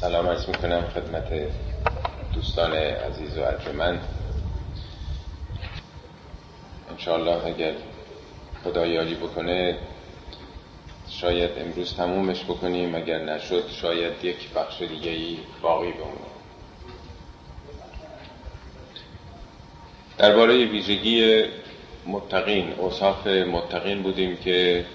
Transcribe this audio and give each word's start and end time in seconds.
سلام 0.00 0.28
عرض 0.28 0.48
می‌کنم 0.48 0.84
خدمت 0.94 1.28
دوستان 2.34 2.72
عزیز 2.72 3.38
و 3.38 3.42
ارجمند. 3.42 4.00
انشاءالله 6.90 7.46
اگر 7.46 7.74
خدا 8.64 8.86
یاری 8.86 9.14
بکنه 9.14 9.78
شاید 11.08 11.50
امروز 11.58 11.94
تمومش 11.94 12.44
بکنیم 12.44 12.94
اگر 12.94 13.18
نشد 13.18 13.68
شاید 13.68 14.24
یک 14.24 14.52
بخش 14.52 14.82
دیگه 14.82 15.10
ای 15.10 15.38
باقی 15.62 15.92
بمونه. 15.92 16.30
درباره 20.18 20.64
ویژگی 20.64 21.44
متقین 22.06 22.72
اوصاف 22.72 23.26
متقین 23.26 24.02
بودیم 24.02 24.36
که 24.36 24.86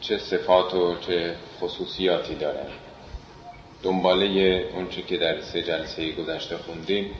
چه 0.00 0.18
صفات 0.18 0.74
و 0.74 0.96
چه 1.00 1.34
خصوصیاتی 1.60 2.34
دارن. 2.34 2.66
دنباله 3.82 4.64
اونچه 4.74 5.02
که 5.02 5.16
در 5.16 5.40
سه 5.40 5.62
جلسه 5.62 6.12
گذشته 6.12 6.56
خوندیم. 6.56 7.14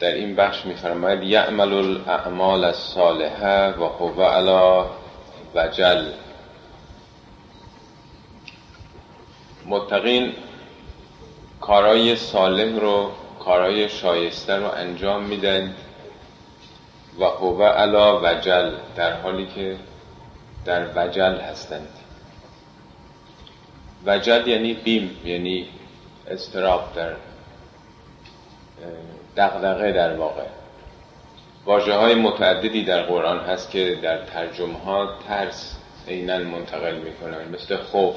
در 0.00 0.14
این 0.14 0.36
بخش 0.36 0.66
میفرماید 0.66 1.22
یعمل 1.22 1.72
الاعمال 1.72 2.64
الصالحه 2.64 3.70
و 3.70 3.84
هو 3.84 4.22
علا 4.22 4.86
وجل. 5.54 6.12
متقین 9.66 10.32
کارای 11.60 12.16
صالح 12.16 12.80
رو 12.80 13.10
کارای 13.38 13.88
شایسته 13.88 14.56
رو 14.56 14.66
انجام 14.66 15.24
میدن 15.24 15.74
و 17.20 17.24
هو 17.24 17.62
علا 17.62 18.20
وجل 18.20 18.72
در 18.96 19.20
حالی 19.20 19.46
که 19.46 19.76
در 20.64 20.86
وجل 20.96 21.40
هستند. 21.40 21.88
وجل 24.06 24.48
یعنی 24.48 24.74
بیم 24.74 25.20
یعنی 25.24 25.68
استراب 26.30 26.94
در 26.94 27.12
دغدغه 29.36 29.92
در 29.92 30.16
واقع. 30.16 30.46
واجه 31.64 31.94
های 31.94 32.14
متعددی 32.14 32.84
در 32.84 33.02
قرآن 33.02 33.38
هست 33.38 33.70
که 33.70 33.98
در 34.02 34.24
ترجمه 34.24 34.78
ها 34.78 35.14
ترس 35.28 35.76
عینا 36.08 36.38
منتقل 36.38 36.94
می‌کنن 36.94 37.48
مثل 37.48 37.76
خوف 37.76 38.16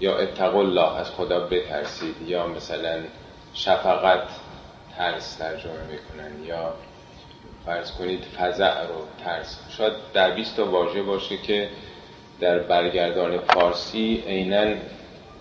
یا 0.00 0.18
اتقوا 0.18 0.60
الله 0.60 0.96
از 0.96 1.10
خدا 1.10 1.40
بترسید 1.40 2.16
یا 2.26 2.46
مثلا 2.46 3.00
شفقت 3.54 4.28
ترس 4.96 5.34
ترجمه 5.34 5.82
می‌کنن 5.90 6.44
یا 6.44 6.74
فرض 7.66 7.92
کنید 7.92 8.24
فزع 8.36 8.86
رو 8.86 9.24
ترس. 9.24 9.58
شاید 9.70 9.92
در 10.12 10.30
20 10.30 10.56
تا 10.56 10.70
واژه 10.70 11.02
باشه 11.02 11.36
که 11.36 11.68
در 12.40 12.58
برگردان 12.58 13.38
فارسی 13.38 14.22
عینا 14.26 14.74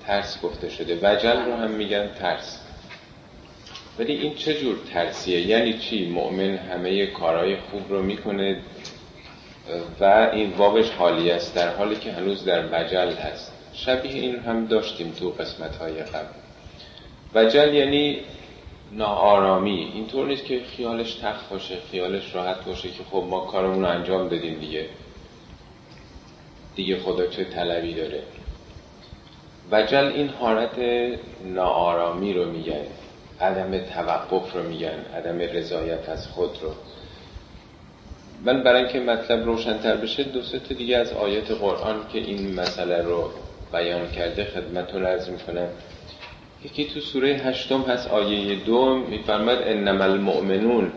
ترس 0.05 0.41
گفته 0.41 0.69
شده. 0.69 0.99
وجل 1.01 1.45
رو 1.45 1.55
هم 1.55 1.71
میگن 1.71 2.09
ترس. 2.19 2.59
ولی 3.99 4.13
این 4.13 4.35
چه 4.35 4.53
جور 4.53 4.75
ترسیه؟ 4.93 5.41
یعنی 5.41 5.73
چی؟ 5.73 6.09
مؤمن 6.09 6.55
همه 6.55 7.05
کارهای 7.05 7.55
خوب 7.55 7.81
رو 7.89 8.03
می‌کنه 8.03 8.59
و 9.99 10.29
این 10.33 10.53
وابش 10.57 10.89
حالی 10.89 11.31
است 11.31 11.55
در 11.55 11.75
حالی 11.75 11.95
که 11.95 12.11
هنوز 12.11 12.45
در 12.45 12.65
وجل 12.65 13.11
هست. 13.11 13.53
شبیه 13.73 14.11
این 14.11 14.39
هم 14.39 14.65
داشتیم 14.65 15.11
تو 15.19 15.29
قسمت 15.29 15.75
های 15.75 16.03
قبل. 16.03 16.33
وجل 17.35 17.73
یعنی 17.73 18.19
ناآرامی. 18.91 19.91
اینطور 19.93 20.27
نیست 20.27 20.45
که 20.45 20.61
خیالش 20.77 21.13
تخت 21.13 21.49
باشه 21.49 21.75
خیالش 21.91 22.35
راحت 22.35 22.65
باشه 22.65 22.89
که 22.89 23.03
خب 23.11 23.23
ما 23.29 23.39
کارمون 23.39 23.81
رو 23.81 23.89
انجام 23.89 24.27
دادیم 24.27 24.59
دیگه. 24.59 24.85
دیگه 26.75 26.99
خدا 26.99 27.27
چه 27.27 27.43
طلبی 27.43 27.93
داره. 27.93 28.21
وجل 29.71 30.05
این 30.05 30.27
حالت 30.29 30.79
ناآرامی 31.45 32.33
رو 32.33 32.51
میگن 32.51 32.85
عدم 33.41 33.77
توقف 33.77 34.55
رو 34.55 34.63
میگن 34.63 35.05
عدم 35.17 35.39
رضایت 35.39 36.09
از 36.09 36.27
خود 36.27 36.57
رو. 36.61 36.71
من 38.45 38.63
برای 38.63 38.83
اینکه 38.83 38.99
مطلب 38.99 39.45
روشنتر 39.45 39.95
بشه 39.95 40.23
دو 40.23 40.41
سه 40.41 40.59
دیگه 40.59 40.97
از 40.97 41.13
آیات 41.13 41.51
قرآن 41.51 41.95
که 42.13 42.19
این 42.19 42.55
مسئله 42.55 43.01
رو 43.01 43.29
بیان 43.73 44.11
کرده 44.11 44.43
خدمتتون 44.43 45.05
عرض 45.05 45.29
می‌کنم. 45.29 45.67
یکی 46.65 46.85
تو 46.85 46.99
سوره 46.99 47.29
هشتم 47.29 47.81
هست 47.81 48.07
آیه 48.07 48.55
دو 48.55 48.95
میفرماد 48.95 49.61
انما 49.61 50.03
المؤمنون. 50.03 50.91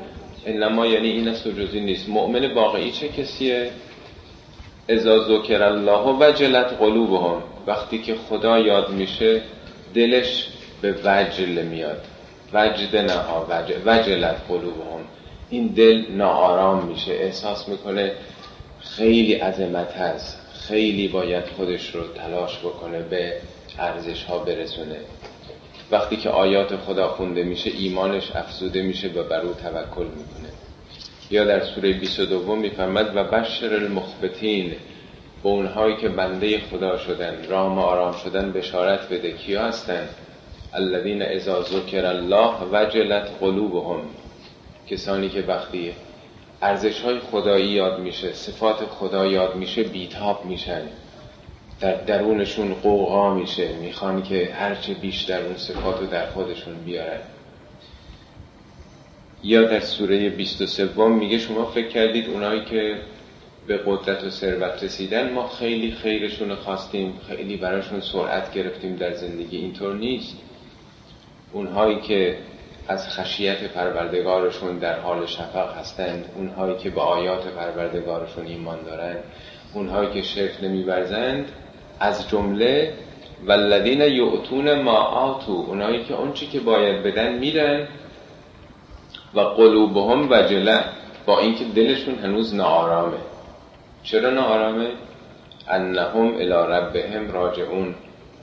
انما 0.47 0.87
یعنی 0.87 1.09
این 1.09 1.29
است 1.29 1.47
و 1.47 1.51
نیست. 1.75 2.09
مؤمن 2.09 2.53
واقعی 2.53 2.91
چه 2.91 3.09
کسیه؟ 3.09 3.71
اذا 4.89 5.19
ذکر 5.19 5.63
الله 5.63 6.29
وجلت 6.29 6.67
قلوبهم. 6.79 7.43
وقتی 7.67 8.03
که 8.03 8.15
خدا 8.15 8.59
یاد 8.59 8.91
میشه 8.91 9.43
دلش 9.95 10.49
به 10.83 10.95
وجل 11.05 11.63
میاد. 11.63 12.05
وجد 12.53 12.97
نها 12.97 13.47
وجل 13.51 13.75
وجلت 13.87 14.37
قلوبهم. 14.49 15.01
این 15.51 15.67
دل 15.67 16.05
ناآرام 16.11 16.85
میشه. 16.85 17.13
احساس 17.13 17.69
می‌کنه 17.69 18.13
خیلی 18.81 19.35
عظمت 19.35 19.93
هست. 19.93 20.39
خیلی 20.69 21.09
باید 21.09 21.45
خودش 21.57 21.95
رو 21.95 22.03
تلاش 22.03 22.59
بکنه 22.59 23.03
به 23.03 23.33
ارزش 23.79 24.25
ها 24.25 24.39
برسونه. 24.39 24.97
وقتی 25.91 26.17
که 26.17 26.31
آیات 26.31 26.77
خدا 26.77 27.09
خونده 27.09 27.43
میشه 27.43 27.71
ایمانش 27.71 28.31
افزوده 28.35 28.83
میشه 28.83 29.09
و 29.09 29.23
بر 29.23 29.41
او 29.41 29.55
توکل 29.55 30.07
می‌کنه. 30.07 30.49
یا 31.33 31.45
در 31.45 31.65
سوره 31.65 31.93
22 31.93 32.57
می‌فهمد 32.57 33.17
و 33.17 33.25
بشر 33.25 33.75
المخبتین 33.75 34.71
به 35.43 35.49
اونهایی 35.49 35.97
که 35.97 36.09
بنده 36.09 36.61
خدا 36.61 36.99
شدن 36.99 37.47
رام 37.49 37.79
آرام 37.79 38.13
شدن 38.25 38.53
بشارت 38.53 39.09
بده 39.09 39.33
کیا 39.33 39.65
هستن؟ 39.65 40.09
الذین 40.73 41.23
اذا 41.23 41.63
ذکر 41.63 42.07
الله 42.07 42.55
وجلت 42.73 43.31
قلوبهم. 43.41 44.01
کسانی 44.91 45.29
که 45.29 45.45
وقتی 45.49 45.93
ارزش 46.63 47.01
های 47.01 47.19
خدایی 47.19 47.69
یاد 47.69 48.01
میشه 48.01 48.33
صفات 48.33 48.77
خدا 48.77 49.27
یاد 49.27 49.57
میشه 49.57 49.83
بیتاب 49.83 50.45
میشن. 50.45 50.83
در 51.81 51.95
درونشون 51.95 52.75
قوقا 52.75 53.35
میشه. 53.35 53.73
می‌خوان 53.73 54.23
که 54.23 54.51
هرچه 54.55 54.95
بیشتر 54.95 55.43
اون 55.43 55.57
صفات 55.57 56.01
رو 56.01 56.07
در 56.07 56.27
خودشون 56.27 56.75
بیارن. 56.75 57.21
یا 59.43 59.63
در 59.63 59.81
سوره 59.81 60.31
23 60.31 61.09
میگه 61.09 61.39
شما 61.39 61.65
فکر 61.65 61.89
کردید 61.89 62.29
اونایی 62.29 62.65
که 62.65 62.97
به 63.67 63.81
قدرت 63.87 64.25
و 64.25 64.31
ثروت 64.31 64.83
رسیدن 64.83 65.33
ما 65.33 65.49
خیلی 65.49 65.93
خیرشون 65.93 66.55
خواستیم 66.55 67.21
خیلی 67.29 67.57
براشون 67.57 68.01
سرعت 68.01 68.53
گرفتیم 68.53 68.97
در 68.97 69.13
زندگی. 69.13 69.57
اینطور 69.57 69.95
نیست. 69.95 70.37
اونهایی 71.53 72.01
که 72.01 72.37
از 72.89 73.09
خشیت 73.09 73.65
پروردگارشون 73.65 74.79
در 74.79 75.01
حال 75.01 75.27
شفق 75.27 75.77
هستند 75.79 76.25
اونهایی 76.37 76.77
که 76.77 76.91
به 76.91 77.01
آیات 77.01 77.47
پروردگارشون 77.47 78.47
ایمان 78.47 78.83
دارند 78.83 79.19
اونهایی 79.75 80.11
که 80.11 80.23
شرک 80.23 80.51
نمیورزند 80.63 81.49
از 82.01 82.29
جمله 82.29 82.93
والذین 83.47 84.01
یعطون 84.01 84.83
ما 84.83 84.97
آتو 84.97 85.53
اونایی 85.53 86.05
که 86.05 86.15
اون 86.15 86.33
چی 86.33 86.47
که 86.47 86.61
باید 86.61 87.03
بدن 87.03 87.39
میدن 87.39 87.89
و 89.35 89.41
قلوبهم 89.41 90.29
وجله 90.31 90.85
با 91.27 91.39
اینکه 91.39 91.65
دلشون 91.65 92.15
هنوز 92.15 92.55
ناآرامه. 92.55 93.19
چرا 94.03 94.31
ناآرامه؟ 94.31 94.89
انهم 95.69 96.35
الی 96.35 96.49
ربهم 96.49 97.31
راجعون. 97.33 97.95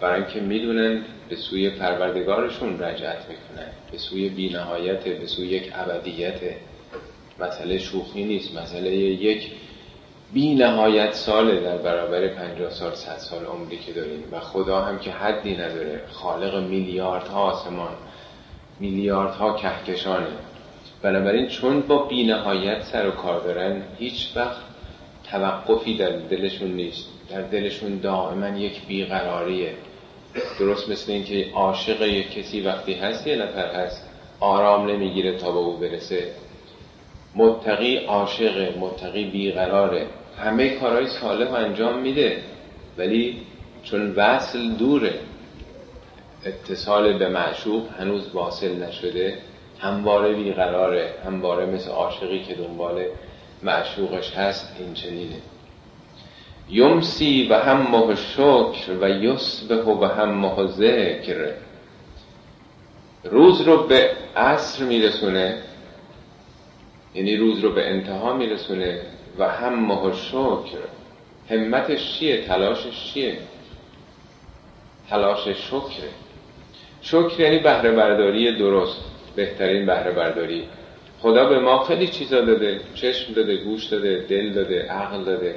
برای 0.02 0.22
اینکه 0.22 0.40
می‌دونن 0.40 1.02
به 1.30 1.36
سوی 1.36 1.70
پروردگارشون 1.70 2.80
رجعت 2.80 3.18
می‌کنن 3.30 3.68
به 3.92 3.98
سوی 3.98 4.30
بینهایت 4.30 5.04
به 5.04 5.26
سوی 5.26 5.48
یک 5.48 5.72
ابدیت. 5.76 6.40
مسئله 7.40 7.78
شوخی 7.78 8.24
نیست 8.24 8.58
مسئله 8.58 8.90
یک 8.96 9.52
بی 10.34 10.56
نهایت 10.56 11.14
ساله 11.14 11.60
در 11.60 11.78
برابر 11.78 12.28
50 12.28 12.70
سال 12.70 12.96
100 12.96 13.18
سال 13.18 13.46
عمری 13.46 13.78
که 13.78 13.94
داریم. 13.94 14.24
و 14.32 14.40
خدا 14.40 14.82
هم 14.82 15.00
که 15.00 15.12
حدی 15.12 15.54
نداره. 15.54 16.02
خالق 16.12 16.64
میلیاردها 16.64 17.42
آسمان 17.42 17.92
میلیاردها 18.80 19.54
کهکشانه. 19.54 20.28
بنابراین 21.02 21.48
چون 21.48 21.82
با 21.82 21.98
بی 22.04 22.24
نهایت 22.24 22.84
سر 22.84 23.08
و 23.08 23.12
کار 23.12 23.40
دارن 23.40 23.82
هیچ 24.00 24.28
وقت 24.36 24.58
توقفی 25.32 25.98
در 25.98 26.10
دلشون 26.10 26.72
نیست. 26.72 27.06
در 27.30 27.42
دلشون 27.42 28.00
دائما 28.00 28.58
یک 28.58 28.86
بیقراریه. 28.88 29.74
درست 30.60 30.90
مثل 30.90 31.12
اینکه 31.12 31.46
عاشق 31.54 32.02
یک 32.02 32.32
کسی 32.32 32.62
وقتی 32.62 32.94
هست 32.94 33.28
یه 33.28 33.36
نفر 33.36 33.76
هست 33.76 34.10
آرام 34.40 34.90
نمی‌گیره 34.90 35.38
تا 35.38 35.52
به 35.52 35.58
او 35.58 35.78
برسه. 35.78 36.28
متقی 37.36 37.98
عاشق 37.98 38.78
متقی 38.78 39.26
بیقراره. 39.26 40.08
همه 40.38 40.70
کارهای 40.70 41.08
صالح 41.08 41.54
انجام 41.54 42.02
میده 42.02 42.38
ولی 42.98 43.38
چون 43.84 44.14
وصل 44.16 44.72
دوره 44.72 45.14
اتصال 46.46 47.18
به 47.18 47.30
معشوق 47.30 47.84
هنوز 48.00 48.36
واصل 48.36 48.84
نشده. 48.84 49.38
همواره 49.80 50.34
بیقراره 50.34 51.14
همواره 51.26 51.66
مثل 51.66 51.90
عاشقی 51.92 52.44
که 52.44 52.56
دنبال 52.56 53.06
معشوقش 53.64 54.34
هست 54.34 54.76
این 54.80 54.94
چنینه. 54.94 55.42
یمسی 56.70 57.48
و 57.48 57.54
همه 57.54 58.16
شکر 58.16 58.92
و 59.02 59.10
یصبح 59.10 59.84
و 59.86 60.06
همه 60.06 60.68
ذکر. 60.68 61.54
روز 63.24 63.62
رو 63.62 63.88
به 63.88 64.12
عصر 64.36 64.84
میرسونه 64.84 65.58
یعنی 67.16 67.38
روز 67.38 67.60
رو 67.60 67.74
به 67.74 67.90
انتها 67.90 68.34
میرسونه 68.34 69.02
و 69.38 69.50
همه 69.50 70.14
شکر. 70.14 70.80
همتش 71.50 72.20
چیه؟ 72.20 72.48
تلاشش 72.48 73.14
چیه؟ 73.14 73.38
تلاش 75.10 75.48
شکره 75.48 76.10
شکر 77.02 77.40
یعنی 77.40 77.60
بهره 77.60 77.92
برداری 77.92 78.58
درست. 78.58 79.09
بهترین 79.40 79.86
بهره 79.86 80.12
برداری 80.12 80.64
خدا 81.20 81.50
به 81.50 81.60
ما 81.60 81.84
خیلی 81.84 82.08
چیزا 82.08 82.42
داده. 82.42 82.80
چشم 82.96 83.34
داده 83.34 83.56
گوش 83.58 83.86
داده 83.86 84.26
دل 84.30 84.54
داده 84.54 84.82
عقل 84.82 85.24
داده. 85.24 85.56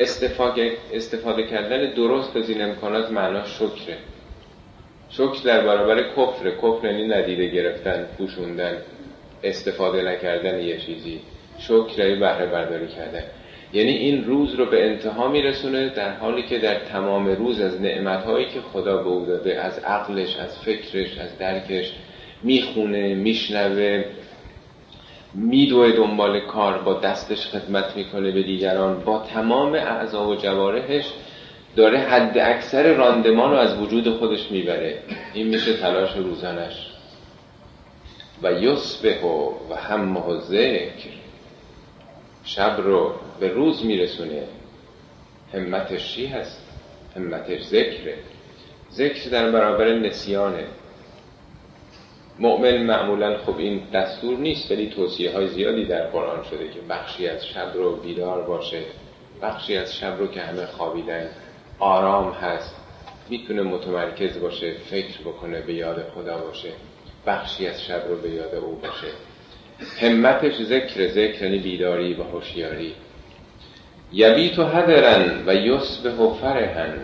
استفاده, 0.00 0.72
استفاده 0.92 1.42
کردن 1.42 1.94
درست 1.94 2.36
از 2.36 2.50
این 2.50 2.62
امکانات 2.62 3.10
معنا 3.12 3.44
شکره. 3.44 3.96
شکر 5.10 5.42
در 5.44 5.66
برابر 5.66 6.02
کفر 6.16 6.50
کفر 6.50 6.86
یعنی 6.86 7.08
ندیده 7.08 7.48
گرفتن 7.48 8.06
پوشوندن 8.18 8.76
استفاده 9.42 10.02
نکردن 10.02 10.62
یه 10.62 10.78
چیزی. 10.78 11.20
شکر 11.58 11.98
یعنی 11.98 12.20
بهره 12.20 12.46
برداری 12.46 12.88
کردن. 12.88 13.22
یعنی 13.72 13.90
این 13.90 14.24
روز 14.24 14.54
رو 14.54 14.66
به 14.66 14.86
انتها 14.86 15.28
میرسونه 15.28 15.88
در 15.88 16.12
حالی 16.12 16.42
که 16.42 16.58
در 16.58 16.74
تمام 16.74 17.28
روز 17.28 17.60
از 17.60 17.80
نعمتهایی 17.80 18.46
که 18.46 18.60
خدا 18.60 18.96
به 18.96 19.08
او 19.08 19.26
داده 19.26 19.60
از 19.60 19.78
عقلش 19.78 20.36
از 20.36 20.58
فکرش 20.58 21.18
از 21.18 21.38
درکش 21.38 21.92
می‌خونه 22.42 23.14
میشنوه 23.14 24.04
میدوه 25.34 25.92
دنبال 25.92 26.40
کار 26.40 26.78
با 26.78 26.94
دستش 26.94 27.46
خدمت 27.46 27.96
می‌کنه 27.96 28.30
به 28.30 28.42
دیگران. 28.42 29.04
با 29.04 29.18
تمام 29.18 29.74
اعضا 29.74 30.28
و 30.28 30.36
جوارحش 30.36 31.04
داره 31.76 31.98
حد 31.98 32.38
اکثر 32.38 32.92
راندمان 32.94 33.50
رو 33.50 33.56
از 33.56 33.78
وجود 33.78 34.18
خودش 34.18 34.50
می‌بره. 34.50 34.98
این 35.34 35.48
میشه 35.48 35.76
تلاش 35.76 36.16
روزانش. 36.16 36.86
و 38.42 38.52
یصبح 38.52 39.22
و 39.70 39.74
همه 39.74 40.40
ذکر. 40.40 41.10
شب 42.44 42.76
رو 42.84 43.12
به 43.40 43.48
روز 43.48 43.86
میرسونه. 43.86 44.42
همتش 45.54 46.14
چی 46.14 46.26
هست؟ 46.26 46.68
همتش 47.16 47.62
ذکره. 47.62 48.14
ذکر 48.92 49.30
در 49.30 49.50
برابر 49.50 49.92
نسیانه. 49.94 50.64
مؤمن 52.38 52.82
معمولا 52.82 53.38
خب 53.38 53.58
این 53.58 53.82
دستور 53.92 54.38
نیست 54.38 54.70
ولی 54.70 54.90
توصیه 54.90 55.32
های 55.32 55.48
زیادی 55.48 55.84
در 55.84 56.06
قرآن 56.06 56.44
شده 56.44 56.68
که 56.68 56.80
بخشی 56.88 57.28
از 57.28 57.46
شب 57.46 57.72
رو 57.74 57.96
بیدار 57.96 58.42
باشه 58.42 58.82
بخشی 59.42 59.76
از 59.76 59.96
شب 59.96 60.18
رو 60.18 60.26
که 60.26 60.40
همه 60.40 60.66
خوابیدن 60.66 61.28
آرام 61.78 62.32
هست 62.32 62.76
می‌تونه 63.28 63.62
متمرکز 63.62 64.40
باشه 64.40 64.72
فکر 64.90 65.20
بکنه 65.20 65.60
به 65.60 65.74
یاد 65.74 66.04
خدا 66.14 66.38
باشه 66.38 66.68
بخشی 67.26 67.66
از 67.66 67.82
شب 67.82 68.02
رو 68.08 68.16
به 68.16 68.30
یاد 68.30 68.54
او 68.54 68.74
باشه. 68.76 69.06
همتش 70.00 70.62
ذکر 70.62 71.08
ذکر 71.08 71.42
یعنی 71.42 71.58
بیداری 71.58 72.14
و 72.14 72.22
هوشیاری. 72.22 72.94
یبیت 74.12 74.58
هدرن 74.58 75.42
و 75.46 75.54
یصبح 75.54 76.34
فرحن 76.40 76.98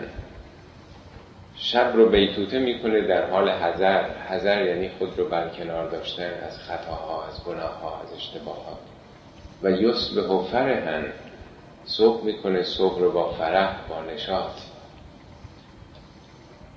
شب 1.65 1.91
رو 1.95 2.09
بیتوته 2.09 2.59
می‌کنه 2.59 3.01
در 3.01 3.29
حال 3.29 3.49
حذر. 3.49 4.03
حذر 4.29 4.65
یعنی 4.65 4.89
خود 4.99 5.19
رو 5.19 5.29
برکنار 5.29 5.89
داشتن 5.89 6.29
از 6.47 6.59
خطاها 6.59 7.27
از 7.27 7.43
گناهها 7.43 8.01
از 8.03 8.13
اشتباهات 8.13 8.77
و 9.63 9.71
یصبح 9.71 10.43
فرحن 10.51 11.05
صبح 11.85 12.23
می‌کنه 12.23 12.63
صبح 12.63 12.99
رو 12.99 13.11
با 13.11 13.31
فرح 13.31 13.75
با 13.89 14.01
نشاط. 14.01 14.51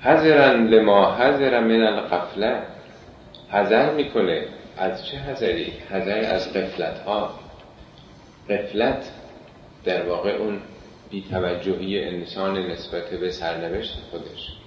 حذرن 0.01 0.67
لما 0.67 1.15
حذر 1.15 1.61
من 1.61 1.83
القفله 1.83 2.63
حذر 3.51 3.91
می‌کنه 3.95 4.45
از 4.79 5.07
چه 5.07 5.17
حذری؟ 5.17 5.73
حذر 5.91 6.35
از 6.35 6.53
قفلت 6.53 6.99
ها 6.99 7.39
قفلت 8.51 9.11
در 9.85 10.09
واقع 10.09 10.31
اون 10.31 10.61
بیتوجهی 11.11 12.05
انسان 12.05 12.59
نسبت 12.59 13.11
به 13.11 13.31
سرنوشت 13.31 13.99
خودش. 14.11 14.58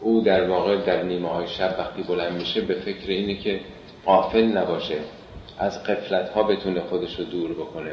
او 0.00 0.20
در 0.20 0.48
واقع 0.48 0.76
در 0.76 1.02
نیمه 1.02 1.28
های 1.28 1.48
شب 1.48 1.76
وقتی 1.78 2.02
بلند 2.02 2.32
میشه 2.32 2.60
به 2.60 2.74
فکر 2.74 3.10
اینه 3.10 3.34
که 3.34 3.60
قافل 4.04 4.44
نباشه 4.44 4.96
از 5.58 5.82
قفلت 5.82 6.28
ها 6.28 6.42
بتونه 6.42 6.80
خودش 6.80 7.18
رو 7.18 7.24
دور 7.24 7.52
بکنه. 7.52 7.92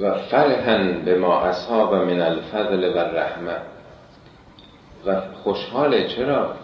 و 0.00 0.18
فرحن 0.18 1.02
به 1.04 1.18
ما 1.18 1.40
اصحاب 1.40 1.94
من 1.94 2.20
الفضل 2.20 2.84
و 2.84 2.98
رحمه 2.98 3.56
و 5.06 5.20
خوشحاله 5.44 6.08
چرا؟ 6.08 6.54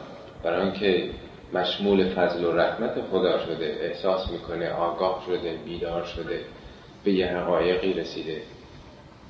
برای 0.43 0.63
اینکه 0.63 1.11
مشمول 1.55 2.09
فضل 2.09 2.45
و 2.45 2.53
رحمت 2.53 2.95
خدا 3.11 3.39
شده 3.39 3.79
احساس 3.81 4.31
می‌کنه 4.31 4.71
آگاه 4.71 5.23
شده 5.27 5.55
بیدار 5.65 6.05
شده 6.05 6.41
به 7.05 7.13
یه 7.13 7.27
حقایقی 7.27 7.93
رسیده. 7.93 8.43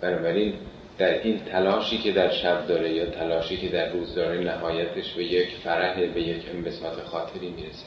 بنابراین 0.00 0.54
در 0.98 1.22
این 1.22 1.40
تلاشی 1.52 1.98
که 1.98 2.12
در 2.12 2.31
شب 2.31 2.66
داره 2.66 2.93
یا 2.93 3.06
تلاشی 3.06 3.56
که 3.56 3.69
در 3.69 3.88
روز 3.88 4.14
داره 4.14 4.38
نهایتش 4.38 5.12
به 5.12 5.25
یک 5.25 5.48
فرح 5.64 6.06
به 6.06 6.22
یک 6.22 6.43
انبساط 6.54 7.02
خاطری 7.04 7.50
می‌رسه. 7.50 7.87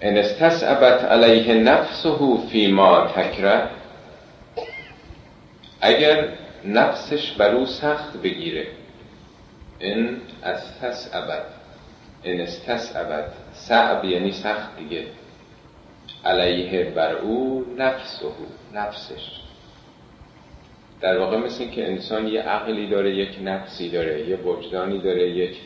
ان 0.00 0.16
استصعبت 0.16 1.04
علیه 1.04 1.54
نفسه 1.54 2.36
فیما 2.52 3.06
تکره 3.06 3.68
اگر 5.80 6.28
نفسش 6.64 7.32
بر 7.32 7.54
او 7.54 7.66
سخت 7.66 8.16
بگیره. 8.16 8.66
ان 9.80 10.20
استصعبت 10.42 11.44
ان 12.24 12.40
استصعبت 12.40 13.32
صعب 13.52 14.04
یعنی 14.04 14.32
سخت 14.32 14.76
دیگه. 14.78 15.06
علیه 16.24 16.84
بر 16.84 17.12
او 17.12 17.64
نفسه 17.78 18.26
نفسش. 18.74 19.41
در 21.02 21.18
واقع 21.18 21.36
مثل 21.36 21.70
که 21.70 21.86
انسان 21.88 22.28
یه 22.28 22.42
عقلی 22.42 22.86
داره 22.86 23.14
یک 23.14 23.38
نفسی 23.44 23.90
داره 23.90 24.28
یه 24.28 24.36
وجدانی 24.36 24.98
داره 24.98 25.30
یک 25.30 25.56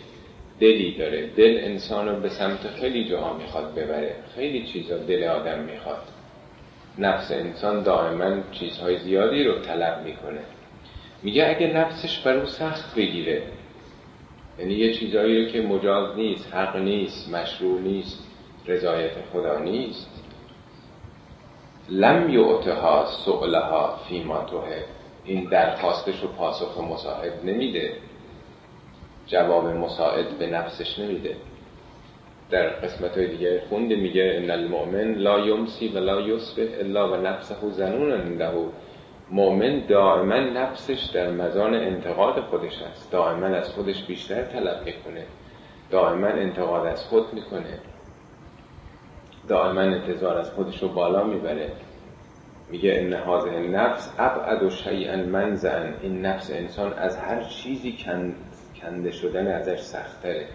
دلی 0.60 0.94
داره. 0.98 1.26
دل 1.26 1.58
انسان 1.62 2.08
رو 2.08 2.20
به 2.20 2.28
سمت 2.28 2.66
خیلی 2.80 3.08
جاها 3.08 3.36
می‌خواد 3.36 3.74
ببره. 3.74 4.14
خیلی 4.34 4.66
چیزا 4.66 4.96
دل 4.96 5.24
آدم 5.24 5.58
می‌خواد. 5.58 6.02
نفس 6.98 7.30
انسان 7.30 7.82
دائما 7.82 8.36
چیزهای 8.52 8.98
زیادی 8.98 9.44
رو 9.44 9.58
طلب 9.58 10.02
می‌کنه. 10.04 10.40
میگه 11.22 11.48
اگه 11.48 11.66
نفسش 11.66 12.18
بر 12.18 12.36
او 12.36 12.46
سخت 12.46 12.94
بگیره 12.94 13.42
یعنی 14.58 14.74
یه 14.74 14.94
چیزایی 14.94 15.44
رو 15.44 15.50
که 15.50 15.62
مجاز 15.62 16.16
نیست 16.16 16.54
حق 16.54 16.76
نیست 16.76 17.34
مشروع 17.34 17.80
نیست 17.80 18.26
رضایت 18.66 19.12
خدا 19.32 19.58
نیست 19.58 20.10
لم 21.88 22.30
یعتها 22.30 23.06
سؤلها 23.24 24.00
فیما 24.08 24.46
توه 24.50 24.82
این 25.26 25.44
درخواستش 25.44 26.22
رو 26.22 26.28
پاسخ 26.28 26.80
مساعد 26.80 27.32
نمیده. 27.44 27.92
جواب 29.26 29.66
مساعد 29.66 30.38
به 30.38 30.46
نفسش 30.46 30.98
نمیده. 30.98 31.36
در 32.50 32.68
قسمت 32.68 33.18
های 33.18 33.26
دیگه 33.28 33.62
خونده 33.68 33.96
میگه 33.96 34.32
ان 34.42 34.50
المؤمن 34.50 35.14
لا 35.14 35.38
یمسی 35.38 35.88
و 35.88 35.98
لا 35.98 36.20
یصبح 36.20 36.78
الا 36.78 37.12
و 37.12 37.16
نفسه 37.16 37.70
زنون 37.70 38.12
عنده. 38.12 38.50
مؤمن 39.30 39.86
دائما 39.88 40.36
نفسش 40.36 41.10
در 41.14 41.30
مزان 41.30 41.74
انتقاد 41.74 42.40
خودش 42.40 42.82
است. 42.82 43.12
دائما 43.12 43.46
از 43.46 43.70
خودش 43.70 44.02
بیشتر 44.04 44.42
طلب 44.42 44.82
می‌کنه. 44.84 45.24
دائما 45.90 46.26
انتقاد 46.26 46.86
از 46.86 47.04
خود 47.04 47.32
می‌کنه. 47.32 47.78
دائما 49.48 49.80
انتظار 49.80 50.38
از 50.38 50.50
خودش 50.50 50.82
رو 50.82 50.88
بالا 50.88 51.24
می‌بره. 51.24 51.72
میگه 52.70 52.94
ان 52.94 53.12
هذه 53.12 53.58
نفس 53.58 54.12
ابعد 54.18 54.68
شیئا 54.68 55.16
منزعا. 55.16 55.92
این 56.02 56.26
نفس 56.26 56.50
انسان 56.50 56.92
از 56.92 57.16
هر 57.16 57.42
چیزی 57.42 57.98
کنده 58.82 59.10
شدن 59.10 59.46
ازش 59.46 59.80
سختره 59.80 60.48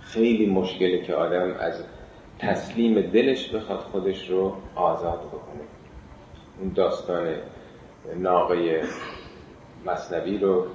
خیلی 0.00 0.46
مشکله 0.46 1.02
که 1.02 1.14
آدم 1.14 1.54
از 1.60 1.84
تسلیم 2.38 3.00
دلش 3.00 3.54
بخواد 3.54 3.78
خودش 3.78 4.30
رو 4.30 4.56
آزاد 4.74 5.20
بکنه. 5.20 5.62
اون 6.60 6.72
داستان 6.74 7.34
ناقه 8.16 8.82
مصنوی 9.86 10.38
رو 10.38 10.66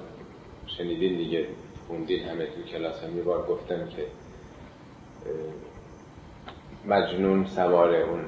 شنیدین 0.66 1.16
دیگه؟ 1.16 1.46
خوندین 1.86 2.24
همه 2.24 2.46
تو 2.46 2.62
کلاس 2.62 3.04
هم. 3.04 3.16
یه 3.16 3.22
بار 3.22 3.46
گفتم 3.46 3.88
که 3.88 4.06
مجنون 6.86 7.46
سوار 7.46 7.94
اون 7.94 8.24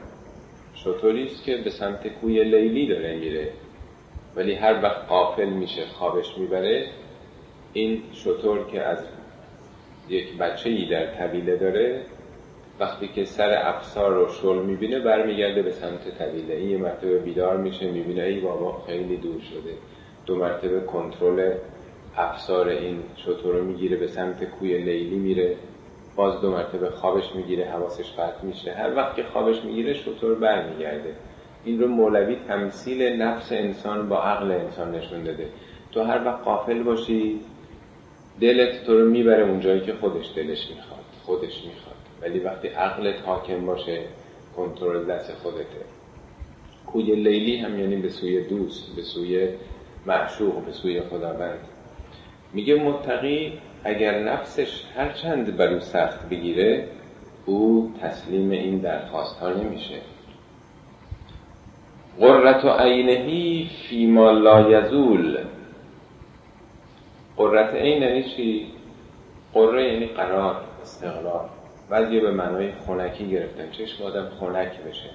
شطوری 0.75 1.25
است 1.25 1.45
که 1.45 1.57
به 1.57 1.71
سمت 1.71 2.09
کوی 2.09 2.45
لیلی 2.45 2.87
داره 2.87 3.17
میره؟ 3.17 3.53
ولی 4.37 4.55
هر 4.55 4.83
وقت 4.83 5.09
قافل 5.09 5.49
میشه 5.49 5.87
خوابش 5.87 6.39
می‌بره. 6.39 6.87
این 7.73 8.03
شطور 8.13 8.67
که 8.73 8.83
از 8.83 9.07
یک 10.09 10.39
بچه 10.39 10.71
ای 10.71 10.89
در 10.89 11.07
طویله 11.07 11.57
داره 11.57 12.03
وقتی 12.81 13.09
که 13.09 13.25
سر 13.25 13.63
افسار 13.65 14.15
رو 14.15 14.29
شل 14.29 14.63
می‌بینه 14.63 15.01
برمیگرده 15.01 15.63
به 15.63 15.71
سمت 15.71 16.19
طویله 16.19 16.55
این 16.55 16.71
یه 16.71 16.79
مرتبه 16.79 17.19
بیدار 17.19 17.57
میشه 17.57 17.91
می‌بینه 17.91 18.23
ای 18.23 18.41
بابا 18.41 18.83
خیلی 18.87 19.17
دور 19.17 19.41
شده. 19.41 19.75
دو 20.27 20.37
مرتبه 20.37 20.81
کنترل 20.81 21.55
افسار 22.17 22.69
این 22.69 23.03
شطور 23.17 23.57
رو 23.57 23.65
می‌گیره 23.65 23.97
به 23.97 24.07
سمت 24.07 24.45
کوی 24.45 24.79
لیلی 24.79 25.17
میره. 25.17 25.57
باز 26.17 26.41
دو 26.41 26.51
مرتبه 26.51 26.91
خوابش 26.91 27.35
می‌گیره 27.35 27.65
حواسش 27.65 28.13
قطع 28.13 28.43
میشه. 28.43 28.73
هر 28.73 28.97
وقت 28.97 29.17
که 29.17 29.23
خوابش 29.23 29.65
می‌گیره 29.65 29.95
شطور 29.95 30.35
برمیگرده. 30.35 31.15
این 31.65 31.81
رو 31.81 31.89
مولوی 31.89 32.37
تمثیل 32.49 33.03
نفس 33.03 33.53
انسان 33.53 34.09
با 34.09 34.23
عقل 34.23 34.51
انسان 34.51 34.95
نشون 34.95 35.23
داده. 35.23 35.49
تو 35.93 36.03
هر 36.03 36.25
وقت 36.25 36.45
قافل 36.45 36.83
باشی 36.83 37.41
دلت 38.41 38.85
تو 38.85 38.99
رو 39.01 39.11
می‌بره 39.11 39.43
اونجایی 39.43 39.81
که 39.81 39.93
خودش 39.93 40.33
دلش 40.37 40.71
می‌خواد 40.71 41.05
خودش 41.23 41.65
می‌خواد. 41.65 41.97
ولی 42.23 42.39
وقتی 42.39 42.69
عقلت 42.69 43.23
حاکم 43.27 43.67
باشه 43.67 44.01
کنترل 44.57 45.05
دست 45.05 45.33
خودته. 45.33 45.85
کوی 46.87 47.15
لیلی 47.15 47.57
هم 47.57 47.79
یعنی 47.79 47.97
به 47.97 48.09
سوی 48.09 48.45
دوست 48.45 48.97
به 48.97 49.03
سوی 49.03 49.49
معشوق 50.07 50.65
به 50.65 50.73
سوی 50.73 51.01
خداوند. 51.01 51.59
میگه 52.53 52.75
متقی 52.75 53.53
اگر 53.85 54.23
نفسش 54.23 54.85
هر 54.97 55.13
چند 55.13 55.57
بر 55.57 55.69
او 55.73 55.81
سخت 55.81 56.29
بگیره 56.29 56.89
او 57.47 57.93
تسلیم 58.03 58.51
این 58.51 58.79
درخواست 58.79 59.39
ها 59.41 59.53
نمیشه. 59.53 60.01
قررت 62.21 62.65
و 62.65 62.69
عینهی 62.69 63.71
فیما 63.89 64.31
لا 64.31 64.71
یزول. 64.71 65.39
قررت 67.37 67.75
عین 67.75 68.03
یعنی 68.03 68.23
چی؟ 68.23 68.67
قره 69.53 69.93
یعنی 69.93 70.07
قرار 70.07 70.57
استقرار. 70.83 71.51
بعضی 71.91 72.21
به 72.21 72.31
معنای 72.31 72.73
خونکی 72.73 73.31
گرفتن. 73.31 73.71
چشم 73.71 74.05
آدم 74.05 74.29
خونک 74.29 74.81
بشه. 74.81 75.11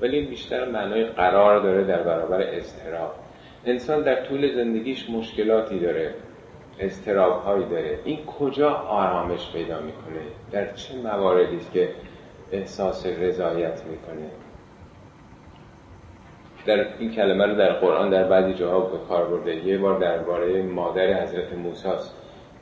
ولی 0.00 0.26
بیشتر 0.26 0.70
معنای 0.70 1.04
قرار 1.04 1.62
داره 1.62 1.84
در 1.84 2.02
برابر 2.02 2.42
اضطراب. 2.42 3.14
انسان 3.66 4.02
در 4.02 4.24
طول 4.24 4.54
زندگیش 4.54 5.10
مشکلاتی 5.10 5.78
داره. 5.78 6.14
استراب 6.80 7.42
هایی 7.42 7.64
داره. 7.64 7.98
این 8.04 8.18
کجا 8.26 8.70
آرامش 8.70 9.52
پیدا 9.52 9.80
می‌کنه؟ 9.80 10.20
در 10.52 10.72
چه 10.72 10.96
مواردی 10.96 11.56
است 11.56 11.72
که 11.72 11.88
احساس 12.52 13.06
رضایت 13.06 13.82
می‌کنه؟ 13.84 14.30
در 16.66 16.86
این 16.98 17.12
کلمه 17.12 17.46
رو 17.46 17.54
در 17.54 17.72
قرآن 17.72 18.10
در 18.10 18.24
بعضی 18.24 18.54
جاها 18.54 18.80
به 18.80 18.98
کار 19.08 19.24
برده. 19.24 19.66
یه 19.66 19.78
بار 19.78 19.98
درباره 19.98 20.62
مادر 20.62 21.22
حضرت 21.22 21.52
موسی 21.52 21.88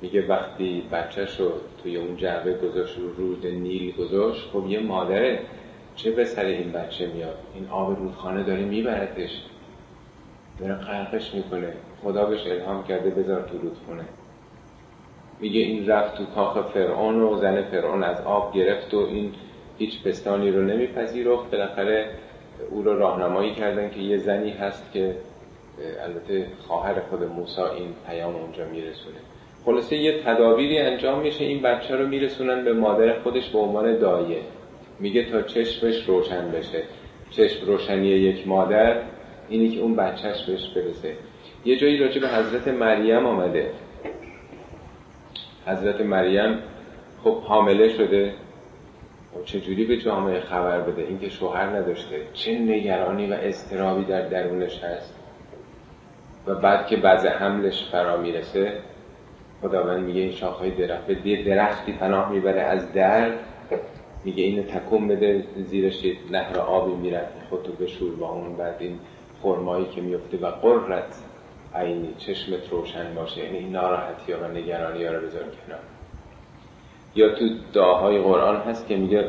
میگه 0.00 0.26
وقتی 0.26 0.88
بچهش 0.92 1.40
رو 1.40 1.52
توی 1.82 1.96
اون 1.96 2.16
جعبه 2.16 2.54
گذاشت 2.54 2.98
رو 2.98 3.14
رود 3.14 3.46
نیل 3.46 3.96
گذاشت 3.96 4.50
خب 4.52 4.66
یه 4.66 4.80
مادره. 4.80 5.38
چه 5.96 6.10
به 6.10 6.24
سر 6.24 6.44
این 6.44 6.72
بچه 6.72 7.06
میاد؟ 7.06 7.36
این 7.54 7.68
آب 7.68 7.98
رودخانه 7.98 8.42
داره 8.42 8.64
میبردش. 8.64 9.42
داره 10.60 10.74
غرقش 10.74 11.34
می‌کنه. 11.34 11.72
خدا 12.04 12.24
بهش 12.24 12.46
الهام 12.46 12.84
کرده 12.84 13.10
بذار 13.10 13.42
تو 13.42 13.58
رودخونه 13.58 14.04
میگه 15.40 15.60
این 15.60 15.86
رفت 15.86 16.16
تو 16.16 16.24
کاخ 16.24 16.66
فرعون 16.66 17.20
و 17.20 17.36
زن 17.36 17.62
فرعون 17.62 18.02
از 18.02 18.20
آب 18.20 18.54
گرفت 18.54 18.94
و 18.94 18.98
این 18.98 19.32
هیچ 19.78 20.02
پستانی 20.02 20.50
رو 20.50 20.62
نمیپذیرفت. 20.62 21.50
بالاخره 21.50 22.10
او 22.70 22.82
رو 22.82 22.98
راهنمایی 22.98 23.54
کردن 23.54 23.90
که 23.90 24.00
یه 24.00 24.16
زنی 24.16 24.50
هست 24.50 24.92
که 24.92 25.16
البته 26.00 26.46
خواهر 26.66 27.00
خود 27.00 27.22
موسی 27.22 27.60
این 27.60 27.94
پیام 28.06 28.36
اونجا 28.36 28.64
میرسونه. 28.64 29.16
خلاصه 29.64 29.96
یه 29.96 30.22
تدابیری 30.22 30.78
انجام 30.78 31.20
میشه 31.20 31.44
این 31.44 31.62
بچه 31.62 31.96
رو 31.96 32.06
میرسونن 32.06 32.64
به 32.64 32.72
مادر 32.72 33.20
خودش 33.20 33.50
به 33.50 33.58
عنوان 33.58 33.98
دایه. 33.98 34.40
میگه 35.00 35.30
تا 35.30 35.42
چشمش 35.42 36.04
روشن 36.06 36.50
بشه. 36.50 36.82
چشم 37.30 37.66
روشنی 37.66 38.06
یک 38.06 38.48
مادر 38.48 39.02
اینی 39.48 39.68
که 39.68 39.80
اون 39.80 39.96
بچهش 39.96 40.44
بهش 40.46 40.68
برسه. 40.76 41.14
یه 41.64 41.76
جایی 41.76 41.98
راجع 41.98 42.20
به 42.20 42.28
حضرت 42.28 42.68
مریم 42.68 43.26
آمده. 43.26 43.70
حضرت 45.66 46.00
مریم 46.00 46.58
خب 47.24 47.42
حامله 47.42 47.88
شده. 47.88 48.26
و 48.26 49.38
خب 49.38 49.44
چجوری 49.44 49.84
به 49.84 49.96
جامعه 49.96 50.40
خبر 50.40 50.80
بده؟ 50.80 51.02
اینکه 51.02 51.28
شوهر 51.28 51.76
نداشته. 51.76 52.20
چه 52.32 52.58
نگرانی 52.58 53.26
و 53.26 53.32
استرابی 53.32 54.04
در 54.04 54.28
درونش 54.28 54.84
هست. 54.84 55.14
و 56.46 56.54
بعد 56.54 56.86
که 56.86 56.96
بعض 56.96 57.26
حملش 57.26 57.88
فرا 57.92 58.16
می‌رسه 58.16 58.72
خداوند 59.62 60.04
میگه 60.04 60.20
این 60.20 60.32
شاخهای 60.32 60.70
درخت 60.70 61.06
به 61.06 61.42
درختی 61.42 61.92
پناه 61.92 62.32
می‌بره 62.32 62.60
از 62.60 62.92
درد 62.92 63.40
میگه 64.24 64.44
اینو 64.44 64.62
تکون 64.62 65.08
بده 65.08 65.44
زیرش 65.56 66.04
نهر 66.30 66.58
آبی 66.58 66.94
میره 66.94 67.28
خودتو 67.50 67.72
بشور 67.72 68.16
با 68.16 68.30
اون 68.30 68.56
بعد 68.56 68.76
این 68.78 68.98
خرمایی 69.42 69.84
که 69.84 70.00
میفته 70.00 70.36
و 70.36 70.46
قررت. 70.46 71.14
عینی 71.74 72.14
چشمت 72.18 72.70
روشن 72.70 73.14
باشه. 73.14 73.44
یعنی 73.44 73.58
این 73.58 73.72
ناراحتی 73.72 74.32
ها 74.32 74.38
و 74.44 74.48
نگرانی 74.48 75.04
ها 75.04 75.12
رو 75.12 75.26
بذار 75.26 75.42
کنار. 75.42 75.80
یا 77.14 77.34
تو 77.34 77.44
دعاهای 77.72 78.18
قرآن 78.18 78.56
هست 78.56 78.88
که 78.88 78.96
میگه 78.96 79.28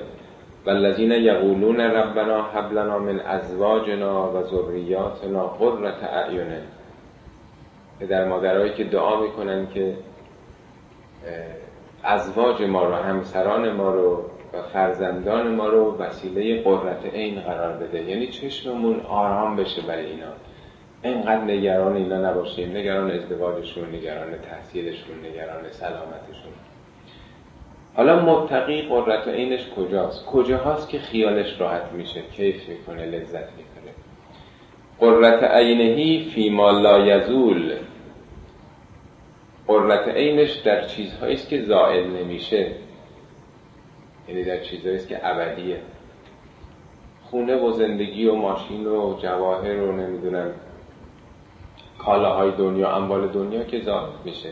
والذین 0.65 1.11
یقولون 1.11 1.79
ربنا 1.79 2.43
هب 2.43 2.73
لنا 2.73 2.99
من 2.99 3.19
ازواجنا 3.19 4.31
و 4.31 4.43
ذریاتنا 4.43 5.47
قرة 5.47 6.03
اعین. 6.03 6.61
در 8.09 8.27
مادرهایی 8.27 8.73
که 8.73 8.83
دعا 8.83 9.21
می‌کنن 9.21 9.67
که 9.67 9.97
ازواج 12.03 12.61
ما 12.61 12.83
رو 12.85 12.93
همسران 12.93 13.71
ما 13.71 13.89
رو 13.89 14.25
و 14.53 14.61
فرزندان 14.61 15.55
ما 15.55 15.67
رو 15.67 15.97
وسیله 15.97 16.63
قررت 16.63 17.05
عین 17.05 17.39
قرار 17.41 17.73
بده. 17.73 18.03
یعنی 18.03 18.27
چشممون 18.27 18.99
آرام 18.99 19.55
بشه 19.55 19.81
برای 19.81 20.05
اینا. 20.05 20.31
اینقدر 21.05 21.43
نگران 21.43 21.95
اینا 21.95 22.29
نباشیم. 22.29 22.77
نگران 22.77 23.11
ازدواجشون 23.11 23.95
نگران 23.95 24.37
تحصیلشون 24.37 25.15
نگران 25.25 25.71
سلامتشون. 25.71 26.53
حالا 27.95 28.25
متقی 28.25 28.81
قررت 28.81 29.27
عینش 29.27 29.69
کجاست؟ 29.69 30.25
کجاهاست 30.25 30.89
که 30.89 30.99
خیالش 30.99 31.61
راحت 31.61 31.91
میشه؟ 31.91 32.21
کیف 32.21 32.69
می‌کنه؟ 32.69 33.05
لذت 33.05 33.49
می‌کنه 33.57 33.91
قررت 34.99 35.43
عینهی 35.43 36.29
فی 36.35 36.49
ما 36.49 36.71
لا 36.71 36.99
یزول. 36.99 37.75
قررت 39.67 40.07
عینش 40.07 40.53
در 40.53 40.87
چیزهایی 40.87 41.33
است 41.33 41.49
که 41.49 41.61
زائل 41.61 42.07
نمیشه. 42.07 42.71
یعنی 44.27 44.43
در 44.43 44.59
چیزهایی 44.59 44.97
است 44.97 45.07
که 45.07 45.27
ابدیه. 45.27 45.77
خونه 47.23 47.55
و 47.55 47.71
زندگی 47.71 48.25
و 48.25 48.35
ماشین 48.35 48.87
و 48.87 49.19
جواهر 49.21 49.81
و 49.81 49.91
نمی‌دونم 49.91 50.51
کالاهای 51.97 52.51
دنیا 52.51 52.95
اموال 52.95 53.27
دنیا 53.27 53.63
که 53.63 53.81
زائل 53.81 54.09
میشه. 54.25 54.49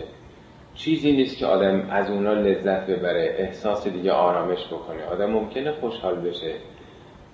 چیزی 0.75 1.11
نیست 1.11 1.37
که 1.37 1.45
آدم 1.45 1.89
از 1.89 2.09
اونا 2.09 2.33
لذت 2.33 2.87
ببره 2.87 3.35
احساس 3.37 3.87
دیگه 3.87 4.11
آرامش 4.11 4.67
بکنه. 4.67 5.05
آدم 5.05 5.29
ممکنه 5.29 5.71
خوشحال 5.71 6.15
بشه 6.15 6.53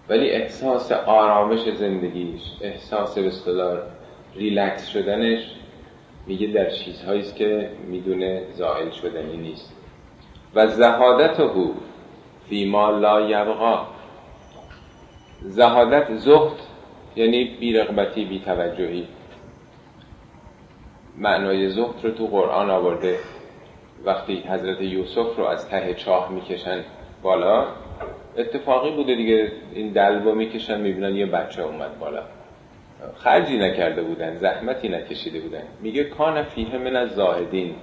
ولی 0.10 0.30
احساس 0.30 0.92
آرامش 0.92 1.60
زندگیش 1.60 2.42
احساس 2.62 3.18
به 3.18 3.32
ریلکس 4.36 4.88
شدنش 4.88 5.44
میگه 6.28 6.48
در 6.48 6.70
چیزهایی 6.70 7.22
است 7.22 7.36
که 7.36 7.70
می‌دونه 7.88 8.44
زائل 8.54 8.90
شدنی 8.90 9.38
نیست. 9.38 9.76
و 10.56 10.68
زهادت 10.68 11.40
او 11.40 11.76
فیما 12.50 12.90
لا 12.90 13.22
یبقا. 13.22 13.88
زهادت 15.42 16.14
زهد 16.16 16.58
یعنی 17.16 17.58
بیرغبتی 17.60 18.26
بیتوجهی. 18.26 19.08
معنای 21.18 21.70
زهد 21.70 21.96
رو 22.04 22.12
تو 22.12 22.28
قرآن 22.28 22.70
آورده. 22.70 23.16
وقتی 24.06 24.44
حضرت 24.50 24.82
یوسف 24.82 25.36
رو 25.38 25.44
از 25.44 25.70
ته 25.70 25.94
چاه 25.94 26.32
می‌کشن 26.32 26.84
بالا 27.22 27.68
اتفاقی 28.38 28.92
بوده 28.92 29.16
دیگه. 29.16 29.52
این 29.74 29.90
دلوا 29.90 30.34
می‌کشن 30.34 30.82
می‌بینن 30.82 31.16
یه 31.16 31.26
بچه 31.26 31.64
اومد 31.64 32.00
بالا. 32.00 32.24
خرجی 33.16 33.58
نکرده 33.58 34.02
بودن 34.02 34.36
زحمتی 34.36 34.90
نکشیده 34.90 35.40
بودن. 35.40 35.64
میگه 35.82 36.04
کان 36.04 36.44
فیه 36.44 36.78
من 36.78 36.96
از 36.96 37.10
زاهدین. 37.10 37.76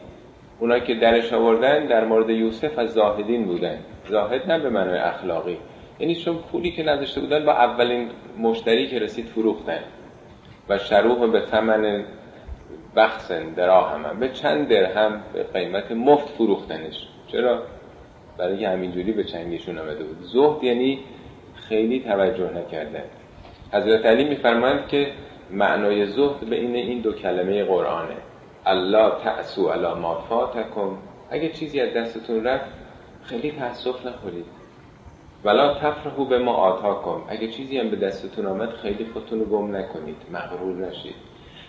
اونا 0.60 0.78
که 0.78 0.94
درش 0.94 1.32
آوردن 1.32 1.86
در 1.86 2.04
مورد 2.04 2.30
یوسف 2.30 2.78
از 2.78 2.92
زاهدین 2.92 3.44
بودن. 3.44 3.78
زاهد 4.08 4.52
نه 4.52 4.58
به 4.58 4.70
معنای 4.70 4.98
اخلاقی. 4.98 5.58
یعنی 6.00 6.14
چون 6.14 6.36
پولی 6.36 6.70
که 6.70 6.82
نذاشته 6.82 7.20
بودن 7.20 7.44
با 7.44 7.52
اولین 7.52 8.08
مشتری 8.38 8.88
که 8.88 8.98
رسید 8.98 9.26
فروختن. 9.26 9.80
و 10.68 10.78
شروع 10.78 11.30
به 11.30 11.40
ثمن 11.40 12.04
بخصن 12.96 13.50
دراهم 13.50 14.04
هم 14.06 14.20
به 14.20 14.28
چند 14.28 14.68
درهم 14.68 15.22
به 15.32 15.42
قیمت 15.42 15.92
مفت 15.92 16.28
فروختنش. 16.28 17.08
چرا؟ 17.26 17.62
برای 18.38 18.64
همینجوری 18.64 19.12
به 19.12 19.24
چنگشون 19.24 19.78
آمده 19.78 20.04
بود. 20.04 20.22
زهد 20.22 20.64
یعنی 20.64 20.98
خیلی 21.54 22.00
توجه 22.00 22.50
نکردن. 22.50 23.04
حضرت 23.72 24.06
علی 24.06 24.24
میفرمایند 24.24 24.88
که 24.88 25.12
معنای 25.50 26.06
زهد 26.06 26.40
به 26.40 26.56
این 26.56 26.74
این 26.74 27.00
دو 27.00 27.12
کلمه 27.12 27.64
قرآنه. 27.64 28.16
الله 28.66 29.10
تعسو 29.24 29.68
علی 29.68 30.00
ما 30.00 30.24
فاتکم. 30.28 30.98
اگه 31.30 31.48
چیزی 31.48 31.80
از 31.80 31.94
دستتون 31.94 32.44
رفت 32.44 32.70
خیلی 33.22 33.50
تاسف 33.50 34.06
نخورید. 34.06 34.46
ولا 35.44 35.74
تفرحو 35.74 36.24
به 36.24 36.38
ما 36.38 36.52
آتا 36.52 36.94
کن 36.94 37.22
اگه 37.28 37.48
چیزی 37.48 37.78
هم 37.78 37.90
به 37.90 37.96
دستتون 37.96 38.46
آمد 38.46 38.70
خیلی 38.70 39.06
خودتون 39.12 39.38
رو 39.40 39.44
گم 39.44 39.76
نکنید. 39.76 40.16
مغرور 40.32 40.86
نشید. 40.86 41.14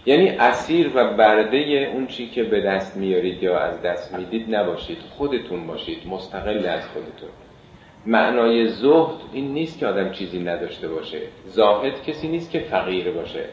یعنی 0.07 0.29
اسیر 0.29 0.91
و 0.95 1.13
برده 1.13 1.91
اون 1.93 2.07
چی 2.07 2.29
که 2.29 2.43
به 2.43 2.61
دست 2.61 2.97
میارید 2.97 3.43
یا 3.43 3.59
از 3.59 3.81
دست 3.81 4.15
می‌دید 4.17 4.55
نباشید. 4.55 4.97
خودتون 5.17 5.67
باشید. 5.67 6.07
مستقل 6.07 6.65
از 6.65 6.87
خودتون. 6.87 7.29
معنای 8.05 8.67
زهد 8.67 9.17
این 9.33 9.53
نیست 9.53 9.79
که 9.79 9.87
آدم 9.87 10.11
چیزی 10.11 10.39
نداشته 10.39 10.87
باشه. 10.87 11.21
زاهد 11.45 12.03
کسی 12.03 12.27
نیست 12.27 12.51
که 12.51 12.59
فقیر 12.59 13.11
باشه. 13.11 13.45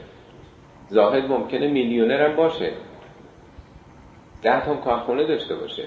زاهد 0.88 1.24
ممکنه 1.24 1.68
میلیونر 1.68 2.28
هم 2.28 2.36
باشه. 2.36 2.70
ده 4.42 4.64
تا 4.64 4.74
کارخونه 4.74 5.26
داشته 5.26 5.54
باشه. 5.54 5.84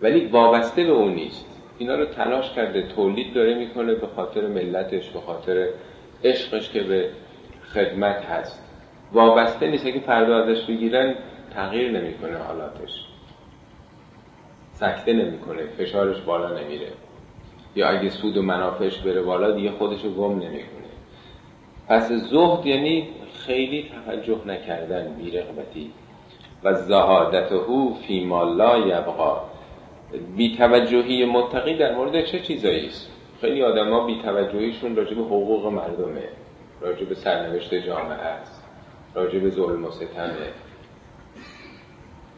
ولی 0.00 0.26
وابسته 0.26 0.84
به 0.84 0.92
اون 0.92 1.14
نیست. 1.14 1.62
اینا 1.78 1.94
رو 1.94 2.06
تلاش 2.06 2.52
کرده 2.52 2.82
تولید 2.82 3.34
داره 3.34 3.54
می‌کنه 3.54 3.94
به 3.94 4.06
خاطر 4.06 4.46
ملتش 4.46 5.10
به 5.10 5.20
خاطر 5.20 5.68
عشقش 6.24 6.70
که 6.70 6.80
به 6.82 7.10
خدمت 7.74 8.24
هست. 8.24 8.63
وابسته 9.12 9.70
نیست. 9.70 9.84
که 9.84 10.00
فردا 10.00 10.44
ازش 10.44 10.64
بگیرن 10.64 11.14
تغییر 11.54 11.90
نمی‌کنه 12.00 12.38
حالاتش. 12.38 13.04
سکته 14.72 15.12
نمی‌کنه. 15.12 15.66
فشارش 15.66 16.20
بالا 16.20 16.58
نمیره. 16.58 16.88
یا 17.76 17.88
اگه 17.88 18.10
سود 18.10 18.36
و 18.36 18.42
منافعش 18.42 18.98
بره 18.98 19.22
بالا 19.22 19.50
دیگه 19.50 19.70
خودشو 19.70 20.14
گم 20.14 20.32
نمی‌کنه. 20.32 20.84
پس 21.88 22.12
زهد 22.12 22.66
یعنی 22.66 23.08
خیلی 23.46 23.90
توجه 24.04 24.38
نکردن 24.46 25.14
بیرغبتی 25.14 25.90
و 26.64 26.74
زهادته 26.74 27.60
فی 28.06 28.24
ما 28.24 28.42
لا 28.42 28.78
یبقا. 28.78 29.42
بیتوجهی 30.36 31.24
متقی 31.24 31.74
در 31.74 31.94
مورد 31.94 32.24
چه 32.24 32.40
چیزایی 32.40 32.86
است؟ 32.86 33.10
خیلی 33.40 33.62
آدما 33.62 34.06
بیتوجهیشون 34.06 34.96
راجع 34.96 35.14
به 35.14 35.22
حقوق 35.22 35.66
مردمه. 35.66 36.28
راجع 36.80 37.04
به 37.04 37.14
سرنوشت 37.14 37.74
جامعه 37.74 38.14
است. 38.14 38.53
راجع 39.14 39.38
به 39.38 39.50
ظلم 39.50 39.84
و 39.84 39.90
ستمه. 39.90 40.32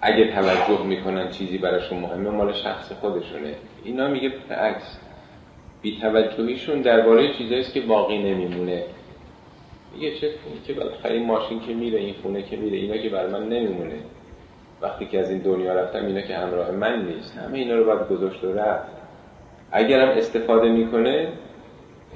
اگه 0.01 0.33
توجه 0.33 0.83
می‌کنن 0.87 1.31
چیزی 1.31 1.59
براشون 1.59 1.99
مهمه 1.99 2.31
مال 2.31 2.53
شخص 2.53 2.93
خودشونه. 2.93 3.55
اینا 3.85 4.09
میگه 4.09 4.33
عکس. 4.51 4.99
بیتوجهیشون 5.83 6.81
درباره 6.81 7.35
چیزایی 7.35 7.63
که 7.65 7.81
باقی 7.81 8.19
نمیمونه. 8.19 8.85
میگه 9.95 10.15
چه 10.15 10.31
که 10.67 10.73
بالاخره 10.73 11.23
ماشین 11.23 11.61
که 11.61 11.75
میره 11.75 11.99
این 11.99 12.15
خونه 12.23 12.43
که 12.43 12.57
میره 12.57 12.77
اینا 12.77 12.97
که 12.97 13.09
بر 13.09 13.27
من 13.27 13.49
نمیمونه. 13.49 13.99
وقتی 14.83 15.07
که 15.07 15.21
از 15.21 15.31
این 15.31 15.39
دنیا 15.39 15.75
رفتم 15.75 16.07
اینا 16.07 16.21
که 16.21 16.37
همراه 16.37 16.71
من 16.71 17.07
نیست. 17.07 17.39
همه 17.39 17.59
اینا 17.59 17.75
رو 17.75 17.85
باید 17.85 18.09
گذاشت 18.09 18.45
و 18.45 18.53
رفت. 18.53 18.89
اگرم 19.73 20.09
استفاده 20.09 20.69
می‌کنه 20.69 21.29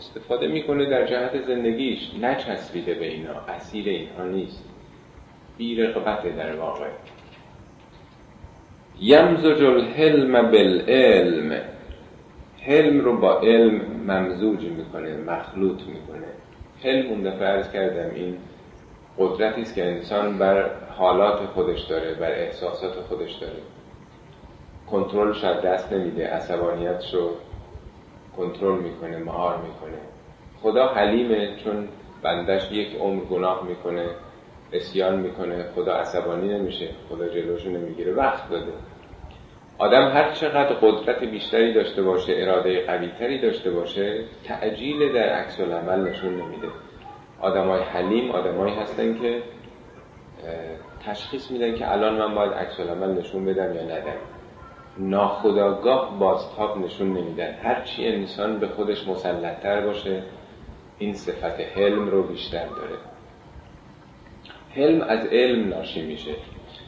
استفاده 0.01 0.49
می‌کنه 0.49 0.91
در 0.91 1.07
جهت 1.07 1.43
زندگیش 1.47 2.11
نچسبیده 2.21 2.95
به 2.95 3.07
اینا 3.07 3.33
اسیر 3.49 3.89
اینها 3.89 4.25
نیست. 4.25 4.65
بی 5.59 5.77
رقبت 5.77 6.37
در 6.37 6.57
واقع. 6.57 6.87
یمزج 9.01 9.63
الحلم 9.63 10.51
بالعلم. 10.51 11.61
حلم 12.61 13.01
رو 13.01 13.17
با 13.17 13.41
علم 13.41 13.81
ممزوج 14.07 14.65
می‌کنه 14.65 15.17
مخلوط 15.17 15.83
می‌کنه. 15.83 16.27
حلم 16.83 17.11
اون 17.11 17.23
دفعه 17.23 17.49
عرض 17.49 17.73
کردم 17.73 18.15
این 18.15 18.37
قدرتی 19.19 19.61
است 19.61 19.75
که 19.75 19.85
انسان 19.85 20.39
بر 20.39 20.71
حالات 20.97 21.39
خودش 21.47 21.81
داره 21.81 22.15
بر 22.15 22.33
احساسات 22.33 22.95
خودش 22.95 23.33
داره. 23.33 23.61
کنترلش 24.91 25.45
از 25.45 25.63
دست 25.63 25.93
نمیده 25.93 26.27
عصبانیتش 26.27 27.15
رو 27.15 27.31
کنترل 28.41 28.79
می‌کنه 28.79 29.19
مهار 29.19 29.57
می‌کنه. 29.57 29.99
خدا 30.63 30.87
حلیمه 30.87 31.57
چون 31.57 31.89
بندش 32.23 32.73
یک 32.73 32.97
عمر 33.01 33.25
گناه 33.25 33.67
می‌کنه 33.69 34.07
اسیان 34.73 35.21
می‌کنه 35.21 35.65
خدا 35.75 35.93
عصبانی 35.93 36.49
نمیشه 36.49 36.89
خدا 37.09 37.29
جلوشو 37.29 37.71
نمی‌گیره 37.71 38.13
وقت 38.13 38.51
داده. 38.51 38.73
آدم 39.79 40.09
هر 40.09 40.33
چقدر 40.33 40.75
قدرت 40.75 41.25
بیشتری 41.25 41.73
داشته 41.73 42.03
باشه 42.03 42.33
اراده 42.37 42.87
قویتری 42.87 43.39
داشته 43.41 43.71
باشه 43.71 44.25
تعجیل 44.45 45.13
در 45.13 45.29
عکس 45.29 45.61
العمل 45.61 46.09
نشون 46.09 46.33
نمیده. 46.33 46.69
آدمای 47.41 47.83
حلیم 47.83 48.31
آدمایی 48.31 48.75
هستن 48.75 49.19
که 49.19 49.43
تشخیص 51.07 51.51
میدن 51.51 51.75
که 51.75 51.93
الان 51.93 52.19
من 52.19 52.35
باید 52.35 52.53
عکس 52.53 52.81
العمل 52.81 53.19
نشون 53.19 53.45
بدم 53.45 53.75
یا 53.75 53.83
ندم. 53.83 54.19
ناخداگاه 54.99 56.19
بازتاب 56.19 56.79
نشون 56.79 57.09
نمیدن 57.09 57.55
هرچی 57.63 58.07
انسان 58.07 58.59
به 58.59 58.69
خودش 58.69 59.09
مسلطتر 59.09 59.81
باشه 59.81 60.23
این 60.99 61.15
صفت 61.15 61.61
حلم 61.61 62.09
رو 62.09 62.23
بیشتر 62.23 62.67
داره. 62.67 62.97
حلم 64.75 65.01
از 65.01 65.27
علم 65.27 65.69
ناشی 65.69 66.03
میشه. 66.03 66.31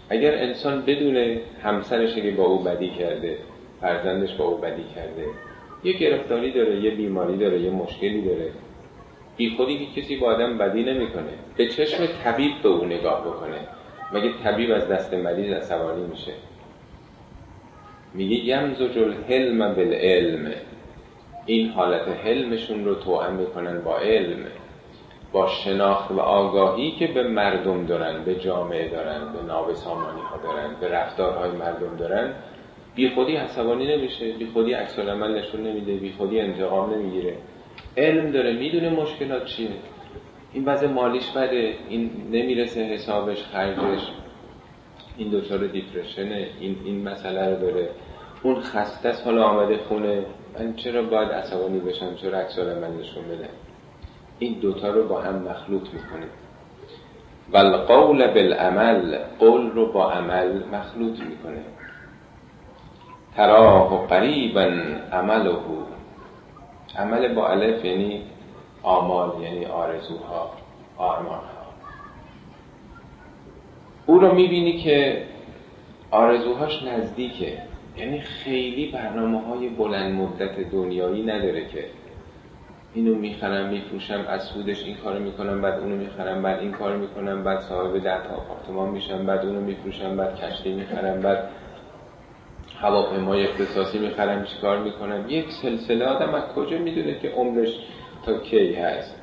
اگر 0.09 0.35
انسان 0.35 0.83
بدون 0.83 1.41
همسرش 1.63 2.15
که 2.15 2.31
با 2.31 2.45
او 2.45 2.59
بدی 2.59 2.91
کرده 2.91 3.39
فرزندش 3.81 4.35
با 4.35 4.45
او 4.45 4.57
بدی 4.57 4.85
کرده 4.95 5.27
یه 5.85 5.93
گرفتاری 5.93 6.53
داره 6.53 6.81
یه 6.81 6.91
بیماری 6.91 7.37
داره 7.37 7.61
یه 7.61 7.71
مشکلی 7.71 8.23
داره. 8.23 8.51
بی 9.37 9.57
خودی 9.57 9.79
که 9.79 10.01
کسی 10.01 10.17
با 10.17 10.27
آدم 10.27 10.59
بدی 10.59 10.83
نمی‌کنه. 10.83 11.33
به 11.57 11.69
چشم 11.69 12.07
طبیب 12.25 12.53
به 12.63 12.69
او 12.69 12.85
نگاه 12.85 13.21
بکنه. 13.21 13.59
مگه 14.13 14.33
طبیب 14.45 14.73
از 14.73 14.89
دست 14.89 15.15
مریض 15.15 15.53
عصبانی 15.53 16.07
میشه؟ 16.07 16.33
میگه 18.15 18.37
یمزج 18.37 18.99
الحلم 18.99 19.75
بالعلم. 19.75 20.53
این 21.47 21.69
حالت 21.69 22.09
حلمشون 22.09 22.85
رو 22.85 22.95
توأم 22.95 23.35
می‌کنن 23.35 23.81
با 23.81 23.99
علم 23.99 24.39
با 25.33 25.47
شناخت 25.47 26.11
و 26.11 26.21
آگاهی 26.21 26.91
که 26.91 27.07
به 27.07 27.23
مردم 27.23 27.87
دارن 27.87 28.25
به 28.25 28.35
جامعه 28.35 28.89
دارن 28.89 29.33
به 29.33 29.43
نابسامانی 29.47 30.21
ها 30.21 30.37
دارن 30.43 30.77
به 30.81 30.89
رفتارهای 30.89 31.51
مردم 31.51 31.97
دارن. 31.99 32.35
بی 32.95 33.09
خودی 33.09 33.37
عصبانی 33.37 33.97
نمیشه 33.97 34.33
بی 34.33 34.47
خودی 34.47 34.73
عکس 34.73 34.99
نشون 34.99 35.67
نمیده 35.67 35.95
بی 35.95 36.13
خودی 36.19 36.41
انتقام 36.41 36.95
نمی‌گیره. 36.95 37.37
علم 37.97 38.31
داره 38.31 38.53
می‌دونه 38.53 38.91
مشکلات 38.91 39.45
چیه. 39.45 39.69
این 40.53 40.65
وضع 40.65 40.87
مالیش 40.87 41.31
بده 41.31 41.75
این 41.89 42.11
نمی‌رسه 42.31 42.81
حسابش 42.81 43.43
خرجش. 43.43 44.11
این 45.17 45.31
دچار 45.31 45.67
دیپرشنه 45.67 46.49
این 46.61 46.77
این 46.85 47.09
مسئله 47.09 47.55
رو 47.55 47.61
داره. 47.61 47.89
اون 48.43 48.61
خسته 48.61 49.09
است 49.09 49.27
حالا 49.27 49.45
آمده 49.45 49.79
خونه 49.89 50.25
من 50.59 50.75
چرا 50.75 51.03
باید 51.03 51.29
عصبانی 51.29 51.79
بشم؟ 51.79 52.15
چرا 52.15 52.39
عکس 52.39 52.59
من 52.59 52.97
نشون 52.97 53.25
بده؟ 53.25 53.49
این 54.39 54.59
دوتا 54.61 54.91
رو 54.91 55.09
با 55.09 55.21
هم 55.21 55.35
مخلوط 55.35 55.83
می‌کنه. 55.83 56.27
و 57.53 57.57
القول 57.57 58.27
بالعمل 58.27 59.19
قول 59.39 59.71
رو 59.71 59.93
با 59.93 60.13
عمل 60.13 60.63
مخلوط 60.73 61.21
می‌کنه. 61.21 61.65
تراه 63.37 64.07
قریبا 64.07 64.71
عمله 65.13 65.57
عمل 66.99 67.35
با 67.35 67.49
الف 67.49 67.85
یعنی 67.85 68.23
آمال 68.83 69.43
یعنی 69.43 69.65
آرزوها 69.67 70.51
آرمانها. 70.97 71.52
او 74.07 74.19
رو 74.19 74.35
می‌بینی 74.35 74.79
که 74.79 75.23
آرزوهاش 76.11 76.83
نزدیکه. 76.83 77.59
یعنی 77.97 78.21
خیلی 78.21 78.87
برنامه 78.87 79.41
های 79.41 79.69
بلند 79.69 80.15
مدت 80.15 80.71
دنیایی 80.71 81.23
نداره 81.23 81.69
که 81.69 81.85
اینو 82.95 83.15
می‌خرم 83.15 83.69
میفروشم 83.69 84.25
از 84.29 84.43
سودش 84.43 84.85
این 84.85 84.97
کارو 84.97 85.19
می‌کنم 85.19 85.63
بعد 85.63 85.81
اونو 85.81 85.97
می‌خرم 85.97 86.43
بعد 86.43 86.61
این 86.61 86.73
کارو 86.73 86.99
می‌کنم 86.99 87.45
بعد 87.45 87.61
صاحب 87.61 87.99
ده 87.99 88.23
تا 88.29 88.35
آپارتمان 88.35 88.91
میشم 88.91 89.27
بعد 89.27 89.47
اونو 89.47 89.61
میفروشم 89.61 90.17
بعد 90.17 90.41
کشتی 90.41 90.73
می‌خرم 90.73 91.21
بعد 91.21 91.49
هواپیمای 92.81 93.45
اختصاصی 93.45 93.99
می‌خرم 93.99 94.47
کار 94.63 94.79
می‌کنم. 94.79 95.25
یک 95.29 95.51
سلسله 95.51 96.05
آدم 96.05 96.35
از 96.35 96.43
کجا 96.43 96.79
می‌دونه 96.79 97.19
که 97.19 97.29
عمرش 97.29 97.79
تا 98.27 98.39
کی 98.39 98.75
هست؟ 98.75 99.22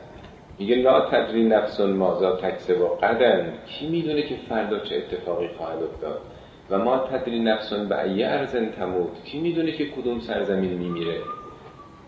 میگه 0.59 0.75
لا 0.75 1.01
تدری 1.01 1.43
نفس 1.43 1.79
مازا 1.79 2.35
تکسه 2.35 2.75
با 2.75 2.87
قدن. 2.87 3.53
کی 3.65 3.87
می‌دونه 3.87 4.21
که 4.21 4.35
فردا 4.49 4.79
چه 4.79 4.95
اتفاقی 4.95 5.47
خواهد 5.47 5.83
افتاد؟ 5.83 6.21
و 6.69 6.77
ما 6.77 6.97
تدری 6.97 7.39
نفس 7.39 7.73
به 7.73 8.03
ایه 8.03 8.27
ارزن 8.27 8.69
تموت. 8.69 9.23
کی 9.23 9.39
می‌دونه 9.39 9.71
که 9.71 9.85
کدوم 9.85 10.19
سرزمین 10.19 10.73
میمیره؟ 10.73 11.17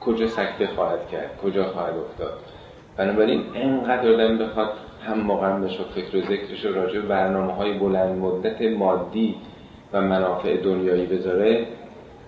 کجا 0.02 0.28
سکته 0.28 0.68
خواهد 0.68 1.08
کرد؟ 1.08 1.38
کجا 1.44 1.64
خواهد 1.64 1.94
افتاد؟ 1.98 2.34
بنابراین 2.98 3.44
انقدر 3.56 4.12
آدم 4.14 4.38
بخواد 4.38 4.70
هم 5.08 5.20
مقامش 5.20 5.80
و 5.80 5.84
فکر 5.84 6.18
و 6.18 6.22
ذکرش 6.22 6.66
و 6.66 6.74
راجع 6.74 7.00
برنامه 7.00 7.54
های 7.54 7.74
بلند 7.74 8.18
مدت 8.18 8.62
مادی 8.62 9.36
و 9.94 10.02
منافع 10.02 10.58
دنیایی 10.58 11.06
بذاره 11.06 11.68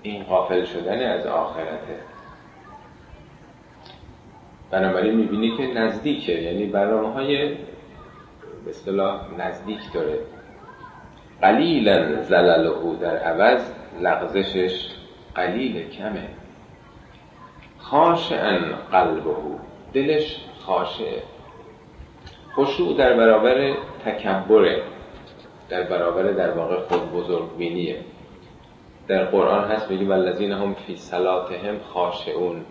این 0.02 0.24
غافل 0.24 0.66
شدن 0.66 1.12
از 1.12 1.26
آخرته. 1.26 2.13
بنابراین 4.74 5.16
می‌بینی 5.16 5.58
که 5.58 5.64
نزدیکه. 5.64 6.32
یعنی 6.32 6.66
برنامه 6.66 7.14
های 7.14 7.48
به 8.66 8.70
اصطلاح 8.70 9.22
نزدیک 9.38 9.80
داره. 9.94 10.20
قلیلا 11.42 12.22
زلله 12.22 12.96
در 13.02 13.18
عوض 13.18 13.72
لغزشش 14.02 14.88
قلیل 15.36 15.90
کمه. 15.90 16.28
خاشعا 17.78 18.60
قلبه 18.92 19.36
دلش 19.94 20.38
خاشعه. 20.60 21.24
خشوع 22.56 22.98
در 22.98 23.18
برابر 23.18 23.74
تکبره. 24.06 24.82
در 25.70 25.84
برابر 25.84 26.24
در 26.24 26.52
واقع 26.52 26.80
خود 26.80 27.12
بزرگ 27.12 27.58
بینیه 27.58 28.00
در 29.08 29.26
قرآن 29.26 29.64
هست 29.64 29.92
میگه 29.92 30.06
والذین 30.06 30.52
هم 30.52 30.74
فی 30.74 30.96
صلاتهم 30.96 31.80
خاشعون. 31.94 32.66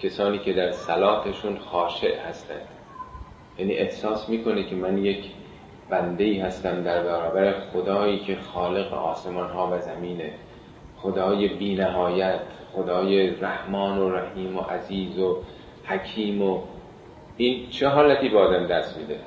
کسانی 0.00 0.38
که 0.38 0.52
در 0.52 0.72
صلاتشون 0.72 1.58
خاشع 1.58 2.20
هستند 2.20 2.68
یعنی 3.58 3.72
احساس 3.72 4.28
می‌کنه 4.28 4.64
که 4.64 4.74
من 4.74 4.98
یک 4.98 5.24
بنده 5.90 6.24
ای 6.24 6.38
هستم 6.38 6.82
در 6.82 7.02
برابر 7.02 7.60
خدایی 7.72 8.18
که 8.18 8.36
خالق 8.36 8.92
آسمان 8.92 9.50
ها 9.50 9.70
و 9.72 9.78
زمینه. 9.78 10.32
خدای 10.96 11.48
بینهایت 11.48 12.40
خدای 12.72 13.30
رحمان 13.30 13.98
و 13.98 14.10
رحیم 14.10 14.56
و 14.56 14.60
عزیز 14.60 15.18
و 15.18 15.36
حکیم 15.84 16.42
و 16.42 16.60
این 17.36 17.68
چه 17.70 17.88
حالتی 17.88 18.28
به 18.28 18.38
آدم 18.38 18.66
دست 18.66 18.98
میده؟ 18.98 19.18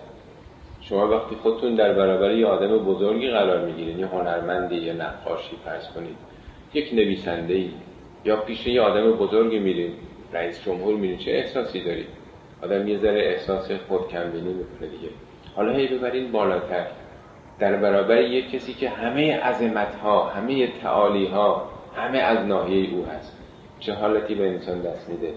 شما 0.82 1.08
وقتی 1.08 1.36
خودتون 1.36 1.76
در 1.76 1.94
برابر 1.94 2.32
یه 2.32 2.46
آدم 2.46 2.78
بزرگی 2.78 3.30
قرار 3.30 3.66
می‌گیرید 3.66 4.00
یه 4.00 4.08
هنرمندی 4.08 4.76
یا 4.76 4.94
نقاشی 4.94 5.56
فرض 5.66 5.88
کنید 5.96 6.16
یک 6.74 6.94
نویسنده 6.94 7.54
ای 7.54 7.72
یا 8.26 8.36
پیش 8.36 8.68
یه 8.68 8.82
آدم 8.82 9.12
بزرگی 9.12 9.60
میرید 9.60 10.09
رئیس 10.34 10.64
جمهور 10.66 10.96
میرید 10.96 11.20
چه 11.20 11.32
احساسی 11.32 11.84
دارید 11.84 12.08
آدم 12.62 12.88
یه 12.88 12.98
ذره 12.98 13.22
احساس 13.22 13.72
خود 13.72 14.08
کمبینی 14.08 14.54
می‌کنه 14.54 14.88
دیگه. 14.88 15.10
حالا 15.56 15.72
هی 15.72 15.88
ببرین 15.88 16.32
بالاتر. 16.32 16.86
در 17.60 17.76
برابر 17.76 18.22
یک 18.22 18.52
کسی 18.52 18.74
که 18.74 18.90
همه 18.90 19.40
عظمت 19.40 19.96
ها 19.96 20.30
همه 20.30 20.68
تعالی 20.68 21.28
ها 21.28 21.70
همه 21.96 22.18
از 22.18 22.46
ناحیه 22.46 22.94
او 22.94 23.06
هست. 23.06 23.38
چه 23.80 23.94
حالتی 23.94 24.36
به 24.36 24.48
انسان 24.48 24.82
دست 24.82 25.10
میده؟ 25.10 25.34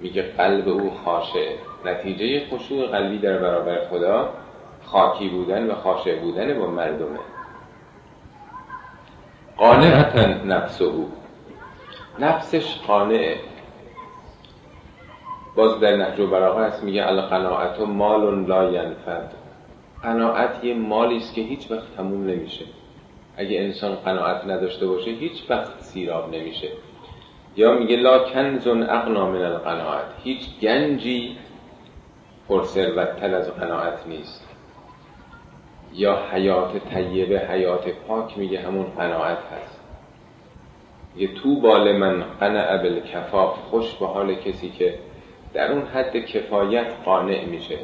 میگه 0.00 0.22
قلب 0.22 0.68
او 0.68 0.90
خاشه 0.90 1.48
نتیجه 1.84 2.46
خشوع 2.46 2.86
قلبی 2.86 3.18
در 3.18 3.38
برابر 3.38 3.84
خدا 3.90 4.34
خاکی 4.84 5.28
بودن 5.28 5.70
و 5.70 5.74
خاشه 5.74 6.16
بودن 6.16 6.58
با 6.58 6.66
مردمه. 6.66 7.18
قانعتا 9.56 10.26
نفس 10.26 10.82
او 10.82 11.08
نفسش 12.18 12.76
قانعه. 12.86 13.36
باز 15.56 15.80
در 15.80 15.96
نهج 15.96 16.20
و 16.20 16.26
براغه 16.26 16.64
هست 16.64 16.84
میگه 16.84 17.06
القناعت 17.06 17.80
مال 17.80 18.46
لا 18.46 18.70
ینفد. 18.70 19.30
قناعت 20.02 20.64
یه 20.64 20.74
مالی 20.74 21.16
است 21.16 21.34
که 21.34 21.40
هیچ 21.40 21.70
وقت 21.70 21.96
تموم 21.96 22.26
نمیشه. 22.26 22.64
اگه 23.36 23.60
انسان 23.60 23.94
قناعت 23.94 24.44
نداشته 24.44 24.86
باشه 24.86 25.10
هیچ 25.10 25.50
وقت 25.50 25.80
سیراب 25.80 26.34
نمیشه. 26.34 26.68
یا 27.56 27.72
میگه 27.72 27.96
لا 27.96 28.18
کنزن 28.18 28.82
اغنا 28.82 29.30
من 29.30 29.42
القناعت. 29.42 30.06
هیچ 30.24 30.60
گنجی 30.62 31.36
پرثروتتر 32.48 33.34
از 33.34 33.50
قناعت 33.50 34.06
نیست. 34.06 34.48
یا 35.94 36.18
حیات 36.32 36.94
طیبه 36.94 37.38
حیات 37.38 37.88
پاک 37.88 38.38
میگه 38.38 38.60
همون 38.60 38.86
قناعت 38.98 39.38
هست. 39.38 39.80
یه 41.16 41.34
تو 41.34 41.60
بال 41.60 41.96
من 41.96 42.22
قنع 42.40 42.82
بالکفاف 42.82 43.58
خوش 43.58 43.94
به 43.94 44.06
حال 44.06 44.34
کسی 44.34 44.70
که 44.70 44.98
در 45.54 45.72
اون 45.72 45.82
حد 45.86 46.16
کفایت 46.16 46.86
قانع 47.04 47.44
میشه 47.44 47.78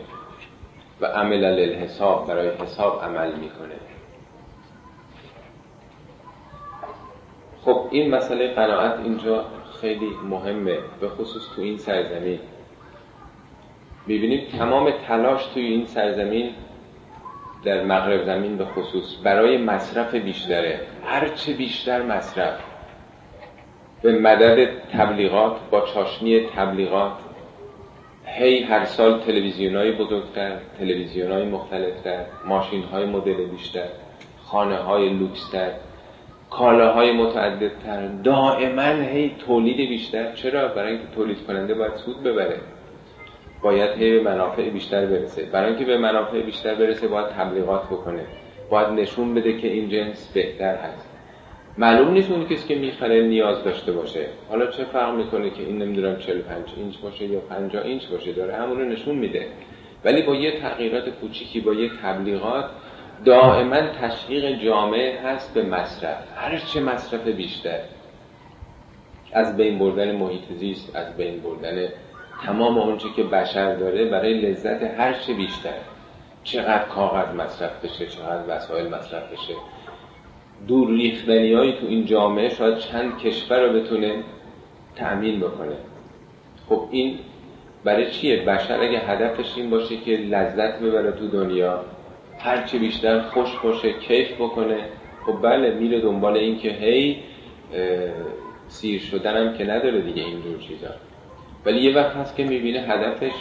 و 1.00 1.06
عمل 1.06 1.44
للحساب 1.44 2.26
برای 2.26 2.48
حساب 2.48 3.02
عمل 3.02 3.32
می‌کنه. 3.32 3.74
خب 7.64 7.88
این 7.90 8.14
مسئله 8.14 8.54
قناعت 8.54 9.00
اینجا 9.00 9.44
خیلی 9.80 10.10
مهمه 10.28 10.78
به 11.00 11.08
خصوص 11.08 11.42
تو 11.56 11.62
این 11.62 11.78
سرزمین. 11.78 12.38
می‌بینیم 14.06 14.46
تمام 14.58 14.90
تلاش 14.90 15.46
توی 15.46 15.66
این 15.66 15.86
سرزمین 15.86 16.50
در 17.64 17.84
مغرب 17.84 18.24
زمین 18.24 18.56
به 18.56 18.64
خصوص 18.64 19.16
برای 19.24 19.58
مصرف 19.58 20.14
بیشتره. 20.14 20.80
هرچه 21.04 21.52
بیشتر 21.52 22.02
مصرف. 22.02 22.60
به 24.02 24.18
مدد 24.18 24.68
تبلیغات 24.92 25.56
با 25.70 25.80
چاشنی 25.80 26.46
تبلیغات 26.46 27.12
هی 28.24 28.62
هر 28.62 28.84
سال 28.84 29.20
تلویزیون 29.20 29.76
های 29.76 29.92
بزرگتر 29.92 30.58
تلویزیون 30.78 31.32
های 31.32 31.44
مختلفتر 31.44 32.24
ماشین 32.46 32.82
های 32.82 33.06
مدل 33.06 33.46
بیشتر 33.46 33.88
خانه 34.44 34.76
های 34.76 35.08
لوکستر 35.08 35.72
کالاهای 36.52 37.12
متعددتر. 37.12 38.06
دائما 38.06 39.02
هی 39.02 39.36
تولید 39.46 39.88
بیشتر. 39.88 40.32
چرا؟ 40.32 40.68
برای 40.68 40.92
اینکه 40.92 41.06
تولید 41.14 41.46
کننده 41.46 41.74
باید 41.74 41.96
سود 41.96 42.22
ببره. 42.22 42.60
باید 43.62 43.90
هی 43.90 44.10
به 44.10 44.30
منافع 44.30 44.70
بیشتر 44.70 45.06
برسه. 45.06 45.42
برای 45.44 45.68
اینکه 45.68 45.84
به 45.84 45.98
منافع 45.98 46.40
بیشتر 46.40 46.74
برسه 46.74 47.08
باید 47.08 47.26
تبلیغات 47.26 47.86
بکنه. 47.86 48.26
باید 48.70 48.88
نشون 48.88 49.34
بده 49.34 49.58
که 49.58 49.68
این 49.68 49.88
جنس 49.88 50.32
بهتر 50.34 50.74
هست. 50.76 51.11
معلوم 51.78 52.12
نیست 52.12 52.30
اون 52.30 52.46
کسی 52.46 52.68
که 52.68 52.74
می‌خره 52.74 53.22
نیاز 53.22 53.64
داشته 53.64 53.92
باشه. 53.92 54.26
حالا 54.48 54.66
چه 54.66 54.84
فرق 54.84 55.14
می‌کنه 55.14 55.50
که 55.50 55.62
این 55.62 55.82
نمی‌دونم 55.82 56.16
45 56.16 56.64
اینچ 56.76 56.96
باشه 56.96 57.24
یا 57.24 57.40
50 57.40 57.84
اینچ 57.84 58.06
باشه؟ 58.06 58.32
داره 58.32 58.56
همون 58.56 58.78
رو 58.78 58.84
نشون 58.84 59.14
میده. 59.14 59.46
ولی 60.04 60.22
با 60.22 60.34
یه 60.34 60.60
تغییرات 60.60 61.08
کوچیکی 61.08 61.60
با 61.60 61.72
یه 61.74 61.90
تبلیغات 62.02 62.64
دائما 63.24 63.80
تشویق 63.80 64.62
جامعه 64.64 65.20
هست 65.20 65.54
به 65.54 65.62
مصرف. 65.62 66.18
هر 66.36 66.58
چه 66.58 66.80
مصرف 66.80 67.26
بیشتر. 67.28 67.78
از 69.32 69.56
بین 69.56 69.78
بردن 69.78 70.16
محیط 70.16 70.52
زیست 70.56 70.96
از 70.96 71.16
بین 71.16 71.40
بردن 71.40 71.88
تمام 72.46 72.78
اونچه 72.78 73.08
که 73.16 73.22
بشر 73.22 73.74
داره 73.74 74.04
برای 74.04 74.40
لذت 74.40 74.82
هر 74.82 75.12
چه 75.12 75.34
بیشتر. 75.34 75.78
چقدر 76.44 76.84
کاغذ 76.84 77.34
مصرف 77.34 77.84
بشه 77.84 78.06
چقدر 78.06 78.42
وسایل 78.48 78.88
مصرف 78.88 79.32
بشه. 79.32 79.54
دور 80.68 80.90
ریختنی 80.90 81.52
هایی 81.52 81.72
تو 81.72 81.86
این 81.86 82.06
جامعه 82.06 82.48
شاید 82.48 82.78
چند 82.78 83.18
کشور 83.18 83.66
رو 83.66 83.80
بتونه 83.80 84.24
تأمین 84.96 85.40
بکنه. 85.40 85.76
خب 86.68 86.88
این 86.90 87.18
برای 87.84 88.10
چیه؟ 88.10 88.36
بشر 88.42 88.80
اگه 88.80 88.98
هدفش 88.98 89.56
این 89.56 89.70
باشه 89.70 89.96
که 89.96 90.10
لذت 90.16 90.80
ببره 90.80 91.12
تو 91.12 91.28
دنیا 91.28 91.84
هرچی 92.38 92.78
بیشتر 92.78 93.20
خوش 93.20 93.56
باشه 93.64 93.92
کیف 93.92 94.34
بکنه 94.34 94.78
خب 95.26 95.42
بله 95.42 95.74
میره 95.74 96.00
دنبال 96.00 96.36
این 96.36 96.58
که 96.58 96.68
هی 96.70 97.16
سیر 98.68 99.00
شدنم 99.00 99.54
که 99.54 99.64
نداره 99.64 100.00
دیگه 100.00 100.22
اینجور 100.22 100.58
چیزا. 100.58 100.88
ولی 101.66 101.80
یه 101.80 101.94
وقت 101.96 102.16
هست 102.16 102.36
که 102.36 102.44
می‌بینه 102.44 102.80
هدفش 102.80 103.32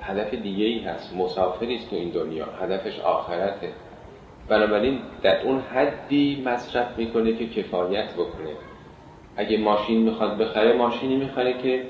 هدف 0.00 0.34
دیگه 0.34 0.64
ای 0.64 0.78
هست 0.78 1.16
مسافری 1.16 1.74
است 1.74 1.90
تو 1.90 1.96
این 1.96 2.10
دنیا 2.10 2.46
هدفش 2.60 3.00
آخرته. 3.00 3.68
بنابراین 4.48 4.98
در 5.22 5.42
اون 5.42 5.60
حدی 5.60 6.42
مصرف 6.46 6.98
می‌کنه 6.98 7.32
که 7.32 7.46
کفایت 7.46 8.14
بکنه. 8.14 8.50
اگه 9.36 9.58
ماشین 9.58 10.02
می‌خواد 10.02 10.38
بخره 10.38 10.72
ماشینی 10.72 11.16
می‌خره 11.16 11.62
که 11.62 11.82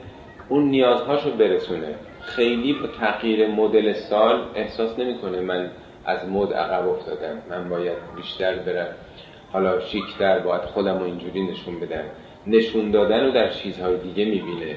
اون 0.49 0.65
نیازهاشو 0.65 1.31
برسونه. 1.31 1.95
خیلی 2.21 2.73
با 2.73 2.87
تغییر 2.87 3.49
مدل 3.49 3.93
سال 3.93 4.45
احساس 4.55 4.99
نمی‌کنه 4.99 5.41
من 5.41 5.71
از 6.05 6.29
مد 6.29 6.53
عقب 6.53 6.88
افتادم. 6.88 7.43
من 7.51 7.69
باید 7.69 7.97
بیشتر 8.17 8.55
برم. 8.55 8.95
حالا 9.53 9.81
شیکتر 9.81 10.38
باید 10.38 10.62
خودم 10.62 10.99
رو 10.99 11.05
اینجوری 11.05 11.43
نشون 11.43 11.81
بدم. 11.81 12.05
نشون 12.47 12.91
دادن 12.91 13.25
رو 13.25 13.31
در 13.31 13.51
چیزهای 13.51 13.97
دیگه 13.97 14.25
می‌بینه. 14.25 14.77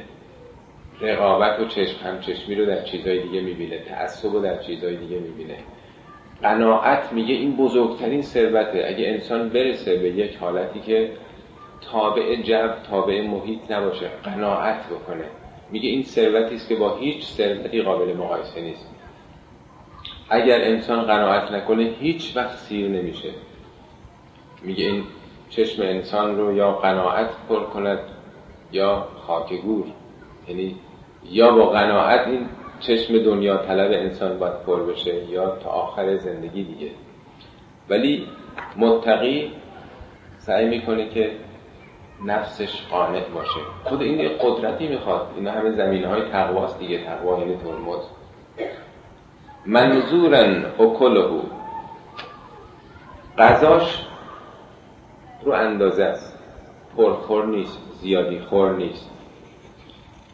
رقابت 1.02 1.60
و 1.60 1.66
چشم 1.66 2.06
همچشمی 2.06 2.56
رو 2.56 2.66
در 2.66 2.84
چیزهای 2.84 3.22
دیگه 3.22 3.42
می‌بینه. 3.42 3.78
تعصب 3.80 4.34
رو 4.34 4.42
در 4.42 4.58
چیزهای 4.58 4.96
دیگه 4.96 5.20
می‌بینه. 5.20 5.58
قناعت 6.46 7.14
میگه 7.14 7.34
این 7.34 7.56
بزرگترین 7.56 8.22
ثروته. 8.22 8.86
اگه 8.88 9.08
انسان 9.08 9.50
برسه 9.50 9.98
به 9.98 10.10
یک 10.10 10.38
حالتی 10.38 10.80
که 10.80 11.12
تابع 11.92 12.36
جو 12.36 12.68
تابع 12.90 13.28
محیط 13.28 13.72
نباشه 13.72 14.10
قناعت 14.24 14.86
بکنه. 14.90 15.26
میگه 15.72 15.90
این 15.90 16.04
ثروتی 16.04 16.56
است 16.56 16.70
که 16.70 16.76
با 16.76 16.96
هیچ 16.96 17.26
ثروتی 17.26 17.82
قابل 17.82 18.14
مقایسه 18.14 18.62
نیست. 18.62 18.90
اگر 20.30 20.62
انسان 20.62 21.02
قناعت 21.02 21.52
نکنه 21.52 21.84
هیچ 21.84 22.38
وقت 22.38 22.58
سیر 22.58 22.88
نمیشه. 22.88 23.30
میگه 24.64 24.86
این 24.86 25.04
چشم 25.50 25.82
انسان 25.82 26.38
رو 26.38 26.56
یا 26.56 26.72
قناعت 26.72 27.30
پر 27.50 27.64
کند 27.64 28.00
یا 28.72 29.08
خاک 29.28 29.54
گور 29.54 29.86
یعنی 30.48 30.76
یا 31.32 31.52
با 31.52 31.70
قناعت 31.70 32.28
این 32.28 32.46
چشم 32.88 33.24
دنیا 33.24 33.58
طلب 33.58 33.92
انسان 33.92 34.40
باید 34.40 34.60
پر 34.66 34.84
بشه 34.84 35.26
یا 35.30 35.56
تا 35.56 35.70
آخر 35.70 36.18
زندگی 36.18 36.64
دیگه. 36.64 36.92
ولی 37.90 38.28
متقی 38.78 39.52
سعی 40.38 40.70
می‌کنه 40.70 41.10
که 41.10 41.32
نفسش 42.26 42.82
قانع 42.92 43.30
باشه. 43.30 43.60
خود 43.84 44.02
این 44.02 44.30
قدرتی 44.42 44.88
می‌خواد. 44.88 45.28
اینا 45.36 45.52
همه 45.52 45.72
زمینه 45.72 46.08
های 46.08 46.22
تقواست 46.32 46.80
دیگه. 46.80 47.06
تقوا 47.06 47.40
یعنی 47.40 47.56
ترمز. 47.56 48.04
منظورن 49.66 50.66
اکلهو. 50.80 51.42
غذاش 53.38 54.06
رو 55.44 55.52
اندازه 55.52 56.04
است. 56.04 56.40
پرخور 56.98 57.46
نیست. 57.46 57.80
زیادی 58.02 58.40
خور 58.40 58.76
نیست. 58.76 59.10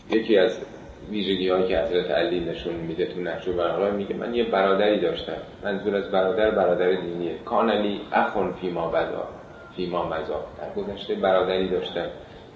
یکی 0.09 0.37
از 0.37 0.65
ویژگی 1.11 1.49
هایی 1.49 1.67
که 1.67 1.79
حضرت 1.79 2.11
علی 2.11 2.39
نشون 2.39 2.73
میده 2.73 3.05
تو 3.05 3.19
نهج 3.19 3.47
و 3.47 3.91
میگه. 3.91 4.15
من 4.15 4.35
یه 4.35 4.43
برادری 4.43 4.99
داشتم. 4.99 5.37
منظور 5.63 5.95
از 5.95 6.11
برادر 6.11 6.51
برادر 6.51 6.91
دینیه 6.91 7.35
کان 7.45 7.69
علی 7.69 8.01
اخون 8.11 8.51
فیما 8.51 8.87
بدا 8.87 9.27
فیما 9.75 10.05
مزا. 10.05 10.45
در 10.57 10.81
گذشته 10.81 11.15
برادری 11.15 11.69
داشتم. 11.69 12.07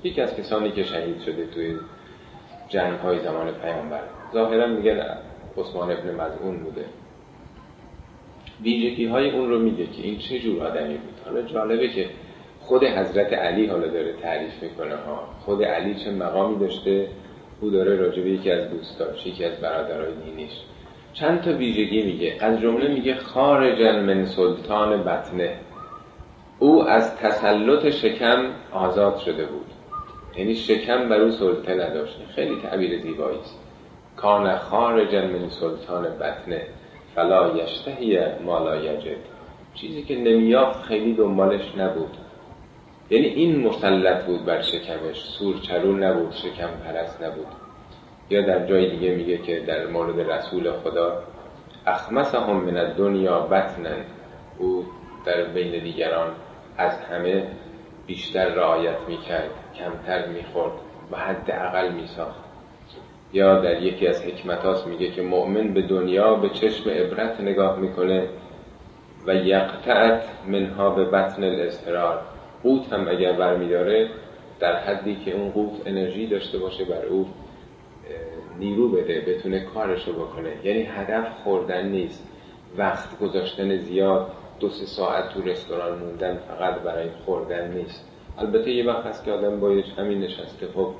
یکی 0.03 0.21
از 0.21 0.35
کسانی 0.35 0.71
که 0.71 0.83
شهید 0.83 1.21
شده 1.21 1.45
توی 1.45 1.75
جنگ 2.69 2.99
های 2.99 3.19
زمان 3.19 3.51
پیامبر. 3.51 4.01
ظاهرا 4.33 4.67
میگن 4.67 5.05
عثمان 5.57 5.91
ابن 5.91 6.11
مزعون 6.11 6.57
بوده. 6.57 6.85
ویژگی 8.61 9.05
های 9.05 9.31
اون 9.31 9.49
رو 9.49 9.59
میگه 9.59 9.85
که 9.85 10.03
این 10.03 10.17
چه 10.17 10.39
جور 10.39 10.67
آدمی 10.67 10.97
بود. 10.97 11.13
حالا 11.25 11.41
جالبه 11.41 11.87
که 11.87 12.05
خود 12.61 12.83
حضرت 12.83 13.33
علی 13.33 13.67
حالا 13.67 13.87
داره 13.87 14.13
تعریف 14.13 14.63
می‌کنه 14.63 14.95
ها. 14.95 15.27
خود 15.39 15.63
علی 15.63 15.95
چه 15.95 16.11
مقامی 16.11 16.59
داشته؟ 16.59 17.07
او 17.61 17.69
داره 17.69 17.95
راجبه 17.95 18.29
یکی 18.29 18.51
از 18.51 18.69
دوستاش 18.69 19.27
یکی 19.27 19.45
از 19.45 19.59
برادرای 19.61 20.13
دینیش 20.25 20.51
چند 21.15 21.41
تا 21.41 21.51
ویژگی 21.51 22.03
میگه. 22.03 22.37
از 22.39 22.61
جمله 22.61 22.87
میگه 22.87 23.15
خارجا 23.15 23.91
من 23.91 24.25
سلطان 24.25 25.03
بطنه. 25.03 25.59
او 26.59 26.83
از 26.83 27.15
تسلط 27.15 27.89
شکم 27.89 28.45
آزاد 28.71 29.17
شده 29.17 29.45
بود. 29.45 29.65
یعنی 30.37 30.55
شکم 30.55 31.09
بر 31.09 31.21
او 31.21 31.31
سلطه 31.31 31.73
نداشت. 31.73 32.17
خیلی 32.35 32.61
تعبیر 32.61 33.01
زیبایی 33.01 33.39
است. 33.39 33.59
کان 34.17 34.57
خارجا 34.57 35.21
من 35.21 35.49
سلطان 35.49 36.03
بطنه. 36.03 36.61
فلا 37.15 37.57
یشتهی 37.57 38.19
مالا 38.45 38.75
یجد. 38.75 39.17
چیزی 39.73 40.03
که 40.03 40.15
نمیافت 40.15 40.83
خیلی 40.83 41.13
دنبالش 41.13 41.75
نبود. 41.77 42.17
یعنی 43.09 43.25
این 43.25 43.67
مسلط 43.67 44.25
بود 44.25 44.45
بر 44.45 44.61
شکمش. 44.61 45.21
سورچرون 45.25 46.03
نبود 46.03 46.31
شکم 46.31 46.69
پرست 46.85 47.23
نبود. 47.23 47.47
یا 48.29 48.41
در 48.41 48.67
جای 48.67 48.89
دیگه 48.89 49.15
میگه 49.15 49.37
که 49.37 49.59
در 49.59 49.87
مورد 49.87 50.31
رسول 50.31 50.71
خدا 50.71 51.23
اخمسهم 51.87 52.55
من 52.55 52.93
دنیا 52.93 53.39
بطنن. 53.39 54.05
او 54.57 54.85
در 55.25 55.43
بین 55.43 55.83
دیگران 55.83 56.31
از 56.77 56.99
همه 56.99 57.47
بیشتر 58.07 58.45
رعایت 58.45 58.97
می‌کرد 59.07 59.49
کمتر 59.75 60.27
می‌خورد 60.27 60.73
و 61.11 61.17
حد 61.17 61.51
اقل 61.51 61.91
میساخت. 61.91 62.45
یا 63.33 63.59
در 63.59 63.81
یکی 63.81 64.07
از 64.07 64.25
حکمتاس 64.25 64.87
میگه 64.87 65.11
که 65.11 65.21
مؤمن 65.21 65.73
به 65.73 65.81
دنیا 65.81 66.35
به 66.35 66.49
چشم 66.49 66.89
عبرت 66.89 67.41
نگاه 67.41 67.79
می‌کنه 67.79 68.29
و 69.27 69.35
یقطعت 69.35 70.23
منها 70.47 70.89
به 70.89 71.05
بطن 71.05 71.43
الاسترار 71.43 72.21
قوت 72.65 72.93
هم 72.93 73.07
اگر 73.07 73.33
برمیداره 73.33 74.09
در 74.59 74.75
حدی 74.75 75.15
که 75.15 75.31
اون 75.31 75.51
قوت 75.51 75.87
انرژی 75.87 76.27
داشته 76.27 76.57
باشه 76.57 76.85
بر 76.85 77.05
او 77.05 77.27
نیرو 78.59 78.89
بده 78.89 79.21
بتونه 79.27 79.65
کارشو 79.73 80.13
بکنه. 80.13 80.53
یعنی 80.63 80.81
هدف 80.81 81.27
خوردن 81.43 81.87
نیست. 81.87 82.31
وقت 82.77 83.19
گذاشتن 83.19 83.77
زیاد 83.77 84.31
دو 84.59 84.69
سه 84.69 84.85
ساعت 84.85 85.33
تو 85.33 85.41
رستوران 85.41 85.99
موندن 85.99 86.37
فقط 86.37 86.81
برای 86.81 87.09
خوردن 87.25 87.71
نیست. 87.71 88.11
البته 88.37 88.71
یه 88.71 88.85
وقت 88.85 89.05
هست 89.05 89.25
که 89.25 89.31
آدم 89.31 89.59
باید 89.59 89.85
همین 89.97 90.19
نشسته 90.19 90.67
خب 90.67 90.93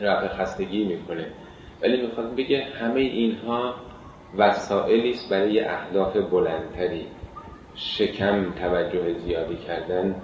رفع 0.00 0.28
خستگی 0.28 0.84
می‌کنه. 0.84 1.26
ولی 1.82 2.02
می‌خواد 2.02 2.36
بگه 2.36 2.64
همه 2.64 3.00
اینها 3.00 3.74
وسائلی 4.38 5.10
است 5.10 5.30
برای 5.30 5.60
اهداف 5.60 6.16
بلندتری. 6.16 7.06
شکم 7.74 8.52
توجه 8.52 9.12
زیادی 9.12 9.56
کردن 9.56 10.14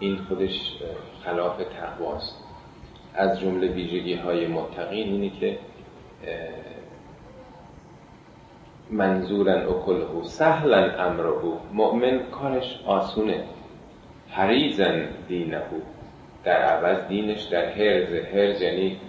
این 0.00 0.18
خودش 0.28 0.76
خلاف 1.24 1.62
تقواست 1.80 2.44
از 3.14 3.40
جمله 3.40 3.66
ویژگی 3.66 4.14
های 4.14 4.46
متقین 4.46 5.12
اینه 5.12 5.30
که 5.30 5.58
منظورن 8.90 9.66
اکلهو 9.66 10.22
سهلا 10.22 10.90
امرهو 10.98 11.54
مؤمن 11.72 12.20
کارش 12.30 12.80
آسونه. 12.86 13.44
حریزن 14.30 15.08
دینهو. 15.28 15.80
در 16.44 16.62
عوض 16.62 17.08
دینش 17.08 17.42
در 17.42 17.64
هرز 17.64 18.12
هرز 18.12 18.62
یعنی 18.62 19.00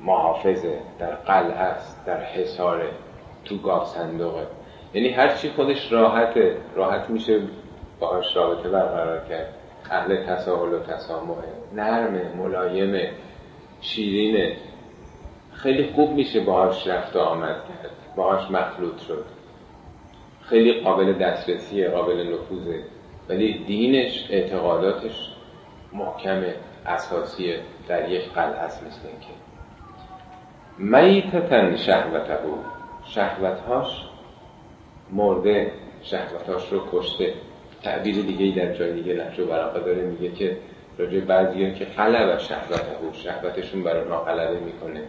محافظه 0.00 0.78
در 0.98 1.14
قلعه 1.14 1.58
است 1.58 2.06
در 2.06 2.20
حساره 2.20 2.90
تو 3.44 3.58
گاف 3.58 3.86
صندوقه. 3.86 4.46
یعنی 4.94 5.08
هر 5.08 5.28
چی 5.28 5.50
خودش 5.50 5.92
راحته 5.92 6.56
راحت 6.74 7.10
میشه 7.10 7.40
باهاش 8.00 8.36
رابطه 8.36 8.68
برقرار 8.68 9.28
کرد. 9.28 9.54
اهل 9.90 10.26
تساهل 10.26 10.74
و 10.74 10.78
تسامحه 10.78 11.48
نرمه 11.74 12.34
ملایمه 12.36 13.12
شیرینه 13.80 14.56
خیلی 15.52 15.92
خوب 15.92 16.10
میشه 16.10 16.40
باهاش 16.40 16.86
رفت 16.86 17.16
و 17.16 17.18
آمد 17.18 17.56
کرد. 17.56 17.90
باهاش 18.16 18.50
مخلوط 18.50 18.98
شد. 18.98 19.24
خیلی 20.42 20.80
قابل 20.80 21.12
دسترسیه 21.12 21.88
قابل 21.88 22.34
نفوذه. 22.34 22.82
ولی 23.28 23.64
دینش 23.64 24.26
اعتقاداتش 24.30 25.32
محکمه 25.92 26.54
اساسیه 26.86 27.60
در 27.88 28.08
یک 28.08 28.32
قلعه 28.32 28.58
است 28.58 28.86
مثل 28.86 29.08
اینکه. 29.08 29.34
میتتن 30.78 31.76
شهوته 31.76 32.38
شهوتهاش 33.04 34.08
مرده 35.12 35.72
شهوتهاش 36.02 36.72
رو 36.72 36.80
کشته. 36.92 37.34
تعبیر 37.82 38.22
دیگه 38.22 38.44
ای 38.44 38.52
در 38.52 38.74
جای 38.74 38.92
دیگه 38.92 39.14
نهج 39.14 39.40
و 39.40 39.46
داره 39.46 40.02
میگه 40.02 40.32
که 40.32 40.56
راجع 40.98 41.20
بعضی 41.20 41.72
که 41.72 41.84
قلب 41.84 42.38
شهوته 42.38 43.12
شهوتشون 43.12 43.82
برای 43.82 44.04
ما 44.04 44.18
غلبه 44.18 44.60
می‌کنه. 44.60 45.02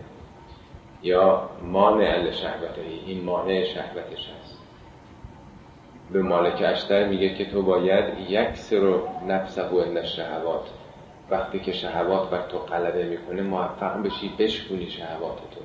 یا 1.04 1.50
مانع 1.64 2.32
شهوته 2.32 2.82
این 3.06 3.24
مانع 3.24 3.64
شهوتش 3.64 4.30
هست. 4.30 4.60
به 6.12 6.22
مالک 6.22 6.64
اشتر 6.66 7.08
میگه 7.08 7.36
که 7.36 7.46
تو 7.46 7.62
باید 7.62 8.30
یک 8.30 8.58
سر 8.58 9.00
نفسه 9.28 9.64
و 9.64 9.76
اند 9.76 10.04
شهوات 10.04 10.70
وقتی 11.30 11.60
که 11.60 11.72
شهوات 11.72 12.30
بر 12.30 12.48
تو 12.48 12.58
غلبه 12.58 13.04
می‌کنه 13.04 13.42
موفق 13.42 14.04
بشی 14.04 14.36
بشکونی 14.40 14.90
شهواتتو 14.90 15.62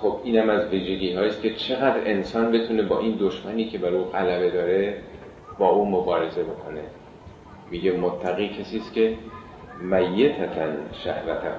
خب 0.00 0.20
اینم 0.24 0.50
از 0.50 0.68
ویژگی 0.68 1.14
است 1.14 1.42
که 1.42 1.54
چقدر 1.54 2.00
انسان 2.04 2.52
بتونه 2.52 2.82
با 2.82 3.00
این 3.00 3.16
دشمنی 3.20 3.64
که 3.64 3.78
بر 3.78 3.88
او 3.88 4.04
غلبه 4.04 4.50
داره 4.50 5.02
با 5.58 5.68
او 5.68 5.90
مبارزه 5.90 6.42
بکنه. 6.42 6.80
میگه 7.70 7.92
متقی 7.92 8.48
کسی 8.48 8.78
است 8.78 8.94
که 8.94 9.16
میتتن 9.80 10.76
شهوته 10.92 11.52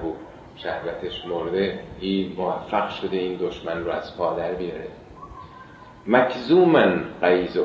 شهوتش 0.56 1.26
مرده 1.26 1.78
این 2.00 2.32
موفق 2.36 2.90
شده 2.90 3.16
این 3.16 3.36
دشمن 3.36 3.84
رو 3.84 3.90
از 3.90 4.16
پادر 4.16 4.54
بیاره. 4.54 4.86
مکزومن 6.06 7.04
قیزه 7.20 7.64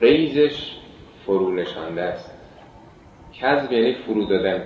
قیزش 0.00 0.76
فرو 1.26 1.54
نشانده 1.54 2.02
است. 2.02 2.32
کذب 3.40 3.72
یعنی 3.72 3.94
فرو 3.94 4.24
دادن 4.24 4.62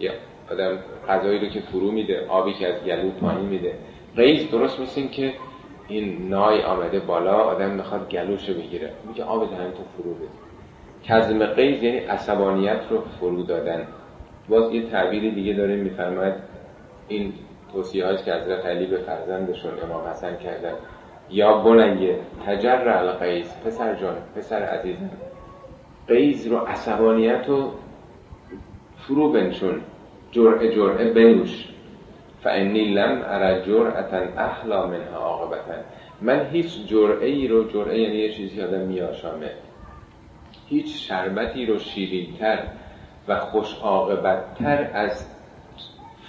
یا 0.00 0.12
آدم 0.50 0.78
غذایی 1.08 1.38
رو 1.38 1.48
که 1.48 1.60
فرو 1.60 1.90
میده 1.90 2.26
آبی 2.26 2.52
که 2.52 2.68
از 2.68 2.84
گلو 2.84 3.10
پایین 3.10 3.46
میده. 3.46 3.74
قیز 4.16 4.50
درست 4.50 4.80
مثل 4.80 5.06
که 5.06 5.32
این 5.88 6.28
نای 6.28 6.62
آمده 6.62 7.00
بالا 7.00 7.34
آدم 7.34 7.70
می‌خواد 7.70 8.10
گلوش 8.10 8.48
رو 8.48 8.54
بگیره 8.54 8.90
میگه 9.08 9.24
آب 9.24 9.50
دهن 9.50 9.70
تو 9.70 9.82
فرو 9.96 10.14
بده. 10.14 10.28
کزم 11.04 11.46
قیز 11.46 11.82
یعنی 11.82 11.98
عصبانیت 11.98 12.80
رو 12.90 13.00
فرو 13.20 13.42
دادن. 13.42 13.86
باز 14.48 14.74
یه 14.74 14.82
تعبیر 14.82 15.34
دیگه 15.34 15.52
داره 15.52 15.76
میفرماید 15.76 16.34
این 17.08 17.32
توصیه 17.72 18.06
هایی 18.06 18.18
که 18.18 18.34
حضرت 18.34 18.66
علی 18.66 18.86
به 18.86 18.98
فرزندشون 18.98 19.72
امام 19.82 20.06
حسن 20.06 20.36
کردن. 20.36 20.72
یا 21.30 21.58
بنیه 21.58 22.18
تجر 22.46 22.88
القیز 22.88 23.54
پسر 23.64 23.94
جان 23.94 24.16
پسر 24.36 24.62
عزیزم. 24.62 25.10
قیز 26.08 26.46
رو 26.46 26.56
عصبانیت 26.56 27.44
رو 27.48 27.70
فرو 28.96 29.32
بنشون. 29.32 29.80
جرعه 30.30 30.74
جرعه 30.74 31.12
بنوش. 31.12 31.71
فانی 32.44 32.84
لم 32.84 33.22
ارى 33.24 33.62
جرعتا 33.66 34.18
احلا 34.36 34.86
منها 34.86 35.18
عاقبتا 35.18 35.74
من 36.20 36.46
هیچ 36.52 36.86
جرعه 36.86 37.26
ای 37.26 37.48
رو 37.48 37.68
جرعه 37.68 38.00
یعنی 38.00 38.16
یه 38.16 38.32
چیزی 38.32 38.62
آدم 38.62 38.80
میاشامه 38.80 39.50
هیچ 40.68 41.08
شربتی 41.08 41.66
رو 41.66 41.78
شیرینتر 41.78 42.58
و 43.28 43.40
خوش 43.40 43.74
عاقبتتر 43.74 44.90
از 44.94 45.26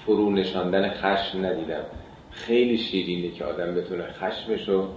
فرو 0.06 0.32
نشاندن 0.32 0.90
خشم 0.90 1.46
ندیدم. 1.46 1.84
خیلی 2.32 2.78
شیرینه 2.78 3.32
که 3.32 3.46
آدم 3.46 3.76
بتونه 3.76 4.04
خشمش 4.04 4.70
رو 4.70 4.88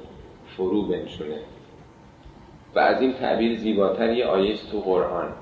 فرو 0.56 0.82
بنشونه. 0.82 1.38
و 2.74 2.78
از 2.78 3.00
این 3.00 3.12
تعبیر 3.12 3.58
زیباتر 3.58 4.12
یه 4.12 4.24
آیه 4.24 4.56
تو 4.70 4.80
قرآن. 4.80 5.32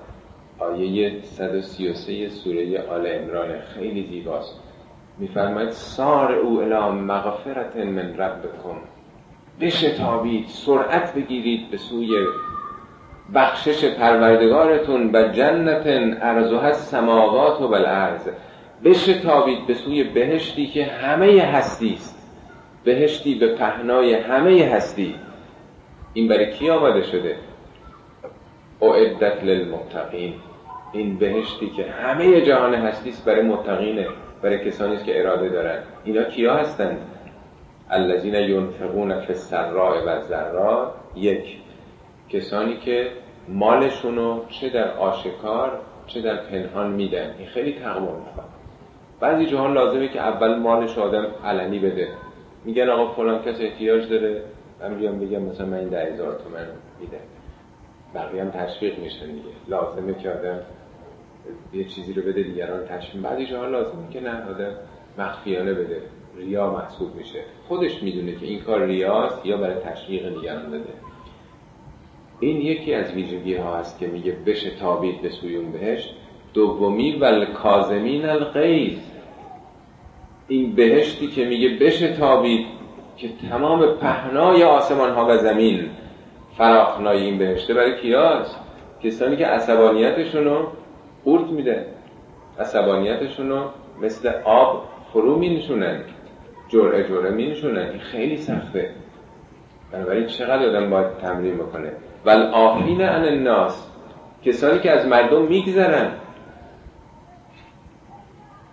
آیه 0.58 1.20
133 1.22 2.28
سوره 2.28 2.82
آل 2.82 3.06
عمران. 3.06 3.60
خیلی 3.60 4.06
زیباست. 4.06 4.60
میفرماید 5.18 5.70
سار 5.70 6.32
او 6.32 6.60
الی 6.60 7.00
مغفرت 7.00 7.76
من 7.76 8.16
ربکم. 8.16 8.76
بشتابید 9.60 10.48
سرعت 10.48 11.14
بگیرید 11.14 11.70
به 11.70 11.76
سوی 11.76 12.08
بخشش 13.34 13.84
پروردگارتون 13.84 15.10
و 15.12 15.28
جنت 15.28 15.86
ارزها 16.22 16.66
السماوات 16.66 17.60
و 17.60 17.68
بالارض 17.68 18.28
بشتابید 18.84 19.66
به 19.66 19.74
سوی 19.74 20.04
بهشتی 20.04 20.66
که 20.66 20.84
همه 20.84 21.42
هستی 21.42 21.94
است. 21.94 22.32
بهشتی 22.84 23.34
به 23.34 23.54
پهنای 23.54 24.14
همه 24.14 24.64
هستی. 24.64 25.14
این 26.14 26.28
برای 26.28 26.50
کی 26.50 26.70
آماده 26.70 27.02
شده؟ 27.02 27.36
اعدت 28.82 29.44
للمتقین. 29.44 30.34
این 30.92 31.16
بهشتی 31.16 31.70
که 31.70 31.90
همه 31.90 32.40
جهان 32.40 32.74
هستی 32.74 33.10
است 33.10 33.24
برای 33.24 33.42
متقینه. 33.42 34.06
برای 34.44 34.70
کسانی 34.70 34.96
که 34.96 35.20
اراده 35.20 35.48
دارن 35.48 35.82
اینا 36.04 36.22
کیا 36.22 36.54
هستند؟ 36.54 36.98
الذین 37.90 38.34
ینفقون 38.34 39.20
فی 39.20 39.32
السراء 39.32 40.04
و 40.06 40.20
ضراء 40.20 40.90
یک 41.16 41.56
کسانی 42.28 42.76
که 42.76 43.10
مالشونو 43.48 44.40
چه 44.48 44.68
در 44.68 44.90
آشکار 44.90 45.80
چه 46.06 46.20
در 46.20 46.36
پنهان 46.36 46.92
میدن. 46.92 47.34
این 47.38 47.48
خیلی 47.48 47.72
تقوا 47.72 48.16
می‌خواد. 48.16 48.46
بعضی 49.20 49.46
جاها 49.46 49.68
لازمه 49.68 50.08
که 50.08 50.20
اول 50.20 50.58
مالش 50.58 50.98
آدم 50.98 51.26
علنی 51.44 51.78
بده. 51.78 52.08
میگن 52.64 52.88
آقا 52.88 53.12
فلان 53.12 53.42
کس 53.42 53.60
احتیاج 53.60 54.08
داره. 54.08 54.42
من 54.80 54.94
بیام 54.94 55.18
بگم 55.18 55.42
مثلا 55.42 55.66
من 55.66 55.78
این 55.78 55.88
ده 55.88 56.12
هزار 56.12 56.32
تومن 56.32 56.66
میده. 57.00 57.18
بقیه 58.14 58.42
هم 58.42 58.50
تشویق 58.50 58.98
میشن 58.98 59.26
دیگه. 59.26 59.48
لازمه 59.68 60.14
که 60.14 60.30
آدم 60.30 60.60
یه 61.72 61.84
چیزی 61.84 62.12
رو 62.12 62.22
بده 62.22 62.42
دیگران 62.42 62.84
تشویق 62.86 63.22
بعضی 63.22 63.46
جاها 63.46 63.66
لازمه 63.66 64.10
که 64.12 64.20
نه 64.20 64.50
آدم 64.50 64.74
مخفیانه 65.18 65.74
بده. 65.74 66.02
ریا 66.36 66.70
محسوب 66.70 67.14
میشه. 67.14 67.38
خودش 67.68 68.02
می‌دونه 68.02 68.32
که 68.32 68.46
این 68.46 68.60
کار 68.60 68.86
ریاست 68.86 69.46
یا 69.46 69.56
برای 69.56 69.74
تشویق 69.74 70.34
دیگران 70.34 70.70
بده. 70.70 70.92
این 72.40 72.60
یکی 72.60 72.94
از 72.94 73.12
ویژگی 73.12 73.54
ها 73.54 73.76
هست 73.76 73.98
که 73.98 74.06
میگه 74.06 74.36
بشه 74.46 74.70
تابید 74.70 75.22
به 75.22 75.28
سوی 75.28 75.56
اون 75.56 75.72
بهشت. 75.72 76.14
دومی 76.54 77.12
ول 77.12 77.44
کازمین 77.44 78.26
الغیظ. 78.26 78.98
این 80.48 80.74
بهشتی 80.74 81.26
که 81.26 81.44
میگه 81.44 81.68
بشه 81.68 82.12
تابید 82.12 82.66
که 83.16 83.28
تمام 83.50 83.86
پهنای 83.86 84.62
آسمان 84.62 85.10
ها 85.10 85.26
و 85.28 85.36
زمین 85.38 85.90
فراخنای 86.58 87.22
این 87.22 87.38
بهشته 87.38 87.74
برای 87.74 88.00
کیاست 88.00 88.56
کسانی 89.02 89.36
که 89.36 89.46
عصبانیتشون 89.46 90.44
رو 90.44 90.66
قورت 91.24 91.50
میده. 91.50 91.86
عصبانیتشون 92.58 93.48
رو 93.48 93.70
مثل 94.00 94.32
آب 94.44 94.84
فرو 95.12 95.38
مینشونن 95.38 96.00
جرعه 96.68 97.08
جرعه 97.08 97.30
مینشونن 97.30 97.88
این 97.88 97.98
خیلی 97.98 98.36
سخته. 98.36 98.90
بنابراین 99.92 100.26
چقدر 100.26 100.68
آدم 100.68 100.90
باید 100.90 101.18
تمرین 101.18 101.56
بکنه؟ 101.56 101.92
ول 102.24 102.42
آفین 102.42 103.00
عن 103.00 103.24
الناس. 103.24 103.90
کسانی 104.44 104.78
که 104.78 104.90
از 104.90 105.06
مردم 105.06 105.42
میگذرن. 105.42 106.12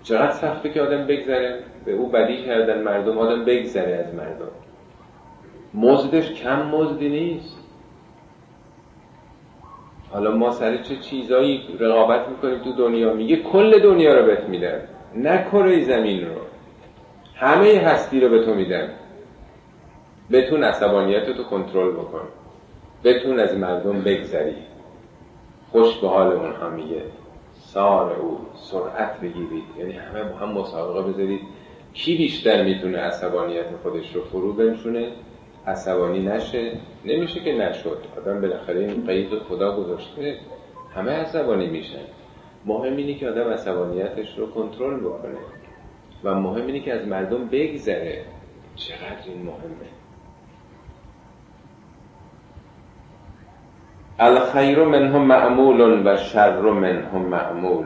چقدر 0.03 0.31
سخته 0.31 0.69
که 0.69 0.81
آدم 0.81 1.07
بگذره؟ 1.07 1.59
به 1.85 1.91
او 1.91 2.09
بدی 2.09 2.45
کردن 2.45 2.81
مردم 2.81 3.17
آدم 3.17 3.45
بگذره 3.45 4.05
از 4.07 4.15
مردم. 4.15 4.51
مزدش 5.73 6.33
کم 6.33 6.65
مزدی 6.65 7.09
نیست. 7.09 7.60
حالا 10.11 10.31
ما 10.31 10.51
سر 10.51 10.77
چه 10.77 10.95
چیزایی 10.95 11.61
رقابت 11.79 12.29
می‌کنیم 12.29 12.59
تو 12.59 12.71
دنیا؟ 12.73 13.13
میگه 13.13 13.35
کل 13.35 13.79
دنیا 13.79 14.19
رو 14.19 14.25
بهت 14.25 14.43
میدن. 14.43 14.81
نه 15.15 15.45
کره 15.51 15.83
زمین 15.83 16.25
رو. 16.25 16.35
همه 17.35 17.79
هستی 17.79 18.19
رو 18.19 18.29
به 18.29 18.45
تو 18.45 18.53
میدن. 18.53 18.89
بتون 20.31 20.63
عصبانیت 20.63 21.27
رو 21.37 21.43
کنترل 21.43 21.91
بکن. 21.91 22.27
بتون 23.03 23.39
از 23.39 23.57
مردم 23.57 24.01
بگذری. 24.01 24.55
خوش 25.71 25.97
به 25.97 26.07
حال 26.07 26.31
اونها 26.31 26.69
میگه. 26.69 27.01
سار 27.53 28.19
او 28.19 28.37
سرعت 28.55 29.19
بگیرید. 29.19 29.63
یعنی 29.79 29.93
همه 29.93 30.23
با 30.23 30.37
هم 30.37 30.51
مسابقه 30.51 31.11
بذارید. 31.11 31.41
کی 31.93 32.17
بیشتر 32.17 32.63
می‌تونه 32.63 32.97
عصبانیت 32.97 33.65
خودش 33.83 34.15
رو 34.15 34.21
فرو 34.21 34.53
بنشونه؟ 34.53 35.11
عصبانی 35.67 36.19
نشه. 36.25 36.71
نمیشه 37.05 37.39
که 37.39 37.53
نشد. 37.53 37.97
آدم 38.17 38.41
بالاخره 38.41 38.79
این 38.79 39.05
قید 39.07 39.39
خدا 39.49 39.77
گذاشته. 39.77 40.35
همه 40.95 41.11
عصبانی 41.11 41.67
میشن. 41.67 42.05
مهم 42.65 42.95
اینه 42.95 43.13
که 43.13 43.29
آدم 43.29 43.49
عصبانیتش 43.49 44.37
رو 44.37 44.51
کنترل 44.51 44.99
بکنه. 44.99 45.37
و 46.23 46.35
مهم 46.35 46.67
اینه 46.67 46.79
که 46.79 46.93
از 46.93 47.07
مردم 47.07 47.47
بگذره 47.47 48.25
چقدر 48.75 49.27
این 49.27 49.41
مهمه. 49.41 49.91
الخیر 54.19 54.83
منهم 54.83 55.21
معمول 55.21 56.07
و 56.07 56.17
شر 56.17 56.59
منهم 56.59 57.21
معمول. 57.21 57.85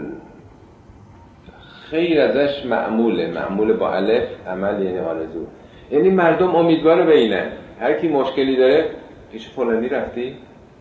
خیر 1.89 2.21
ازش 2.21 2.65
معموله. 2.65 3.31
معمول 3.31 3.73
با 3.73 3.93
الف 3.93 4.47
عمل 4.47 4.83
یعنی 4.83 4.99
آرزو. 4.99 5.45
یعنی 5.91 6.09
مردم 6.09 6.55
امیدوار 6.55 7.05
به 7.05 7.17
اینه 7.17 7.51
هر 7.79 7.93
کی 7.93 8.07
مشکلی 8.07 8.55
داره 8.55 8.89
پیش 9.31 9.49
فلانی 9.49 9.89
رفتی 9.89 10.37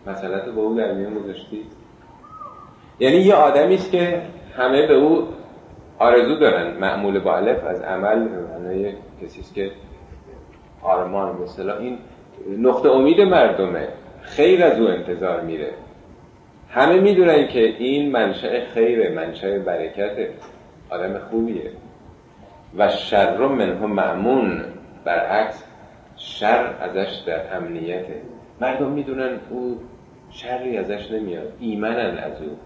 مسئلت 0.07 0.45
با 0.49 0.61
او 0.61 0.75
در 0.75 0.93
میان 0.93 1.13
گذاشتی. 1.13 1.61
یعنی 2.99 3.15
یه 3.15 3.33
آدمی 3.33 3.75
است 3.75 3.91
که 3.91 4.21
همه 4.57 4.87
به 4.87 4.93
او 4.93 5.27
آرزو 5.99 6.35
دارن. 6.35 6.77
معمول 6.77 7.19
با 7.19 7.35
الف 7.35 7.63
از 7.63 7.81
عمل 7.81 8.17
معنای 8.17 8.93
کسی 9.21 9.39
است 9.39 9.53
که 9.53 9.71
آرمان 10.81 11.41
مثلا 11.41 11.77
این 11.77 11.97
نقطه 12.57 12.89
امید 12.89 13.21
مردمه. 13.21 13.87
خیر 14.21 14.63
از 14.63 14.79
او 14.79 14.87
انتظار 14.87 15.41
میره. 15.41 15.69
همه 16.69 16.99
می‌دونن 16.99 17.47
که 17.47 17.59
این 17.59 18.11
منشأ 18.11 18.65
خیره 18.73 19.09
منشأ 19.09 19.59
برکته. 19.59 20.29
آدم 20.89 21.19
خوبیه. 21.19 21.71
و 22.77 22.89
شر 22.89 23.37
منهم 23.37 23.91
معمون. 23.91 24.63
برعکس 25.05 25.63
شر 26.17 26.75
ازش 26.79 27.23
در 27.25 27.55
امنیته 27.57 28.21
مردم 28.61 28.91
می‌دونن 28.91 29.39
او 29.49 29.79
شری 30.31 30.77
ازش 30.77 31.11
نمیاد. 31.11 31.53
ایمنن 31.59 32.17
از 32.17 32.41
او. 32.41 32.57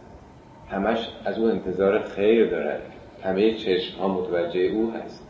همش 0.71 1.07
از 1.25 1.39
او 1.39 1.45
انتظار 1.45 2.03
خیر 2.03 2.49
دارن. 2.49 2.79
همه 3.23 3.53
چشم 3.53 3.99
ها 3.99 4.07
متوجه 4.07 4.59
او 4.59 4.91
هست. 4.91 5.27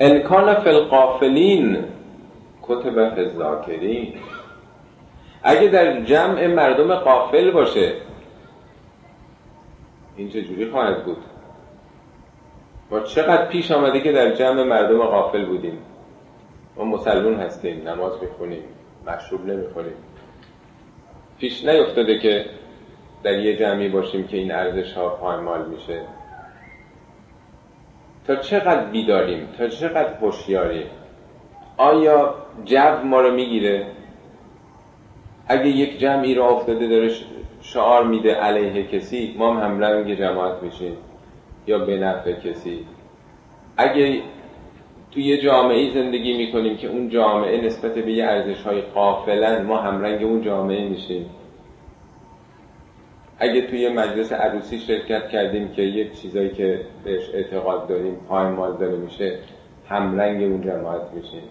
انکان 0.00 0.54
فی 0.54 0.68
القافلین 0.68 1.84
کتب 2.62 3.14
فی 3.14 4.14
اگه 5.42 5.68
در 5.68 6.00
جمع 6.00 6.46
مردم 6.46 6.94
قافل 6.94 7.50
باشه. 7.50 7.92
این 10.16 10.28
چجوری 10.28 10.70
خواهد 10.70 11.04
بود؟ 11.04 11.16
چقدر 13.00 13.46
پیش 13.46 13.70
آمده 13.70 14.00
که 14.00 14.12
در 14.12 14.30
جمع 14.30 14.62
مردم 14.62 14.98
قافل 14.98 15.44
بودیم؟ 15.44 15.78
ما 16.76 16.84
مسلمون 16.84 17.34
هستیم 17.34 17.88
نماز 17.88 18.12
می‌خونیم 18.22 18.62
مشروب 19.06 19.46
نمی‌خوریم. 19.46 19.94
پیش 21.38 21.64
نیفتاده 21.64 22.18
که 22.18 22.46
در 23.22 23.38
یه 23.38 23.56
جمعی 23.56 23.88
باشیم 23.88 24.26
که 24.26 24.36
این 24.36 24.52
ارزش 24.52 24.92
ها 24.92 25.08
پایمال 25.08 25.68
میشه. 25.68 26.00
تا 28.26 28.36
چقدر 28.36 28.84
بیداریم 28.84 29.48
تا 29.58 29.68
چقدر 29.68 30.14
هوشیاریم 30.14 30.86
آیا 31.76 32.34
جو 32.64 33.02
ما 33.04 33.20
رو 33.20 33.34
می‌گیره؟ 33.34 33.86
اگه 35.48 35.66
یک 35.66 35.98
جمعی 35.98 36.34
رو 36.34 36.42
افتاده 36.42 36.88
داره 36.88 37.10
شعار 37.60 38.04
میده 38.04 38.34
علیه 38.34 38.86
کسی 38.86 39.34
ما 39.38 39.54
هم 39.54 39.70
همرنگ 39.70 40.14
جماعت 40.14 40.62
میشیم. 40.62 40.96
یا 41.66 41.78
به 41.78 41.98
نفع 41.98 42.32
کسی. 42.32 42.86
اگه 43.76 44.22
تو 45.10 45.20
یه 45.20 45.42
جامعه 45.42 45.94
زندگی 45.94 46.36
می‌کنیم 46.36 46.76
که 46.76 46.88
اون 46.88 47.08
جامعه 47.08 47.66
نسبت 47.66 47.94
به 47.94 48.12
یه 48.12 48.24
ارزش 48.24 48.62
های 48.62 48.80
قافلن 48.80 49.62
ما 49.62 49.76
همرنگ 49.76 50.24
اون 50.24 50.42
جامعه 50.42 50.88
میشیم. 50.88 51.30
اگه 53.38 53.66
توی 53.66 53.80
یه 53.80 53.88
مجلس 53.88 54.32
عروسی 54.32 54.78
شرکت 54.78 55.28
کردیم 55.28 55.68
که 55.68 55.82
یه 55.82 56.10
چیزایی 56.10 56.50
که 56.50 56.80
بهش 57.04 57.30
اعتقاد 57.34 57.88
داریم 57.88 58.14
پایمال 58.28 58.76
داره 58.76 58.96
میشه 58.96 59.38
همرنگ 59.88 60.42
اون 60.42 60.62
جماعت 60.62 61.12
میشیم. 61.14 61.42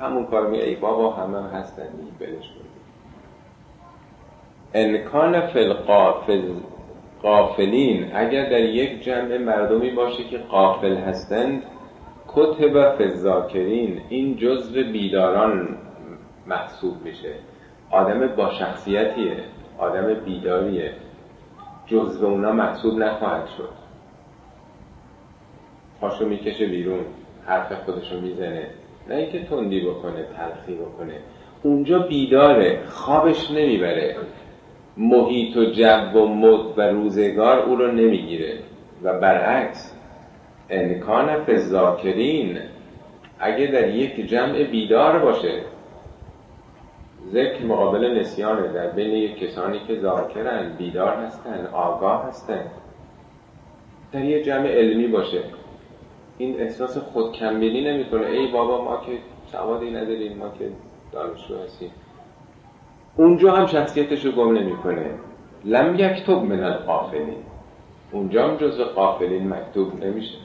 همون 0.00 0.26
کار 0.26 0.46
می 0.46 0.58
ای 0.58 0.74
بابا 0.74 1.12
همه 1.12 1.38
هم 1.38 1.46
هستن. 1.46 1.88
بلش 2.20 2.50
انکان 4.74 5.34
قافلین 7.26 8.10
اگر 8.14 8.48
در 8.48 8.64
یک 8.64 9.02
جمع 9.02 9.38
مردمی 9.38 9.90
باشه 9.90 10.24
که 10.24 10.38
قافل 10.38 10.96
هستند 10.96 11.62
کتب 12.28 12.96
فزاکرین 12.98 14.00
این 14.08 14.36
جزو 14.36 14.92
بیداران 14.92 15.78
محسوب 16.46 17.02
میشه. 17.04 17.32
آدم 17.90 18.26
با 18.26 18.50
شخصیتیه 18.50 19.36
آدم 19.78 20.14
بیداریه. 20.14 20.92
جزو 21.86 22.26
اونا 22.26 22.52
محسوب 22.52 22.98
نخواهد 22.98 23.46
شد. 23.56 23.72
پاشو 26.00 26.26
می‌کشه 26.26 26.66
بیرون 26.66 27.04
حرف 27.46 27.72
خودشو 27.72 28.20
می‌زنه. 28.20 28.66
نه 29.08 29.14
اینکه 29.14 29.44
تندی 29.44 29.80
بکنه 29.80 30.26
تلخی 30.36 30.74
بکنه. 30.74 31.20
اونجا 31.62 31.98
بیداره 31.98 32.80
خوابش 32.86 33.50
نمی‌بره. 33.50 34.16
محیط 34.96 35.56
و 35.56 35.64
جو 35.64 36.20
و 36.20 36.26
مد 36.26 36.78
و 36.78 36.80
روزگار 36.80 37.58
او 37.58 37.76
رو 37.76 37.92
نمی‌گیره. 37.92 38.58
و 39.02 39.20
برعکس 39.20 39.92
انکان 40.70 41.44
فزاکرین 41.44 42.58
اگه 43.38 43.66
در 43.66 43.94
یک 43.94 44.26
جمع 44.26 44.62
بیدار 44.62 45.18
باشه 45.18 45.62
ذکر 47.32 47.64
مقابل 47.64 48.18
نسیانه. 48.18 48.68
در 48.72 48.90
بین 48.90 49.10
یک 49.10 49.38
کسانی 49.38 49.80
که 49.86 50.00
ذاکرن 50.00 50.72
بیدار 50.78 51.16
هستن 51.16 51.68
آگاه 51.72 52.28
هستن 52.28 52.64
در 54.12 54.24
یک 54.24 54.44
جمع 54.44 54.68
علمی 54.68 55.06
باشه. 55.06 55.40
این 56.38 56.60
احساس 56.60 56.98
خودکمبینی 56.98 57.92
نمی‌کنه. 57.92 58.26
ای 58.26 58.46
بابا 58.52 58.84
ما 58.84 58.96
که 58.96 59.12
سوادی 59.52 59.90
نداریم 59.90 60.36
ما 60.36 60.48
که 60.58 60.68
دانشجو 61.12 61.54
هستیم. 61.64 61.90
اونجا 63.16 63.52
هم 63.52 63.66
شخصیتش 63.66 64.24
رو 64.24 64.32
گم 64.32 64.58
نمی‌کنه. 64.58 65.10
لم 65.64 65.94
یکتب 65.94 66.42
من 66.42 66.64
القافلین. 66.64 67.36
اونجا 68.12 68.48
هم 68.48 68.56
جزو 68.56 68.84
قافلین 68.84 69.48
مکتوب 69.48 70.04
نمیشه. 70.04 70.38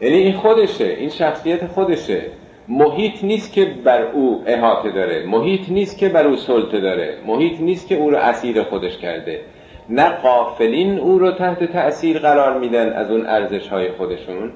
یعنی 0.00 0.16
این 0.16 0.32
خودشه 0.32 0.84
این 0.84 1.08
شخصیت 1.08 1.66
خودشه. 1.66 2.22
محیط 2.68 3.24
نیست 3.24 3.52
که 3.52 3.64
بر 3.84 4.02
او 4.02 4.42
احاطه 4.46 4.90
داره. 4.90 5.26
محیط 5.26 5.70
نیست 5.70 5.98
که 5.98 6.08
بر 6.08 6.26
او 6.26 6.36
سلطه 6.36 6.80
داره. 6.80 7.18
محیط 7.26 7.60
نیست 7.60 7.88
که 7.88 7.94
او 7.94 8.10
رو 8.10 8.16
اسیر 8.16 8.62
خودش 8.62 8.98
کرده. 8.98 9.40
نه 9.88 10.08
قافلین 10.08 10.98
او 10.98 11.18
رو 11.18 11.30
تحت 11.30 11.64
تأثیر 11.64 12.18
قرار 12.18 12.58
میدن 12.58 12.92
از 12.92 13.10
اون 13.10 13.26
ارزش 13.26 13.68
های 13.68 13.92
خودشون. 13.92 14.52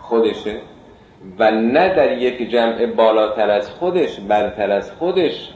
خودشه. 0.00 0.60
و 1.38 1.50
نه 1.50 1.88
در 1.94 2.18
یک 2.18 2.50
جمع 2.50 2.86
بالاتر 2.86 3.50
از 3.50 3.70
خودش 3.70 4.20
برتر 4.20 4.70
از 4.70 4.92
خودش 4.92 5.52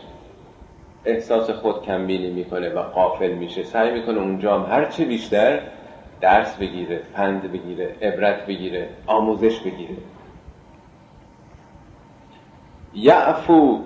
احساس 1.05 1.51
خود 1.51 1.83
کمبینی 1.83 2.31
می‌کنه 2.31 2.69
و 2.69 2.83
قافل 2.83 3.33
میشه. 3.33 3.63
سعی 3.63 3.91
می‌کنه 3.91 4.19
اونجا 4.19 4.59
هم 4.59 4.73
هرچه 4.73 5.05
بیشتر 5.05 5.61
درس 6.21 6.57
بگیره 6.57 7.01
پند 7.15 7.53
بگیره 7.53 7.95
عبرت 8.03 8.47
بگیره 8.47 8.89
آموزش 9.07 9.61
بگیره. 9.61 9.97
یعفو 12.95 13.81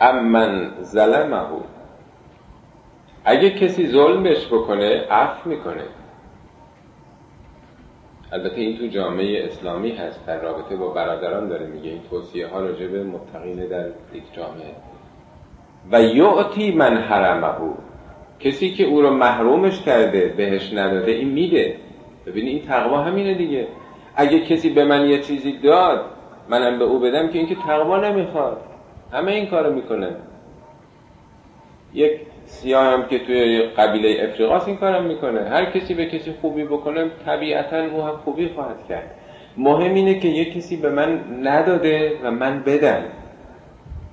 امن 0.00 0.70
ظلمه. 0.82 1.46
اگه 3.24 3.50
کسی 3.50 3.86
ظلمش 3.86 4.46
بکنه 4.46 5.06
عفو 5.10 5.48
می‌کنه. 5.48 5.84
البته 8.32 8.60
این 8.60 8.78
تو 8.78 8.86
جامعه 8.86 9.44
اسلامی 9.44 9.90
هست 9.90 10.26
در 10.26 10.40
رابطه 10.40 10.76
با 10.76 10.88
برادران 10.88 11.48
داره 11.48 11.66
میگه. 11.66 11.90
این 11.90 12.00
توصیه 12.10 12.46
ها 12.46 12.60
راجع 12.60 12.86
به 12.86 13.04
متقین 13.04 13.66
در 13.66 13.86
یک 13.86 14.22
جامعه. 14.32 14.74
و 15.92 16.02
یعطی 16.02 16.72
من 16.72 16.96
حرمه. 16.96 17.74
کسی 18.40 18.70
که 18.70 18.84
او 18.84 19.02
رو 19.02 19.10
محرومش 19.10 19.82
کرده 19.82 20.34
بهش 20.36 20.72
نداده 20.72 21.12
این 21.12 21.28
میده 21.28 21.76
ببینی 22.26 22.50
این 22.50 22.62
تقوا 22.62 23.02
همینه 23.02 23.34
دیگه. 23.34 23.68
اگه 24.16 24.40
کسی 24.40 24.70
به 24.70 24.84
من 24.84 25.06
یه 25.06 25.22
چیزی 25.22 25.58
داد 25.58 26.04
منم 26.48 26.78
به 26.78 26.84
او 26.84 26.98
بدم 26.98 27.28
که 27.28 27.38
اینکه 27.38 27.54
تقوا 27.54 28.00
نمی‌خواد. 28.00 28.60
همه 29.12 29.32
این 29.32 29.46
کارو 29.46 29.74
می‌کنه 29.74 30.16
یک 31.94 32.20
سیاه 32.50 32.84
هم 32.84 33.08
که 33.08 33.18
توی 33.18 33.62
قبیله 33.62 34.28
افریقاس 34.28 34.66
این 34.66 34.76
کارم 34.76 35.04
می‌کنه. 35.04 35.40
هر 35.40 35.64
کسی 35.64 35.94
به 35.94 36.06
کسی 36.06 36.32
خوبی 36.40 36.64
بکنه 36.64 37.10
طبیعتا 37.26 37.84
او 37.84 38.02
هم 38.02 38.16
خوبی 38.16 38.48
خواهد 38.48 38.86
کرد. 38.88 39.10
مهم 39.56 39.94
اینه 39.94 40.18
که 40.18 40.28
یک 40.28 40.54
کسی 40.54 40.76
به 40.76 40.90
من 40.90 41.20
نداده 41.42 42.12
و 42.22 42.30
من 42.30 42.62
بدم. 42.62 43.02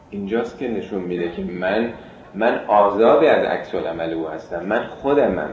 اینجاست 0.09 0.59
که 0.59 0.67
نشون 0.67 1.01
میده 1.01 1.31
که 1.31 1.41
من 1.41 1.93
من 2.35 2.65
آزاد 2.67 3.23
از 3.23 3.45
عکس 3.45 3.75
العمل 3.75 4.13
او 4.13 4.27
هستم. 4.27 4.65
من 4.65 4.83
خودمم 4.83 5.49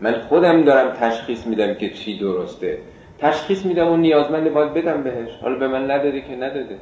من 0.00 0.12
خودم 0.12 0.62
دارم 0.62 0.92
تشخیص 0.92 1.46
میدم 1.46 1.74
که 1.74 1.90
چی 1.90 2.18
درسته. 2.18 2.78
تشخیص 3.18 3.66
میدم 3.66 3.86
اون 3.86 4.00
نیازمند 4.00 4.52
باید 4.52 4.74
بدم 4.74 5.02
بهش. 5.02 5.30
حالا 5.42 5.58
به 5.58 5.68
من 5.68 5.90
نداده 5.90 6.20
که 6.20 6.36
نداده. 6.36 6.78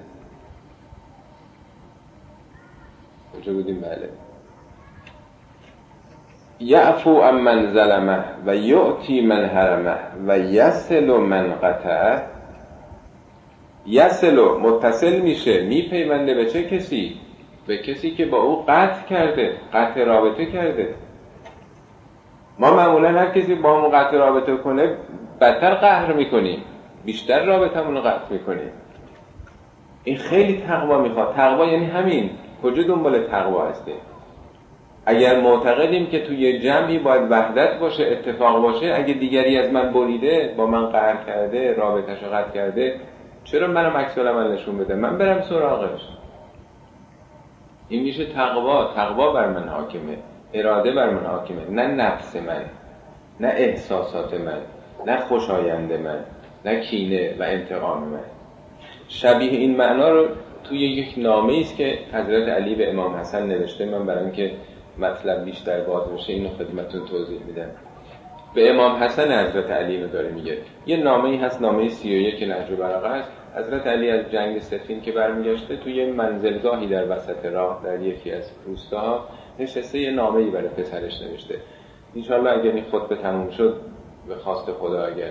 کجا 3.36 3.52
بودیم؟ 3.52 3.80
بله. 3.80 4.08
یعفو 6.60 7.10
ام 7.10 7.40
من 7.40 7.72
ظلمه 7.72 8.24
و 8.46 8.56
یعطی 8.56 9.20
من 9.20 9.44
حرمه 9.44 9.96
و 10.26 10.38
یسل 10.38 11.16
من 11.16 11.52
قطعه. 11.62 12.22
یسل 13.86 14.40
متصل 14.60 15.20
میشه 15.20 15.64
میپیونده 15.64 16.34
به 16.34 16.46
چه 16.46 16.64
کسی؟ 16.64 17.16
به 17.66 17.78
کسی 17.78 18.10
که 18.10 18.26
با 18.26 18.42
او 18.42 18.64
قطع 18.68 19.08
کرده 19.08 19.56
قطع 19.72 20.04
رابطه 20.04 20.46
کرده. 20.46 20.94
ما 22.58 22.74
معمولا 22.74 23.08
هر 23.08 23.26
کسی 23.26 23.54
با 23.54 23.78
همون 23.78 23.90
قطع 23.90 24.16
رابطه 24.16 24.56
کنه 24.56 24.96
بدتر 25.40 25.74
قهر 25.74 26.12
می‌کنیم 26.12 26.62
بیشتر 27.04 27.44
رابطه 27.44 27.80
رو 27.80 28.00
قطع 28.00 28.32
می‌کنیم. 28.32 28.70
این 30.04 30.16
خیلی 30.16 30.62
تقوا 30.68 30.98
می‌خواد. 30.98 31.34
تقوا 31.34 31.64
یعنی 31.64 31.84
همین. 31.86 32.30
کجا 32.62 32.82
دنبال 32.82 33.26
تقوا 33.26 33.68
هستیم؟ 33.68 33.94
اگر 35.06 35.40
معتقدیم 35.40 36.06
که 36.06 36.26
توی 36.26 36.58
جمعی 36.58 36.98
باید 36.98 37.30
وحدت 37.30 37.78
باشه 37.78 38.04
اتفاق 38.06 38.62
باشه 38.62 38.94
اگه 38.96 39.14
دیگری 39.14 39.58
از 39.58 39.72
من 39.72 39.92
بریده 39.92 40.54
با 40.56 40.66
من 40.66 40.86
قهر 40.86 41.24
کرده 41.26 41.74
رابطش 41.74 42.22
رو 42.22 42.30
قطع 42.30 42.50
کرده 42.54 43.00
چرا 43.44 43.66
منم 43.66 43.96
عکس 43.96 44.18
من 44.18 44.52
نشون 44.52 44.78
بده؟ 44.78 44.94
من 44.94 45.18
برم 45.18 45.42
سراغش. 45.42 46.00
این 47.88 48.02
میشه 48.02 48.26
تقوا. 48.26 48.94
تقوا 48.94 49.32
بر 49.32 49.48
من 49.48 49.68
حاکمه. 49.68 50.18
اراده 50.54 50.92
بر 50.92 51.10
من 51.10 51.26
حاکمه. 51.26 51.70
نه 51.70 51.86
نفس 51.86 52.36
من 52.36 52.64
نه 53.40 53.48
احساسات 53.48 54.34
من 54.34 54.58
نه 55.06 55.16
خوشایند 55.16 55.92
من 55.92 56.18
نه 56.64 56.80
کینه 56.80 57.34
و 57.38 57.42
انتقام 57.42 58.02
من. 58.02 58.20
شبیه 59.08 59.50
این 59.50 59.76
معنا 59.76 60.08
رو 60.08 60.26
توی 60.64 60.78
یک 60.78 61.14
نامه 61.16 61.58
است 61.60 61.76
که 61.76 61.98
حضرت 62.12 62.48
علی 62.48 62.74
به 62.74 62.90
امام 62.90 63.16
حسن 63.16 63.46
نوشته 63.46 63.84
من 63.84 64.06
برای 64.06 64.22
اینکه 64.24 64.50
مطلب 64.98 65.44
بیشتر 65.44 65.80
باز 65.80 66.12
بشه 66.12 66.32
اینو 66.32 66.48
خدمتتون 66.48 67.06
توضیح 67.06 67.40
میدم. 67.46 67.70
به 68.54 68.70
امام 68.70 69.02
حسن 69.02 69.46
حضرت 69.46 69.70
علی 69.70 70.02
رو 70.02 70.08
داره 70.08 70.30
میگه. 70.30 70.58
یه 70.86 70.96
نامه 70.96 71.28
ای 71.28 71.36
هست 71.36 71.62
نامه 71.62 71.88
31 71.88 72.42
نهج 72.42 72.70
البلاغه 72.70 73.08
است 73.08 73.32
حضرت 73.56 73.86
علی 73.86 74.10
از 74.10 74.30
جنگ 74.30 74.58
سفین 74.58 75.00
که 75.00 75.12
برمیگشته 75.12 75.76
توی 75.76 76.12
منزلگاهی 76.12 76.86
در 76.86 77.16
وسط 77.16 77.44
راه 77.44 77.82
در 77.84 78.02
یکی 78.02 78.32
از 78.32 78.52
روستاها 78.66 79.28
نشسته 79.58 79.98
یه 79.98 80.10
نامه 80.10 80.38
ای 80.38 80.50
برای 80.50 80.68
پسرش 80.68 81.22
نوشته. 81.22 81.54
انشالله 82.16 82.50
اگر 82.50 82.72
این 82.72 82.84
خطبه 82.84 83.16
تموم 83.16 83.50
شد 83.50 83.80
به 84.28 84.34
خواست 84.34 84.72
خدا 84.72 85.04
اگر 85.04 85.30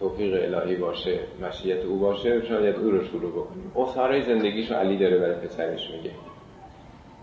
توفیق 0.00 0.54
الهی 0.54 0.76
باشه 0.76 1.18
مشیت 1.42 1.84
او 1.84 1.98
باشه 1.98 2.42
شاید 2.44 2.76
او 2.76 2.90
رو 2.90 3.04
شروع 3.04 3.30
بکنیم. 3.30 3.72
اصحاره 3.76 4.20
زندگیشو 4.20 4.74
علی 4.74 4.98
داره 4.98 5.18
برای 5.18 5.34
پسرش 5.34 5.90
میگه. 5.90 6.10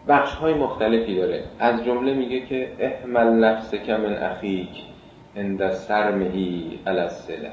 بخش 0.07 0.33
های 0.33 0.53
مختلفی 0.53 1.15
داره. 1.15 1.43
از 1.59 1.85
جمله 1.85 2.13
میگه 2.13 2.45
که 2.45 2.71
احمل 2.79 3.27
نفس 3.27 3.73
من 3.89 4.13
اخیک 4.13 4.69
اند 5.35 5.71
سرمهی 5.71 6.79
الاسله 6.85 7.51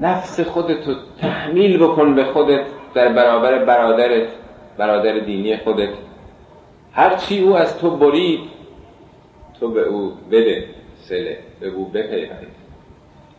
نفس 0.00 0.40
خودتو 0.40 0.94
تحمیل 1.20 1.78
بکن 1.78 2.14
به 2.14 2.24
خودت 2.24 2.66
در 2.94 3.12
برابر 3.12 3.64
برادرت 3.64 4.28
برادر 4.78 5.18
دینی 5.18 5.56
خودت. 5.56 5.90
هرچی 6.92 7.40
او 7.40 7.56
از 7.56 7.78
تو 7.78 7.96
برید 7.96 8.40
تو 9.60 9.70
به 9.70 9.80
او 9.80 10.12
بده 10.30 10.64
سله 10.96 11.38
به 11.60 11.68
او 11.68 11.84
بپیوند. 11.84 12.46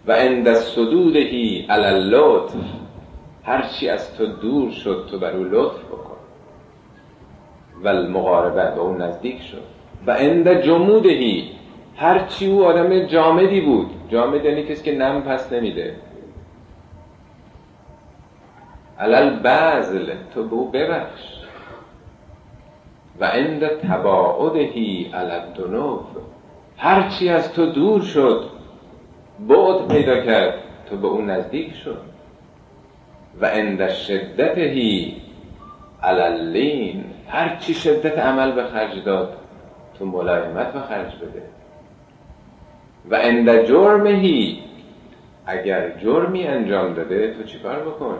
و 0.07 0.11
اند 0.11 0.53
صدودهی 0.53 1.65
علی 1.69 1.85
اللطف. 1.85 2.55
هرچی 3.43 3.89
از 3.89 4.17
تو 4.17 4.25
دور 4.25 4.71
شد 4.71 5.07
تو 5.11 5.19
بر 5.19 5.31
او 5.31 5.43
لطف 5.43 5.79
بکن. 5.85 6.02
و 7.81 7.87
المقاربه 7.87 8.75
به 8.75 8.79
اون 8.79 9.01
نزدیک 9.01 9.41
شد. 9.41 9.63
و 10.07 10.11
اند 10.11 10.61
جمودهی 10.61 11.49
هرچی 11.95 12.51
او 12.51 12.65
آدم 12.65 12.99
جامدی 12.99 13.61
بود 13.61 13.87
جامد 14.09 14.45
یعنی 14.45 14.63
کسی 14.63 14.83
که 14.83 14.97
نم 14.97 15.21
پس 15.21 15.53
نمیده. 15.53 15.95
علل 18.99 19.39
بزل 19.39 20.11
تو 20.33 20.43
به 20.43 20.55
او 20.55 20.71
ببخش. 20.71 21.21
و 23.19 23.29
اند 23.33 23.67
تباعدهی 23.67 25.11
علل 25.13 25.53
دنوف 25.57 26.05
هرچی 26.77 27.29
از 27.29 27.53
تو 27.53 27.65
دور 27.65 28.01
شد 28.01 28.49
بعد 29.39 29.87
پیدا 29.87 30.19
کرد 30.19 30.53
تو 30.89 30.97
به 30.97 31.07
اون 31.07 31.29
نزدیک 31.29 31.73
شد. 31.73 32.01
و 33.41 33.45
اند 33.45 33.89
شدتهی 33.89 35.15
علالین 36.03 37.05
هر 37.27 37.55
چی 37.55 37.73
شدت 37.73 38.19
عمل 38.19 38.51
به 38.51 38.63
خرج 38.63 39.03
داد 39.03 39.37
تو 39.99 40.05
ملایمت 40.05 40.73
به 40.73 40.79
خرج 40.79 41.15
بده. 41.15 41.41
و 43.09 43.15
اند 43.15 43.63
جرمهی 43.63 44.59
اگر 45.45 45.97
جرمی 45.97 46.47
انجام 46.47 46.93
داده 46.93 47.33
تو 47.33 47.43
چیکار 47.43 47.79
بکن؟ 47.79 48.17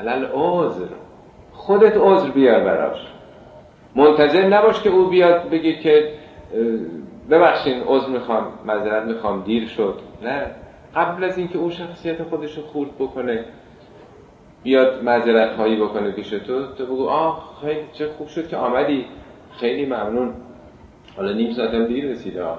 علل 0.00 0.26
عذر 0.32 0.86
خودت 1.52 1.96
عذر 1.96 2.30
بیار 2.30 2.60
براش. 2.64 2.98
منتظر 3.94 4.48
نباش 4.48 4.82
که 4.82 4.90
او 4.90 5.08
بیاد 5.08 5.50
بگه 5.50 5.72
که 5.72 6.12
ببخشین 7.30 7.82
عذر 7.86 8.08
می‌خوام 8.08 8.46
معذرت 8.64 9.04
می‌خوام 9.04 9.42
دیر 9.42 9.68
شد. 9.68 10.00
نه 10.22 10.46
قبل 10.94 11.24
از 11.24 11.38
اینکه 11.38 11.58
اون 11.58 11.70
شخصیت 11.70 12.22
خودش 12.22 12.56
رو 12.56 12.62
خورد 12.62 12.90
بکنه 12.98 13.44
بیاد 14.66 15.02
معذرت 15.02 15.56
هایی 15.56 15.76
بکنه 15.76 16.10
پیش 16.10 16.30
تو 16.30 16.66
تو 16.78 16.86
بگو 16.86 17.08
آه 17.08 17.58
خیلی 17.60 17.80
چه 17.92 18.06
خوب 18.06 18.28
شد 18.28 18.48
که 18.48 18.56
آمدی. 18.56 19.06
خیلی 19.60 19.86
ممنون. 19.86 20.34
حالا 21.16 21.32
نیم 21.32 21.52
ساعتم 21.52 21.86
دیر 21.86 22.04
رسید 22.04 22.38
آه. 22.38 22.58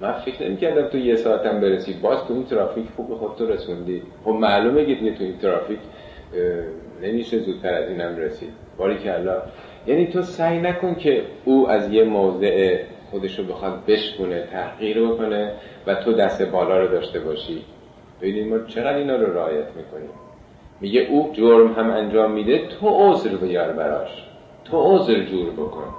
من 0.00 0.12
فکر 0.12 0.48
نمی 0.48 0.56
کردم 0.56 0.88
تو 0.88 0.98
یه 0.98 1.14
ساعتم 1.14 1.60
برسی. 1.60 2.00
باز 2.02 2.24
تو 2.28 2.34
این 2.34 2.44
ترافیک 2.44 2.86
خوب 2.96 3.14
خود 3.14 3.36
تو 3.38 3.46
رسوندی. 3.46 4.02
خب 4.24 4.30
معلومه 4.30 4.84
که 4.84 5.14
تو 5.14 5.24
این 5.24 5.38
ترافیک 5.38 5.78
نمیشه 7.02 7.38
زودتر 7.38 7.74
از 7.74 7.88
اینم 7.88 8.16
رسید 8.16 8.52
باری 8.78 8.98
که 8.98 9.14
الله 9.14 9.42
یعنی 9.86 10.06
تو 10.06 10.22
سعی 10.22 10.60
نکن 10.60 10.94
که 10.94 11.24
او 11.44 11.68
از 11.68 11.92
یه 11.92 12.04
موضع 12.04 12.82
خودش 13.10 13.38
رو 13.38 13.44
بخواد 13.44 13.86
بشکونه 13.86 14.46
تحقیر 14.52 15.08
بکنه 15.08 15.54
و 15.86 15.94
تو 15.94 16.12
دست 16.12 16.42
بالا 16.42 16.78
رو 16.78 16.88
داشته 16.88 17.20
باشی. 17.20 17.64
ببینید 18.20 18.52
ما 18.52 18.58
چقدر 18.58 18.96
اینا 18.96 19.16
رو 19.16 19.32
رعایت 19.34 19.66
می‌کنیم. 19.76 20.29
میگه 20.80 21.00
او 21.00 21.30
جرم 21.32 21.72
هم 21.72 21.90
انجام 21.90 22.30
میده 22.30 22.66
تو 22.66 22.88
عذر 22.88 23.36
بیار 23.36 23.72
براش. 23.72 24.24
تو 24.64 24.96
عذر 24.96 25.20
جور 25.20 25.50
بکن. 25.50 25.94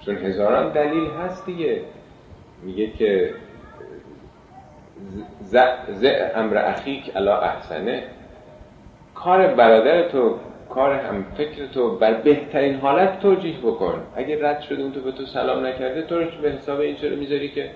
چون 0.00 0.16
هزاران 0.16 0.72
دلیل 0.72 1.10
هست 1.10 1.46
دیگه. 1.46 1.80
میگه 2.62 2.90
که 2.90 3.34
ز, 5.40 5.56
ز 5.88 6.04
امر 6.34 6.56
اخیک 6.56 7.16
الا 7.16 7.40
احسنه. 7.40 8.02
کار 9.14 9.46
برادر 9.46 10.08
تو 10.08 10.38
کار 10.70 10.92
هم 10.92 11.24
فکر 11.36 11.66
تو 11.66 11.96
بر 11.96 12.14
بهترین 12.14 12.74
حالت 12.74 13.20
توجیه 13.20 13.58
بکن. 13.58 14.02
اگه 14.16 14.48
رد 14.48 14.60
شده 14.60 14.82
اون 14.82 14.92
تو 14.92 15.00
به 15.00 15.12
تو 15.12 15.26
سلام 15.26 15.66
نکرده 15.66 16.02
تو 16.02 16.18
رو 16.18 16.24
به 16.42 16.50
حساب 16.50 16.80
این 16.80 16.96
چرا 16.96 17.16
می‌ذاری 17.16 17.48
که 17.48 17.70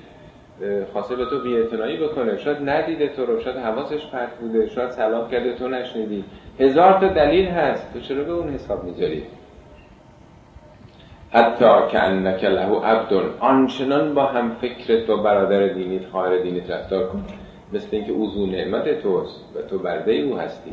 خواسته 0.92 1.16
به 1.16 1.24
تو 1.24 1.42
بیعتنایی 1.42 1.96
بکنه. 1.96 2.36
شاید 2.36 2.68
ندیده 2.68 3.08
تو 3.08 3.26
رو 3.26 3.40
شاید 3.40 3.56
حواسش 3.56 4.06
پرت 4.06 4.38
بوده 4.40 4.68
شاید 4.68 4.90
سلام 4.90 5.30
کرده 5.30 5.54
تو 5.54 5.68
نشنیدی. 5.68 6.24
هزار 6.60 6.92
تا 6.92 7.08
دلیل 7.08 7.48
هست. 7.48 7.92
تو 7.92 8.00
چرا 8.00 8.24
به 8.24 8.32
اون 8.32 8.48
حساب 8.48 8.84
می‌ذاری؟ 8.84 9.22
حتی 11.30 11.64
که 11.90 12.02
انک 12.02 12.44
له 12.44 12.80
عبد 12.80 13.12
آنچنان 13.40 14.14
با 14.14 14.26
هم 14.26 14.50
فکرت 14.50 15.10
و 15.10 15.22
برادر 15.22 15.68
دینیت 15.68 16.06
خواهر 16.06 16.38
دینیت 16.38 16.70
رفتار 16.70 17.06
کن. 17.06 17.24
مثل 17.72 17.88
اینکه 17.96 18.12
اوزو 18.12 18.46
نعمت 18.46 19.02
توست 19.02 19.44
و 19.56 19.62
تو 19.62 19.78
برده 19.78 20.12
او 20.12 20.38
هستی. 20.38 20.72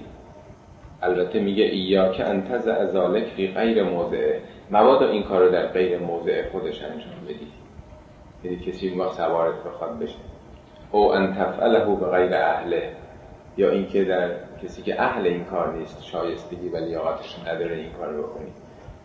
البته 1.02 1.40
میگه 1.40 1.64
ایا 1.64 2.10
که 2.10 2.26
انتز 2.26 2.68
ازالک 2.68 3.24
فی 3.24 3.48
غیر 3.48 3.84
موضعه. 3.84 4.42
مبادا 4.72 5.08
این 5.08 5.24
کار 5.24 5.42
رو 5.42 5.52
در 5.52 5.68
غیر 5.68 6.00
موضع 6.00 6.50
خودش 6.50 6.84
انجام 6.84 7.26
بدی. 7.26 7.48
یعنی 8.46 8.58
کسی 8.58 8.90
اون 8.90 9.00
وقت 9.00 9.14
سوارت 9.14 9.64
بخواد 9.64 10.00
بشه. 10.00 10.18
او 10.92 11.12
ان 11.12 11.34
تفعله 11.34 11.86
به 11.96 12.06
غیر 12.06 12.34
اهله 12.34 12.92
یا 13.58 13.72
اینکه 13.72 14.04
در 14.04 14.30
کسی 14.64 14.82
که 14.82 15.02
اهل 15.02 15.28
این 15.28 15.44
کار 15.44 15.74
نیست 15.74 16.04
شایستگی 16.04 16.70
و 16.70 16.78
لیاقتش 16.78 17.40
نداره 17.48 17.76
این 17.76 17.92
کار 18.00 18.10
رو 18.10 18.24
بکنی. 18.24 18.52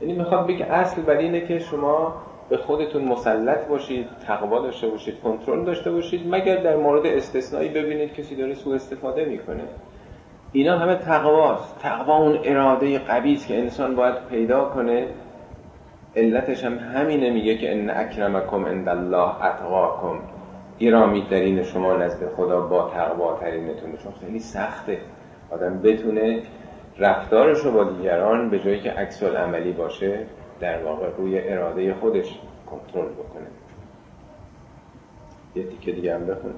یعنی 0.01 0.13
می‌خواد 0.13 0.47
بگه 0.47 0.65
اصل 0.65 1.03
بر 1.03 1.17
اینه 1.17 1.41
که 1.41 1.59
شما 1.59 2.15
به 2.49 2.57
خودتون 2.57 3.05
مسلط 3.05 3.67
باشید 3.69 4.07
تقوا 4.27 4.61
داشته 4.61 4.89
باشید 4.89 5.21
کنترل 5.21 5.65
داشته 5.65 5.91
باشید 5.91 6.21
مگر 6.35 6.57
در 6.57 6.77
مورد 6.77 7.07
استثنایی 7.07 7.69
ببینید 7.69 8.15
کسی 8.15 8.37
داره 8.37 8.55
سوء 8.55 8.75
استفاده 8.75 9.25
می‌کنه. 9.25 9.65
اینا 10.53 10.79
همه 10.79 10.95
تقواست. 10.95 11.79
تقوا 11.79 12.17
اون 12.17 12.39
اراده 12.45 12.99
قوی 12.99 13.37
که 13.37 13.59
انسان 13.59 13.97
باید 13.97 14.15
پیدا 14.31 14.65
کنه. 14.65 15.09
علتش 16.17 16.65
هم 16.65 16.79
همینه 16.79 17.31
میگه 17.31 17.59
که 17.59 17.73
ان 17.73 17.91
اکرمکم 17.91 18.67
عند 18.67 18.89
الله 18.89 19.45
اتقاکم. 19.45 20.19
ایرامید 20.79 21.63
شما 21.63 21.97
نزد 21.97 22.29
خدا 22.37 22.61
با 22.61 22.91
تقوا 22.95 23.39
ترینتون. 23.41 23.97
چون 23.97 24.13
خیلی 24.21 24.39
سخته. 24.39 24.99
آدم 25.51 25.83
بتونه 25.83 26.43
رفتارش 26.99 27.59
رو 27.59 27.71
با 27.73 27.85
دیگران 27.85 28.51
به 28.51 28.59
جایی 28.59 28.81
که 28.81 28.91
عکس 28.91 29.23
عملی 29.23 29.73
باشه 29.73 30.27
در 30.61 30.83
واقع 30.83 31.09
روی 31.17 31.49
اراده 31.49 31.95
خودش 31.95 32.39
کنترل 32.67 33.13
بکنه. 33.13 33.47
یه 35.55 35.67
تیکه 35.67 35.93
دیگه 35.93 36.15
هم 36.15 36.27
بخون 36.27 36.55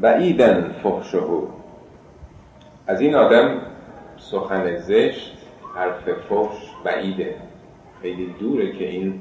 بعیدن 0.00 0.74
فحشه 0.82 1.18
از 2.86 3.00
این 3.00 3.14
آدم 3.14 3.60
سخن 4.16 4.76
زشت 4.76 5.36
حرف 5.74 6.08
فحش 6.28 6.70
بعیده. 6.84 7.34
خیلی 8.02 8.34
دوره 8.40 8.72
که 8.72 8.88
این 8.88 9.20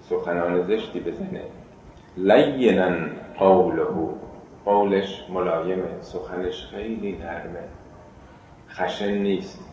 سخنان 0.00 0.62
زشتی 0.62 1.00
بزنه. 1.00 1.42
لینن 2.16 3.10
قوله. 3.38 3.84
قولش 4.64 5.24
ملایمه 5.30 6.00
سخنش 6.00 6.66
خیلی 6.66 7.12
نرمه. 7.12 7.64
خشن 8.68 9.12
نیست 9.12 9.70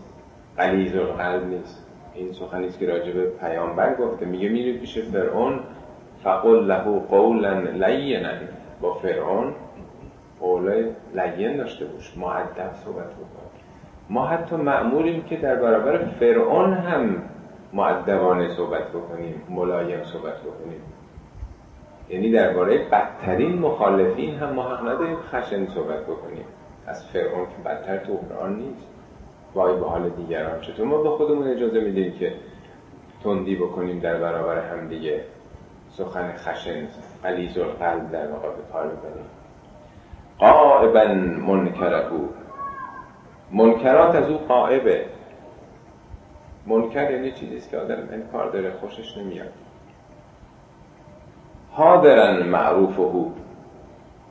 قلیز 0.58 0.96
القلب 0.96 1.46
نیست. 1.46 1.88
این 2.16 2.34
سخنیست 2.34 2.80
که 2.80 2.88
راجب 2.88 3.26
پیامبر 3.26 3.96
گفته. 3.96 4.26
میگه 4.26 4.50
میره 4.50 4.80
پیش 4.80 4.98
فرعون 4.98 5.60
فقل 6.24 6.66
له 6.66 7.00
قولا 7.00 7.60
لینا. 7.60 8.34
با 8.82 8.94
فرعون 8.94 9.54
قول 10.42 10.90
لین 11.14 11.58
داشته 11.58 11.86
باش 11.86 12.18
معدب 12.18 12.74
صحبت 12.74 13.08
بکن. 13.14 13.50
ما 14.10 14.26
حتی 14.26 14.56
معمولیم 14.56 15.24
که 15.24 15.38
در 15.38 15.56
برابر 15.56 16.06
فرعون 16.20 16.74
هم 16.74 17.24
معدبانه 17.74 18.56
صحبت 18.56 18.90
بکنیم 18.90 19.42
ملایم 19.50 20.04
صحبت 20.04 20.42
بکنیم. 20.42 20.82
یعنی 22.10 22.32
درباره 22.32 22.78
بدترین 22.78 23.60
مخالفین 23.60 24.36
هم 24.36 24.50
ما 24.50 24.64
حق 24.70 24.82
نداریم 24.82 25.18
خشن 25.32 25.68
صحبت 25.68 26.04
بکنیم. 26.04 26.46
از 26.88 27.06
فرعون 27.06 27.46
که 27.46 27.70
بدتر 27.70 27.98
تو 27.98 28.14
قرآن 28.14 28.56
نیست. 28.56 28.88
وای 29.56 29.80
به 29.80 29.86
حال 29.86 30.10
دیگران 30.10 30.62
چطور 30.62 30.86
ما 30.88 31.04
به 31.04 31.10
خودمون 31.10 31.48
اجازه 31.48 31.80
میدیم 31.80 32.12
که 32.12 32.34
تندی 33.24 33.56
بکنیم 33.56 34.00
در 34.00 34.18
برابر 34.18 34.60
هم 34.60 34.88
دیگه 34.88 35.24
سخن 35.90 36.34
خشن 36.38 36.88
قلیز 37.24 37.58
قلب 37.58 38.12
در 38.12 38.28
به 38.28 38.38
کار 38.74 38.88
ببریم 38.88 39.26
قائبا 40.42 41.14
منکره 41.48 42.06
منکرات 43.52 44.16
از 44.16 44.30
او 44.30 44.38
قائبه 44.38 45.06
منکر 46.68 47.12
یعنی 47.12 47.32
چیزیست 47.32 47.70
که 47.70 47.78
آدم 47.78 48.08
انکار 48.12 48.50
داره 48.52 48.72
خوشش 48.72 49.18
نمیاد. 49.18 49.54
حاضرن 51.72 52.48
معروف 52.48 53.00
او 53.00 53.34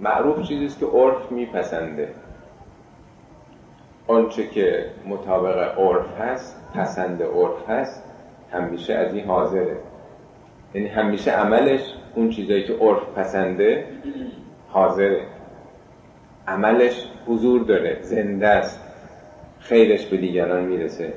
معروف 0.01 0.43
چیزیست 0.43 0.81
که 0.81 0.87
عرف 0.87 1.33
میپسنده. 1.33 2.09
آنچه 4.07 4.47
که 4.47 4.87
مطابق 5.07 5.79
عرف 5.79 6.21
هست 6.21 6.73
پسند 6.75 7.23
عرف 7.23 7.69
هست 7.69 8.05
همیشه 8.53 8.95
از 8.95 9.15
این 9.15 9.27
حاضره. 9.27 9.77
یعنی 10.75 10.89
همیشه 10.89 11.31
عملش 11.31 11.95
اون 12.15 12.31
چیزایی 12.31 12.65
که 12.67 12.73
عرف 12.81 13.03
پسنده 13.17 13.87
حاضره. 14.69 15.27
عملش 16.51 17.07
حضور 17.27 17.65
داره 17.65 17.99
زنده 18.03 18.49
است. 18.49 18.81
خیرش 19.61 20.07
به 20.07 20.17
دیگران 20.17 20.65
می‌رسه. 20.65 21.13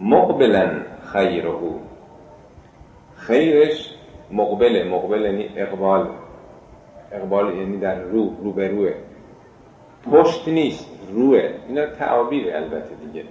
مقبلا 0.00 0.70
خیره 1.12 1.52
خیرش 3.16 3.94
مقبله 4.30 4.84
مقبل 4.84 5.20
یعنی 5.20 5.48
اقبال. 5.56 6.08
اقبال 7.12 7.56
یعنی 7.56 7.78
در 7.78 8.00
رو 8.00 8.36
رو 8.42 8.52
به 8.52 8.68
روه 8.68 8.94
پشت 10.12 10.48
نیست 10.48 10.90
روه. 11.12 11.50
اینا 11.68 11.86
تعابیر 11.86 12.56
البته 12.56 12.94
دیگه. 13.06 13.24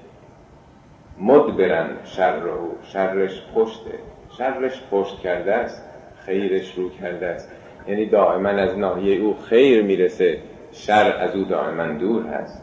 مدبرن 1.20 1.90
شره 2.04 2.52
شرش 2.84 3.42
پشته. 3.56 3.92
شرش 4.38 4.84
پشت 4.92 5.20
کرده 5.20 5.54
است 5.54 5.90
خیرش 6.26 6.76
رو 6.76 6.90
کرده 6.90 7.28
است. 7.28 7.52
یعنی 7.88 8.06
دائما 8.06 8.50
از 8.50 8.78
ناحیه 8.78 9.22
او 9.22 9.36
خیر 9.50 9.84
می‌رسه. 9.84 10.38
شر 10.72 11.18
از 11.20 11.36
او 11.36 11.44
دائما 11.44 11.88
دور 11.88 12.26
هست. 12.28 12.62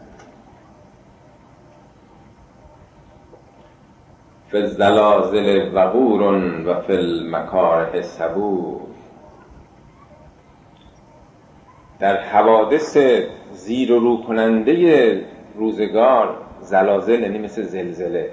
فی 4.50 4.56
الزلازل 4.56 5.70
وقور 5.74 6.22
و 6.66 6.80
فی 6.80 6.92
المکاره 6.92 8.02
صبور 8.02 8.80
در 11.98 12.16
حوادث 12.16 12.96
زیر 13.52 13.92
و 13.92 13.98
رو 13.98 14.22
کننده 14.22 15.24
روزگار 15.54 16.36
زلازل 16.61 17.20
یعنی 17.22 17.38
مثل 17.38 17.62
زلزله. 17.62 18.30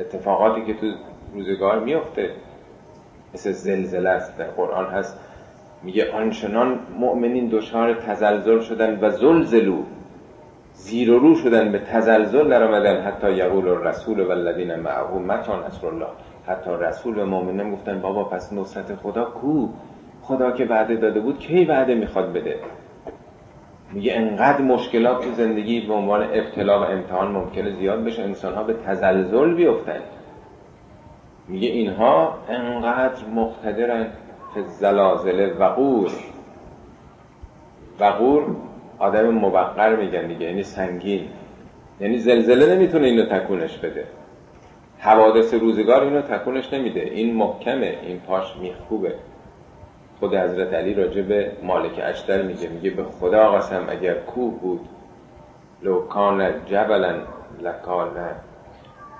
اتفاقاتی 0.00 0.64
که 0.66 0.74
تو 0.74 0.86
روزگار 1.34 1.78
میفته 1.78 2.30
مثل 3.34 3.52
زلزله 3.52 4.10
است. 4.10 4.38
در 4.38 4.46
قرآن 4.46 4.86
هست 4.86 5.18
میگه 5.84 6.12
آنچنان 6.12 6.78
مؤمنین 6.98 7.48
دچار 7.48 7.94
تزلزل 7.94 8.60
شدن 8.60 8.98
و 9.00 9.10
زلزلو 9.10 9.82
زیر 10.72 11.10
و 11.10 11.18
رو 11.18 11.34
شدن 11.34 11.72
به 11.72 11.78
تزلزل 11.78 12.48
در 12.48 12.62
آمدن. 12.64 13.02
حتی 13.02 13.32
یقول 13.32 13.68
الرسول 13.68 14.20
و 14.20 14.30
الذین 14.30 14.74
معه 14.74 15.18
متى 15.18 15.52
نصر 15.66 15.86
الله 15.86 16.06
حتی 16.46 16.70
رسول 16.80 17.18
و 17.18 17.26
مؤمنین 17.26 17.70
گفتن 17.70 18.00
بابا 18.00 18.24
پس 18.24 18.52
نصرت 18.52 18.94
خدا 18.94 19.24
کو؟ 19.24 19.68
خدا 20.22 20.50
که 20.50 20.64
وعده 20.64 20.96
داده 20.96 21.20
بود 21.20 21.38
کی 21.38 21.64
وعده 21.64 21.94
می‌خواد 21.94 22.32
بده؟ 22.32 22.56
میگه 23.92 24.12
انقدر 24.16 24.62
مشکلات 24.62 25.24
تو 25.24 25.30
زندگی 25.30 25.86
به 25.86 25.94
عنوان 25.94 26.22
ابتلا 26.22 26.80
و 26.80 26.84
امتحان 26.84 27.32
ممکنه 27.32 27.70
زیاد 27.70 28.04
بشه 28.04 28.22
انسان 28.22 28.54
ها 28.54 28.62
به 28.62 28.74
تزلزل 28.86 29.54
بیفتن. 29.54 30.00
میگه 31.48 31.68
اینها 31.68 32.38
انقدر 32.48 33.26
مقتدرن. 33.34 34.06
زلازل 34.60 35.50
وقور. 35.58 36.10
وقور 38.00 38.56
آدم 38.98 39.28
موقر 39.28 39.96
میگن 39.96 40.26
دیگه 40.26 40.46
یعنی 40.46 40.62
سنگین. 40.62 41.28
یعنی 42.00 42.18
زلزله 42.18 42.74
نمی‌تونه 42.74 43.06
اینو 43.06 43.26
تکونش 43.26 43.78
بده. 43.78 44.04
حوادث 44.98 45.54
روزگار 45.54 46.02
اینو 46.02 46.20
تکونش 46.20 46.72
نمیده. 46.72 47.00
این 47.00 47.34
محکمه 47.34 47.98
این 48.02 48.20
پاش 48.20 48.56
میخوبه. 48.56 49.14
خود 50.20 50.34
حضرت 50.34 50.74
علی 50.74 50.94
راجع 50.94 51.22
به 51.22 51.52
مالک 51.62 52.00
اشتر 52.02 52.42
میگه 52.42 52.68
میگه 52.68 52.90
به 52.90 53.04
خدا 53.04 53.52
قسم 53.52 53.86
اگر 53.88 54.14
کوه 54.14 54.60
بود 54.60 54.80
لو 55.82 56.00
کان 56.00 56.66
جبلا 56.66 57.14
لکان. 57.62 58.10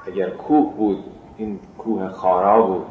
اگر 0.07 0.31
کوه 0.31 0.75
بود 0.77 1.05
این 1.37 1.61
کوه 1.79 2.09
خارا 2.09 2.63
بود. 2.63 2.87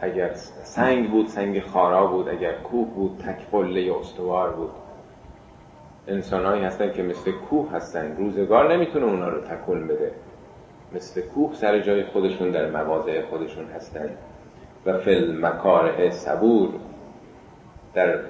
اگر 0.00 0.34
سنگ 0.62 1.10
بود 1.10 1.26
سنگ 1.26 1.60
خارا 1.60 2.06
بود 2.06 2.28
اگر 2.28 2.52
کوه 2.52 2.88
بود 2.88 3.18
تک 3.18 3.50
قله 3.50 3.96
استوار 4.00 4.52
بود. 4.52 4.70
انسانهایی 6.08 6.64
هستن 6.64 6.92
که 6.92 7.02
مثل 7.02 7.32
کوه 7.32 7.72
هستن. 7.72 8.16
روزگار 8.16 8.74
نمی‌تونه 8.74 9.06
اونا 9.06 9.28
رو 9.28 9.40
تکون 9.40 9.86
بده. 9.86 10.12
مثل 10.94 11.20
کوه 11.20 11.54
سر 11.54 11.78
جای 11.78 12.04
خودشون 12.04 12.50
در 12.50 12.70
مواضع 12.70 13.22
خودشون 13.22 13.64
هستن. 13.64 14.10
و 14.86 14.98
فل 14.98 15.46
مکاره 15.46 16.10
صبور. 16.10 16.68
در 17.94 18.20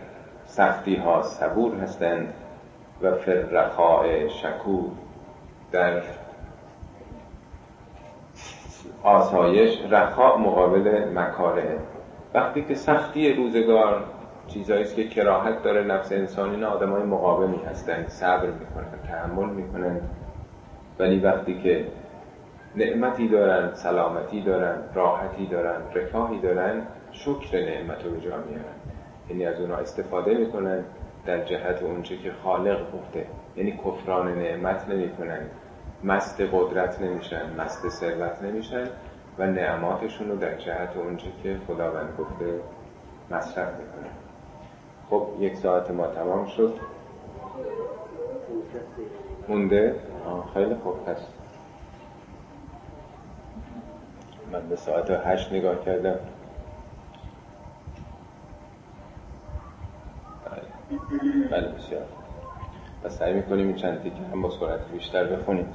سختی 0.45 0.97
ها 0.97 1.23
صبور 1.23 1.75
هستند 1.75 2.35
و 3.03 3.15
فرخاء 3.15 4.29
شکور. 4.29 4.91
در 5.73 6.03
آسایش 9.03 9.79
رخاء 9.91 10.37
مقابل 10.37 11.05
مکاره. 11.15 11.79
وقتی 12.35 12.65
که 12.65 12.75
سختی 12.75 13.33
روزگار 13.33 14.05
چیزایی 14.47 14.83
است 14.83 14.97
که 14.97 15.09
کراهت 15.09 15.63
داره 15.63 15.85
نفس 15.85 16.13
انسانی 16.13 16.57
نه 16.57 16.67
آدم 16.67 16.91
های 16.91 17.03
مقاومی 17.03 17.61
هستند 17.71 18.09
صبر 18.09 18.47
می‌کنن 18.47 19.03
تحمل 19.09 19.49
می‌کنن. 19.49 20.01
ولی 20.99 21.19
وقتی 21.21 21.61
که 21.63 21.85
نعمتی 22.77 23.29
دارن 23.29 23.75
سلامتی 23.75 24.41
دارن 24.43 24.77
راحتی 24.95 25.47
دارن 25.47 25.81
رفاهی 25.95 26.41
دارن 26.41 26.83
شکر 27.13 27.61
نعمت 27.65 28.05
رو 28.05 28.11
به 28.11 28.21
جا 28.21 28.37
میارن. 28.37 28.79
یعنی 29.31 29.47
از 29.47 29.61
اونها 29.61 29.77
استفاده 29.77 30.35
می‌کنن 30.35 30.85
در 31.27 31.45
جهت 31.45 31.83
اونچه 31.83 32.17
که 32.17 32.33
خالق 32.45 32.81
گفته. 32.93 33.27
یعنی 33.57 33.73
کفران 33.73 34.39
نعمت 34.39 34.89
نمی‌کنن. 34.89 35.41
مست 36.05 36.41
قدرت 36.41 37.01
نمیشن 37.01 37.61
مست 37.61 37.89
ثروت 37.89 38.43
نمیشن 38.43 38.89
و 39.39 39.47
نعماتشون 39.47 40.29
رو 40.29 40.37
در 40.37 40.55
جهت 40.55 40.97
اونچه 40.97 41.33
که 41.43 41.61
خداوند 41.67 42.17
گفته 42.19 42.61
مصرف 43.31 43.69
می‌کنن 43.69 44.13
خب 45.11 45.29
یک 45.41 45.57
ساعت 45.57 45.91
ما 45.91 46.07
تمام 46.07 46.47
شد. 46.47 46.75
مونده؟ 49.49 49.95
خیلی 50.55 50.75
خوب 50.75 51.09
هست 51.09 51.29
من 54.53 54.69
به 54.69 54.77
ساعت 54.77 55.11
هشت 55.11 55.53
نگاه 55.53 55.85
کردم. 55.85 56.19
بله. 61.51 61.69
بسیار. 61.69 62.03
پس 63.05 63.19
سعی 63.19 63.35
می‌کنیم 63.35 63.67
این 63.67 63.77
چند 63.77 64.03
تیکه 64.03 64.17
هم 64.33 64.43
با 64.43 64.51
سرعت 64.51 64.81
بیشتر 64.93 65.25
بخونیم. 65.25 65.67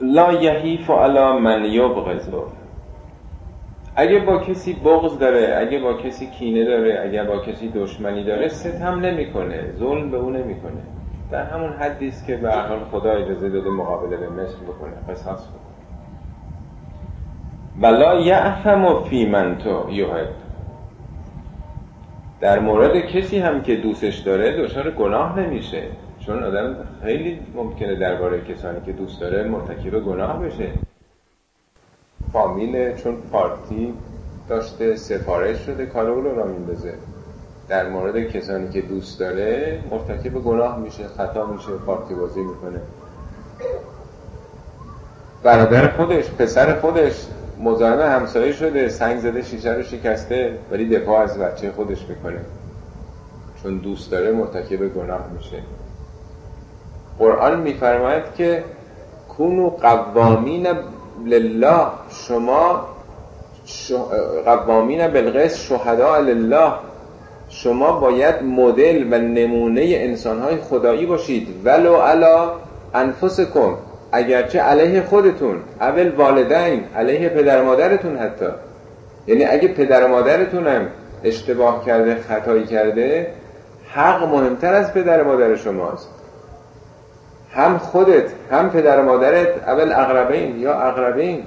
لا 0.00 0.32
یحیف 0.32 0.90
علی 0.90 1.38
من 1.40 1.64
یبغضو 1.64 2.44
اگه 3.96 4.20
با 4.20 4.38
کسی 4.38 4.74
بغض 4.74 5.18
داره 5.18 5.56
اگه 5.58 5.78
با 5.78 5.94
کسی 5.94 6.26
کینه 6.26 6.64
داره 6.64 7.00
اگه 7.04 7.24
با 7.24 7.38
کسی 7.38 7.68
دشمنی 7.68 8.24
داره 8.24 8.48
ستم 8.48 9.00
نمی‌کنه 9.00 9.72
ظلم 9.78 10.10
به 10.10 10.16
اون 10.16 10.36
نمی‌کنه. 10.36 10.82
در 11.30 11.44
همون 11.44 11.72
حدی 11.72 12.12
که 12.26 12.36
به 12.36 12.52
حال 12.52 12.80
خدا 12.92 13.12
اجازه 13.12 13.48
داده 13.48 13.70
مقابله 13.70 14.16
به 14.16 14.28
مثل 14.28 14.56
بکنه 14.56 14.92
قصاص 15.08 15.48
بکنه. 15.48 15.58
ولا 17.80 18.20
یعفم 18.20 19.02
فی 19.04 19.26
من 19.26 19.58
تو 19.58 19.90
یحب. 19.90 20.28
در 22.40 22.58
مورد 22.58 22.96
کسی 23.00 23.38
هم 23.38 23.62
که 23.62 23.76
دوستش 23.76 24.18
داره 24.18 24.62
دچار 24.62 24.90
گناه 24.90 25.40
نمیشه. 25.40 25.82
چون 26.28 26.42
آدم 26.44 26.76
خیلی 27.02 27.40
ممکنه 27.54 27.94
درباره 27.94 28.40
کسانی 28.40 28.80
که 28.86 28.92
دوست 28.92 29.20
داره 29.20 29.44
مرتکب 29.44 30.00
گناه 30.00 30.42
بشه. 30.42 30.70
فامیل 32.32 32.94
چون 32.94 33.16
پارتی 33.32 33.94
داشته 34.48 34.96
سفارش 34.96 35.58
شده 35.58 35.86
کار 35.86 36.06
رو 36.06 36.36
را 36.36 36.46
میندازه. 36.46 36.94
در 37.68 37.88
مورد 37.88 38.18
کسانی 38.18 38.68
که 38.68 38.80
دوست 38.80 39.20
داره 39.20 39.78
مرتکب 39.90 40.30
گناه 40.30 40.78
میشه 40.78 41.08
خطا 41.08 41.46
میشه 41.46 41.68
پارتی 41.86 42.14
بازی 42.14 42.40
می‌کنه. 42.40 42.80
برادر 45.42 45.88
خودش 45.88 46.30
پسر 46.30 46.80
خودش 46.80 47.26
مزاحم 47.60 48.00
همسایه 48.00 48.52
شده 48.52 48.88
سنگ 48.88 49.18
زده 49.18 49.42
شیشه 49.42 49.72
رو 49.72 49.82
شکسته 49.82 50.58
ولی 50.70 50.98
دفاع 50.98 51.20
از 51.20 51.38
بچه 51.38 51.72
خودش 51.72 52.08
می‌کنه. 52.08 52.40
چون 53.62 53.78
دوست 53.78 54.10
داره 54.10 54.32
مرتکب 54.32 54.88
گناه 54.88 55.30
میشه. 55.36 55.62
قرآن 57.18 57.60
میفرماید 57.60 58.22
که 58.36 58.64
کونو 59.28 59.70
قوامین 59.70 60.66
لله 61.26 61.86
شما 62.10 62.88
قوامین 64.44 65.08
بالقسط 65.08 65.56
شهداء 65.56 66.20
لله. 66.20 66.72
شما 67.50 67.92
باید 67.92 68.42
مدل 68.42 69.06
و 69.10 69.18
نمونه 69.18 69.82
انسانهای 69.86 70.56
خدایی 70.56 71.06
باشید. 71.06 71.48
ولو 71.64 71.96
علا 71.96 72.52
انفسکم 72.94 73.74
اگرچه 74.12 74.60
علیه 74.60 75.02
خودتون 75.02 75.56
اول 75.80 76.08
والدین 76.08 76.84
علیه 76.96 77.28
پدر 77.28 77.62
مادرتون 77.62 78.16
حتی. 78.16 78.46
یعنی 79.26 79.44
اگه 79.44 79.68
پدر 79.68 80.06
مادرتون 80.06 80.66
هم 80.66 80.86
اشتباه 81.24 81.84
کرده 81.86 82.14
خطایی 82.14 82.66
کرده 82.66 83.26
حق 83.90 84.22
مهمتر 84.22 84.74
از 84.74 84.92
پدر 84.94 85.22
مادر 85.22 85.56
شماست. 85.56 86.17
هم 87.58 87.78
خودت 87.78 88.24
هم 88.50 88.70
پدر 88.70 89.02
مادرت 89.02 89.68
اول 89.68 89.92
اقربین 89.92 90.58
یا 90.58 90.80
اقربین. 90.80 91.42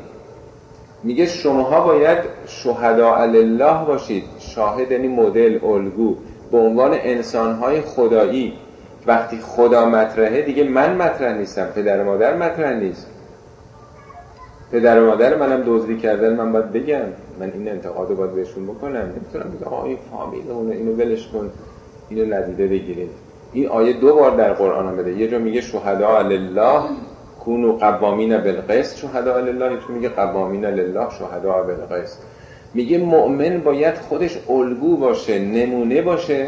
میگه 1.03 1.25
شماها 1.25 1.81
باید 1.81 2.17
شهداء 2.47 3.17
الله 3.17 3.85
باشید. 3.85 4.23
شاهد 4.39 4.91
یعنی 4.91 5.07
مدل 5.07 5.59
الگو. 5.65 6.15
به 6.51 6.57
عنوان 6.57 6.91
انسانهای 6.93 7.81
خدایی. 7.81 8.53
وقتی 9.07 9.37
خدا 9.37 9.85
مطرحه 9.85 10.41
دیگه 10.41 10.63
من 10.63 10.95
مطرح 10.95 11.37
نیستم. 11.37 11.65
پدر 11.65 12.03
مادر 12.03 12.37
مطرح 12.37 12.73
نیست. 12.73 13.07
پدر 14.71 15.03
و 15.03 15.05
مادر 15.05 15.35
منم 15.35 15.63
دزدی 15.67 15.97
کردن 15.97 16.35
من 16.35 16.51
باید 16.51 16.71
بگم. 16.71 17.05
من 17.39 17.51
این 17.53 17.69
انتقاد 17.69 18.09
رو 18.09 18.15
باید 18.15 18.35
بهشون 18.35 18.67
بکنم. 18.67 18.97
نمی‌تونم 18.97 19.57
بگم 19.57 19.73
آقا 19.73 19.85
این 19.85 19.97
فامیل 20.11 20.51
اونه 20.51 20.75
اینو 20.75 20.93
ولش 20.93 21.27
کن. 21.27 21.51
اینو 22.09 22.35
ندیده 22.35 22.67
بگیرید. 22.67 23.09
این 23.53 23.67
آیه 23.67 23.93
دو 23.93 24.15
بار 24.15 24.31
در 24.31 24.53
قرآن 24.53 24.87
آمده 24.87 25.11
یه 25.11 25.27
جا 25.27 25.39
میگه 25.39 25.61
شهدا 25.61 26.21
لله 26.21 26.81
کونو 27.39 27.73
قوامین 27.77 28.37
بالقسط. 28.37 28.97
شهدا 28.97 29.39
لله 29.39 29.71
یه 29.71 29.79
میگه 29.89 30.09
قوامین 30.09 30.65
لله 30.65 31.09
شهدا 31.19 31.63
بالقسط. 31.63 32.17
میگه 32.73 32.97
مؤمن 32.97 33.59
باید 33.59 33.95
خودش 33.95 34.37
الگو 34.49 34.97
باشه 34.97 35.39
نمونه 35.39 36.01
باشه 36.01 36.47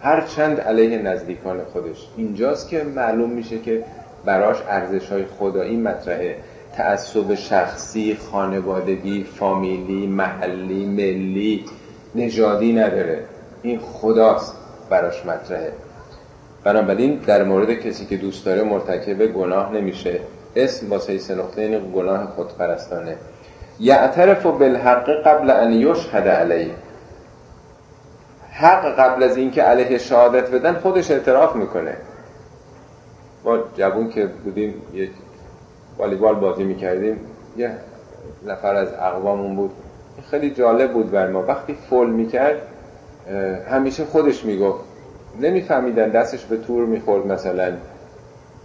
هر 0.00 0.20
چند 0.20 0.60
علیه 0.60 0.98
نزدیکان 0.98 1.60
خودش. 1.72 2.08
اینجاست 2.16 2.68
که 2.68 2.84
معلوم 2.84 3.30
میشه 3.30 3.58
که 3.58 3.84
براش 4.24 4.56
ارزش 4.68 5.08
های 5.08 5.24
خدایی 5.38 5.76
مطرحه. 5.76 6.36
تعصب 6.76 7.34
شخصی 7.34 8.14
خانوادگی 8.14 9.24
فامیلی 9.24 10.06
محلی 10.06 10.86
ملی 10.86 11.64
نژادی 12.14 12.72
نداره. 12.72 13.24
این 13.62 13.78
خداست 13.78 14.56
براش 14.90 15.26
مطرحه. 15.26 15.72
بنابراین 16.64 17.16
در 17.16 17.42
مورد 17.42 17.72
کسی 17.72 18.06
که 18.06 18.16
دوست 18.16 18.46
داره 18.46 18.62
مرتکب 18.62 19.26
گناه 19.26 19.72
نمیشه. 19.72 20.20
اسم 20.56 20.90
واسه 20.90 21.18
سه 21.18 21.34
نقطه 21.34 21.62
این 21.62 21.92
گناه 21.94 22.26
خودپرستانه. 22.26 23.16
یعترف 23.80 24.46
بالحق 24.46 25.10
قبل 25.10 25.50
ان 25.50 25.72
یشهد 25.72 26.28
علیه. 26.28 26.70
حق 28.52 28.94
قبل 28.98 29.22
از 29.22 29.36
اینکه 29.36 29.62
علیه 29.62 29.98
شهادت 29.98 30.50
بدن 30.50 30.74
خودش 30.74 31.10
اعتراف 31.10 31.56
می‌کنه. 31.56 31.96
ما 33.44 33.58
جوون 33.76 34.08
که 34.08 34.26
بودیم 34.26 34.74
یک 34.94 35.10
والیبال 35.98 36.34
بازی 36.34 36.64
می‌کردیم. 36.64 37.20
یه 37.56 37.76
نفر 38.46 38.74
از 38.74 38.88
اقوامون 38.92 39.56
بود. 39.56 39.70
خیلی 40.30 40.50
جالب 40.50 40.92
بود 40.92 41.10
بر 41.10 41.28
ما. 41.28 41.42
وقتی 41.42 41.74
فول 41.90 42.10
می‌کرد 42.10 42.62
همیشه 43.70 44.04
خودش 44.04 44.44
می‌گفت. 44.44 44.91
نمیفهمیدن 45.40 46.10
دستش 46.10 46.44
به 46.44 46.56
تور 46.56 46.86
می‌خورد 46.86 47.26
مثلا. 47.26 47.72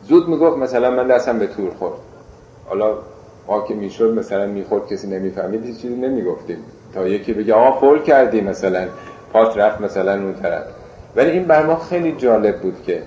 زود 0.03 0.27
می‌گفت 0.27 0.57
مثلا 0.57 0.91
من 0.91 1.07
دستم 1.07 1.39
به 1.39 1.47
تور 1.47 1.71
خورد. 1.79 1.97
حالا 2.65 2.97
ما 3.47 3.61
که 3.61 3.73
می‌شد 3.73 4.13
مثلا 4.13 4.45
می‌خورد 4.45 4.87
کسی 4.87 5.07
نمی‌فهمید 5.07 5.65
هیچ 5.65 5.81
چیزی 5.81 5.95
نمی‌گفتیم. 5.95 6.57
تا 6.93 7.07
یکی 7.07 7.33
بگه 7.33 7.53
آقا 7.53 7.79
فول 7.79 8.01
کردی 8.01 8.41
مثلا 8.41 8.87
پات 9.33 9.57
رفت 9.57 9.81
مثلا 9.81 10.13
اون 10.13 10.33
طرف. 10.33 10.63
ولی 11.15 11.31
این 11.31 11.45
بر 11.45 11.65
ما 11.65 11.75
خیلی 11.75 12.11
جالب 12.11 12.59
بود 12.59 12.83
که 12.85 13.03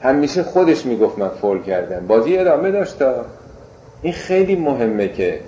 همیشه 0.00 0.42
خودش 0.42 0.86
می‌گفت 0.86 1.18
من 1.18 1.28
فول 1.28 1.62
کردم. 1.62 2.06
بازی 2.06 2.38
ادامه 2.38 2.70
داشت. 2.70 2.96
این 4.02 4.12
خیلی 4.12 4.56
مهمه 4.56 5.08
که 5.08 5.40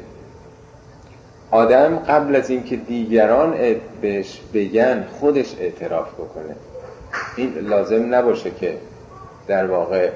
آدم 1.50 1.96
قبل 1.96 2.36
از 2.36 2.50
اینکه 2.50 2.76
دیگران 2.76 3.54
بهش 4.00 4.40
بگن 4.54 5.04
خودش 5.20 5.56
اعتراف 5.60 6.14
بکنه. 6.14 6.56
این 7.36 7.54
لازم 7.54 8.14
نباشه 8.14 8.50
که 8.50 8.78
در 9.46 9.66
واقع 9.66 10.10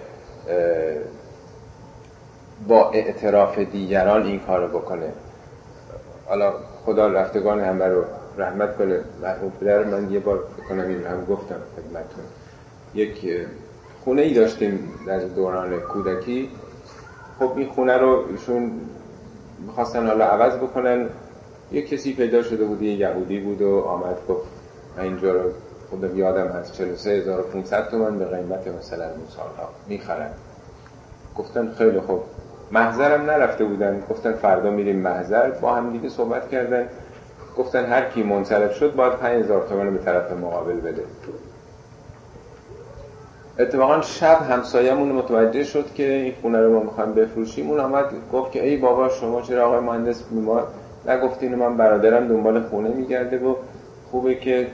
با 2.69 2.91
اعتراف 2.91 3.59
دیگران 3.59 4.23
این 4.23 4.41
کارو 4.41 4.69
بکنه. 4.69 5.13
حالا 6.29 6.53
خدا 6.85 7.07
رفتگان 7.07 7.61
همه 7.61 7.85
رو 7.85 8.05
رحمت 8.39 8.79
کنه. 8.79 9.01
مرحوم 9.23 9.53
پدر 9.61 9.85
من 9.85 10.11
یه 10.11 10.21
بار 10.21 10.45
بکنم 10.59 10.89
این 10.89 11.07
هم 11.07 11.25
گفتم 11.25 11.61
خدمتتون. 11.77 12.25
یک 12.95 13.47
خونه 14.05 14.23
ای 14.23 14.35
داشتیم 14.35 14.93
در 15.07 15.19
دوران 15.19 15.81
کودکی. 15.81 16.51
خب 17.39 17.53
این 17.57 17.69
خونه 17.69 17.99
رو 17.99 18.25
ایشون 18.31 18.73
می‌خواستن 19.67 20.07
حالا 20.07 20.25
عوض 20.25 20.57
بکنن. 20.57 21.09
یه 21.73 21.83
کسی 21.83 22.15
پیدا 22.15 22.43
شده 22.43 22.65
بود 22.65 22.83
یه 22.83 22.93
یهودی 22.93 23.41
بود 23.41 23.63
و 23.63 23.79
آمد 23.79 24.17
گفت 24.29 24.49
اینجا 24.99 25.33
رو 25.33 25.51
خودم 25.91 26.19
یادم 26.19 26.47
هست 26.47 26.73
43500 26.73 27.89
تومن 27.89 28.19
به 28.19 28.25
قیمت 28.25 28.69
مثلا 28.79 29.05
اون 29.05 29.27
سالها 29.29 29.69
می‌خرن 29.89 30.31
گفتن 31.37 31.71
خیلی 31.79 32.01
خوب. 32.01 32.21
محضرم 32.73 33.31
نرفته 33.31 33.65
بودن. 33.65 34.03
گفتن 34.11 34.33
فردا 34.33 34.71
میریم 34.71 34.97
محضر. 34.97 35.51
با 35.51 35.75
هم 35.75 35.93
دیگه 35.93 36.09
صحبت 36.09 36.51
کردن. 36.51 36.89
گفتن 37.57 37.85
هر 37.85 38.05
کی 38.05 38.23
منصرف 38.23 38.75
شد 38.75 38.95
باید 38.95 39.13
5000 39.13 39.67
تومن 39.69 39.91
به 39.91 39.99
طرف 39.99 40.33
مقابل 40.33 40.81
بده. 40.81 41.03
اتفاقا 43.59 44.01
شب 44.01 44.39
همسایمون 44.51 45.13
متوجه 45.13 45.65
شد 45.65 45.95
که 45.95 46.13
این 46.13 46.35
خونه 46.43 46.61
رو 46.61 46.73
ما 46.73 46.81
می‌خوایم 46.81 47.13
بفروشیم. 47.13 47.71
اون 47.71 47.81
آمد 47.81 48.05
گفت 48.33 48.53
که 48.53 48.67
ای 48.67 48.77
بابا 48.77 49.09
شما 49.09 49.43
چرا 49.43 49.67
آقای 49.67 49.81
مهندس 49.81 50.23
ما 50.33 50.63
نگفتین 51.07 51.55
من 51.55 51.77
برادرم 51.77 52.29
دنبال 52.29 52.63
خونه 52.63 52.89
میگرده 52.89 53.39
و 53.39 53.55
خوبه 54.11 54.35
که 54.35 54.67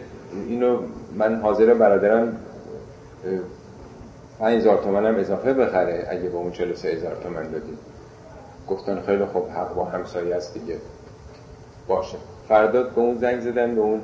اینو 0.49 0.79
من 1.15 1.41
حاضر 1.41 1.75
برادرم 1.75 2.37
5000 4.39 4.79
تومن 4.79 5.07
هم 5.07 5.17
اضافه 5.17 5.53
بخره 5.53 6.07
اگه 6.11 6.29
با 6.29 6.39
اون 6.39 6.53
43 6.53 6.89
هزار 6.89 7.17
تومن 7.23 7.43
بدیم 7.43 7.79
گفتن 8.69 9.01
خیلی 9.01 9.25
خوب 9.25 9.49
حق 9.49 9.75
با 9.75 9.85
همسایه 9.85 10.37
است 10.37 10.55
دیگه. 10.55 10.77
باشه. 11.89 12.17
فردا 12.49 12.83
به 12.83 13.01
اون 13.01 13.19
زنگ 13.19 13.41
زدن 13.41 13.75
به 13.75 13.81
اون 13.81 14.01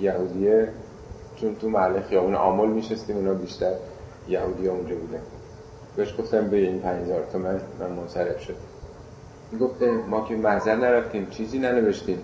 یهودیه 0.00 0.68
چون 1.36 1.54
تو 1.54 1.68
محله 1.68 2.00
خیابون 2.00 2.34
آمل 2.34 2.68
میشستیم 2.68 3.16
اونا 3.16 3.34
بیشتر 3.34 3.72
یهودی 4.28 4.66
ها 4.66 4.74
اونجا 4.74 4.94
بودن. 4.94 5.22
بهش 5.96 6.14
گفتم 6.18 6.48
به 6.48 6.56
این 6.56 6.80
5000 6.80 7.20
تومن 7.32 7.60
من 7.80 7.90
منصرف 7.90 8.40
شد 8.40 8.56
گفت 9.60 9.82
ما 9.82 10.24
که 10.28 10.36
محضر 10.36 10.74
نرفتیم 10.74 11.26
چیزی 11.30 11.58
ننوشتیم. 11.58 12.18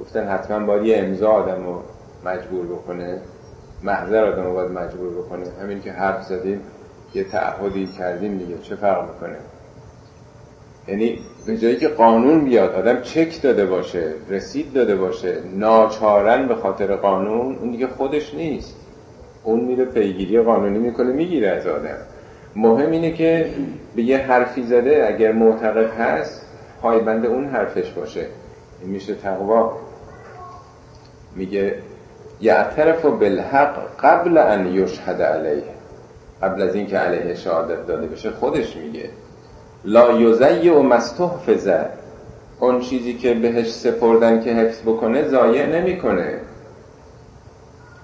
گفتن 0.00 0.28
حتما 0.28 0.66
باید 0.66 0.84
یه 0.84 0.98
امضا 0.98 1.30
آدم 1.30 1.66
رو 1.66 1.82
مجبور 2.24 2.66
بکنه 2.66 3.20
محضر 3.82 4.24
آدم 4.24 4.44
رو 4.44 4.54
باید 4.54 4.70
مجبور 4.70 5.10
بکنه. 5.10 5.44
همین 5.62 5.82
که 5.82 5.92
حرف 5.92 6.22
زدیم 6.22 6.60
یه 7.14 7.24
تعهدی 7.24 7.86
کردیم 7.86 8.38
دیگه. 8.38 8.58
چه 8.62 8.76
فرق 8.76 9.14
می‌کنه؟ 9.14 9.36
یعنی 10.88 11.18
به 11.46 11.56
جایی 11.56 11.76
که 11.76 11.88
قانون 11.88 12.44
بیاد 12.44 12.74
آدم 12.74 13.00
چک 13.00 13.42
داده 13.42 13.66
باشه 13.66 14.12
رسید 14.28 14.72
داده 14.72 14.96
باشه 14.96 15.36
ناچارن 15.54 16.48
به 16.48 16.54
خاطر 16.54 16.96
قانون 16.96 17.56
اون 17.56 17.70
دیگه 17.70 17.86
خودش 17.86 18.34
نیست. 18.34 18.74
اون 19.44 19.60
میره 19.60 19.84
پیگیری 19.84 20.40
قانونی 20.40 20.78
می‌کنه 20.78 21.12
می‌گیره 21.12 21.48
از 21.48 21.66
آدم. 21.66 21.98
مهم 22.56 22.90
اینه 22.90 23.12
که 23.12 23.50
به 23.96 24.02
یه 24.02 24.18
حرفی 24.18 24.62
زده 24.62 25.06
اگر 25.08 25.32
معتقد 25.32 25.90
هست 25.90 26.42
پایبند 26.82 27.26
اون 27.26 27.44
حرفش 27.44 27.90
باشه. 27.90 28.26
این 28.82 28.90
میشه 28.90 29.14
تقوا. 29.14 29.72
میگه 31.36 31.74
یعترف 32.40 33.06
بالحق 33.06 33.76
قبل 34.02 34.38
ان 34.38 34.66
یشهد 34.66 35.22
علیه. 35.22 35.62
قبل 36.42 36.62
از 36.62 36.74
اینکه 36.74 36.98
علیه 36.98 37.34
شهادت 37.34 37.86
داده 37.86 38.06
بشه 38.06 38.30
خودش 38.30 38.76
میگه. 38.76 39.10
لا 39.84 40.12
یزی 40.12 40.68
و 40.68 40.82
مستحفظه 40.82 41.86
اون 42.60 42.80
چیزی 42.80 43.14
که 43.14 43.34
بهش 43.34 43.72
سپردن 43.72 44.40
که 44.40 44.50
حفظ 44.50 44.82
بکنه 44.82 45.28
ضایع 45.28 45.66
نمی‌کنه. 45.66 46.40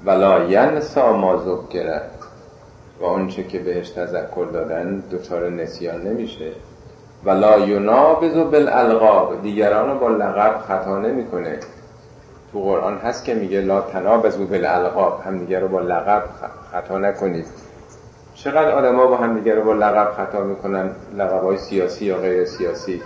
ولا 0.04 0.44
ینسا 0.44 1.12
ما 1.12 1.36
ذکره 1.36 2.02
و 3.00 3.04
آنچه 3.04 3.42
که 3.42 3.58
بهش 3.58 3.90
تذکر 3.90 4.46
دادن 4.52 5.02
دچار 5.12 5.50
نسیان 5.50 6.02
نمیشه. 6.02 6.52
ولا 7.24 7.58
ینابذ 7.58 8.34
بالالقاب 8.34 9.42
دیگران 9.42 9.90
رو 9.90 9.98
با 9.98 10.08
لقب 10.08 10.60
خطا 10.68 10.98
نمی‌کنه. 10.98 11.58
تو 12.54 12.60
قرآن 12.60 12.98
هست 12.98 13.24
که 13.24 13.34
میگه 13.34 13.60
لا 13.60 13.80
تنابذوا 13.80 14.44
بالالقاب 14.44 15.20
هم 15.26 15.38
دیگر 15.38 15.60
رو 15.60 15.68
با 15.68 15.80
لقب 15.80 16.22
خطا 16.72 16.98
نکنید. 16.98 17.46
چقدر 18.34 18.70
آدما 18.70 19.06
با 19.06 19.16
هم 19.16 19.38
دیگر 19.38 19.54
رو 19.54 19.64
با 19.64 19.72
لقب 19.72 20.12
خطا 20.12 20.44
می‌کنن؟ 20.44 20.90
لقب 21.16 21.42
های 21.42 21.56
سیاسی 21.56 22.04
یا 22.04 22.16
غیر 22.16 22.44
سیاسی؟ 22.44 23.02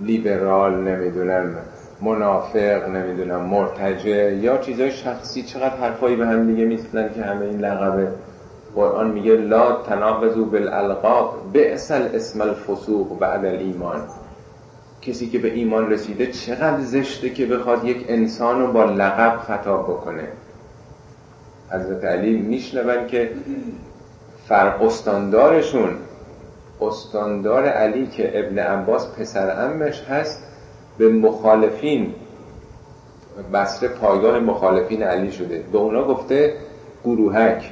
لیبرال 0.00 0.74
نمی‌دونم 0.74 1.54
منافق 2.00 2.88
نمی‌دونم 2.88 3.40
مرتجع 3.40 4.32
یا 4.32 4.58
چیزای 4.58 4.90
شخصی. 4.90 5.42
چقدر 5.42 5.76
حرفایی 5.76 6.16
به 6.16 6.26
هم 6.26 6.46
دیگه 6.46 6.64
می‌زنن 6.64 7.14
که 7.14 7.22
همه 7.22 7.44
این 7.44 7.60
لقبه 7.60 8.08
قرآن 8.74 9.10
میگه 9.10 9.36
لا 9.36 9.72
تناقضوا 9.72 10.44
بالالقاب 10.44 11.34
بئس 11.52 11.90
اسم 11.90 12.40
الفسوق 12.40 13.18
بعد 13.18 13.44
الایمان 13.44 14.00
کسی 15.02 15.30
که 15.30 15.38
به 15.38 15.52
ایمان 15.52 15.90
رسیده 15.90 16.26
چقدر 16.26 16.80
زشته 16.80 17.30
که 17.30 17.46
بخواد 17.46 17.84
یک 17.84 18.04
انسان 18.08 18.60
رو 18.60 18.72
با 18.72 18.84
لقب 18.84 19.38
خطاب 19.46 19.84
بکنه. 19.84 20.28
حضرت 21.70 22.04
علی 22.04 22.36
میشنون 22.36 23.06
که 23.06 23.30
فرق 24.48 24.82
استاندارشون 24.82 25.90
استاندار 26.80 27.66
علی 27.66 28.06
که 28.06 28.38
ابن 28.38 28.58
عباس 28.58 29.08
پسر 29.08 29.64
امش 29.64 30.02
هست 30.02 30.42
به 30.98 31.08
مخالفین 31.08 32.14
بسره 33.52 33.88
پایگاه 33.88 34.38
مخالفین 34.38 35.02
علی 35.02 35.32
شده. 35.32 35.64
به 35.72 35.78
اونا 35.78 36.04
گفته 36.04 36.54
گروهک. 37.04 37.70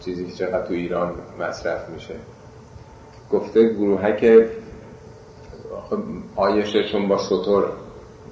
چیزی 0.00 0.26
که 0.26 0.32
چقدر 0.32 0.66
تو 0.66 0.74
ایران 0.74 1.14
مصرف 1.40 1.88
میشه. 1.88 2.14
گفته 3.32 3.68
گروهک 3.68 4.24
آیشه 6.36 6.84
چون 6.84 7.08
با 7.08 7.18
شطور 7.18 7.64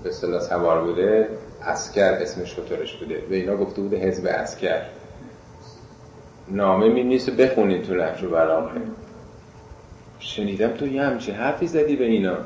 به 0.02 0.10
صلاح 0.10 0.40
سوار 0.40 0.84
بوده 0.84 1.28
اسکر 1.62 2.12
اسم 2.12 2.44
شطورش 2.44 2.96
بوده. 2.96 3.22
به 3.30 3.36
اینا 3.36 3.56
گفته 3.56 3.82
بوده 3.82 3.96
حزب 3.96 4.26
اسکر 4.30 4.82
نامه 6.48 6.88
می 6.88 7.02
نیست 7.02 7.30
بخونید 7.30 7.82
تو 7.82 7.94
نفر 7.94 8.26
برامه 8.26 8.70
شنیدم 10.18 10.68
تو 10.68 10.86
یه 10.86 11.02
همچی 11.02 11.32
حرفی 11.32 11.66
زدی 11.66 11.96
به 11.96 12.04
اینا. 12.04 12.36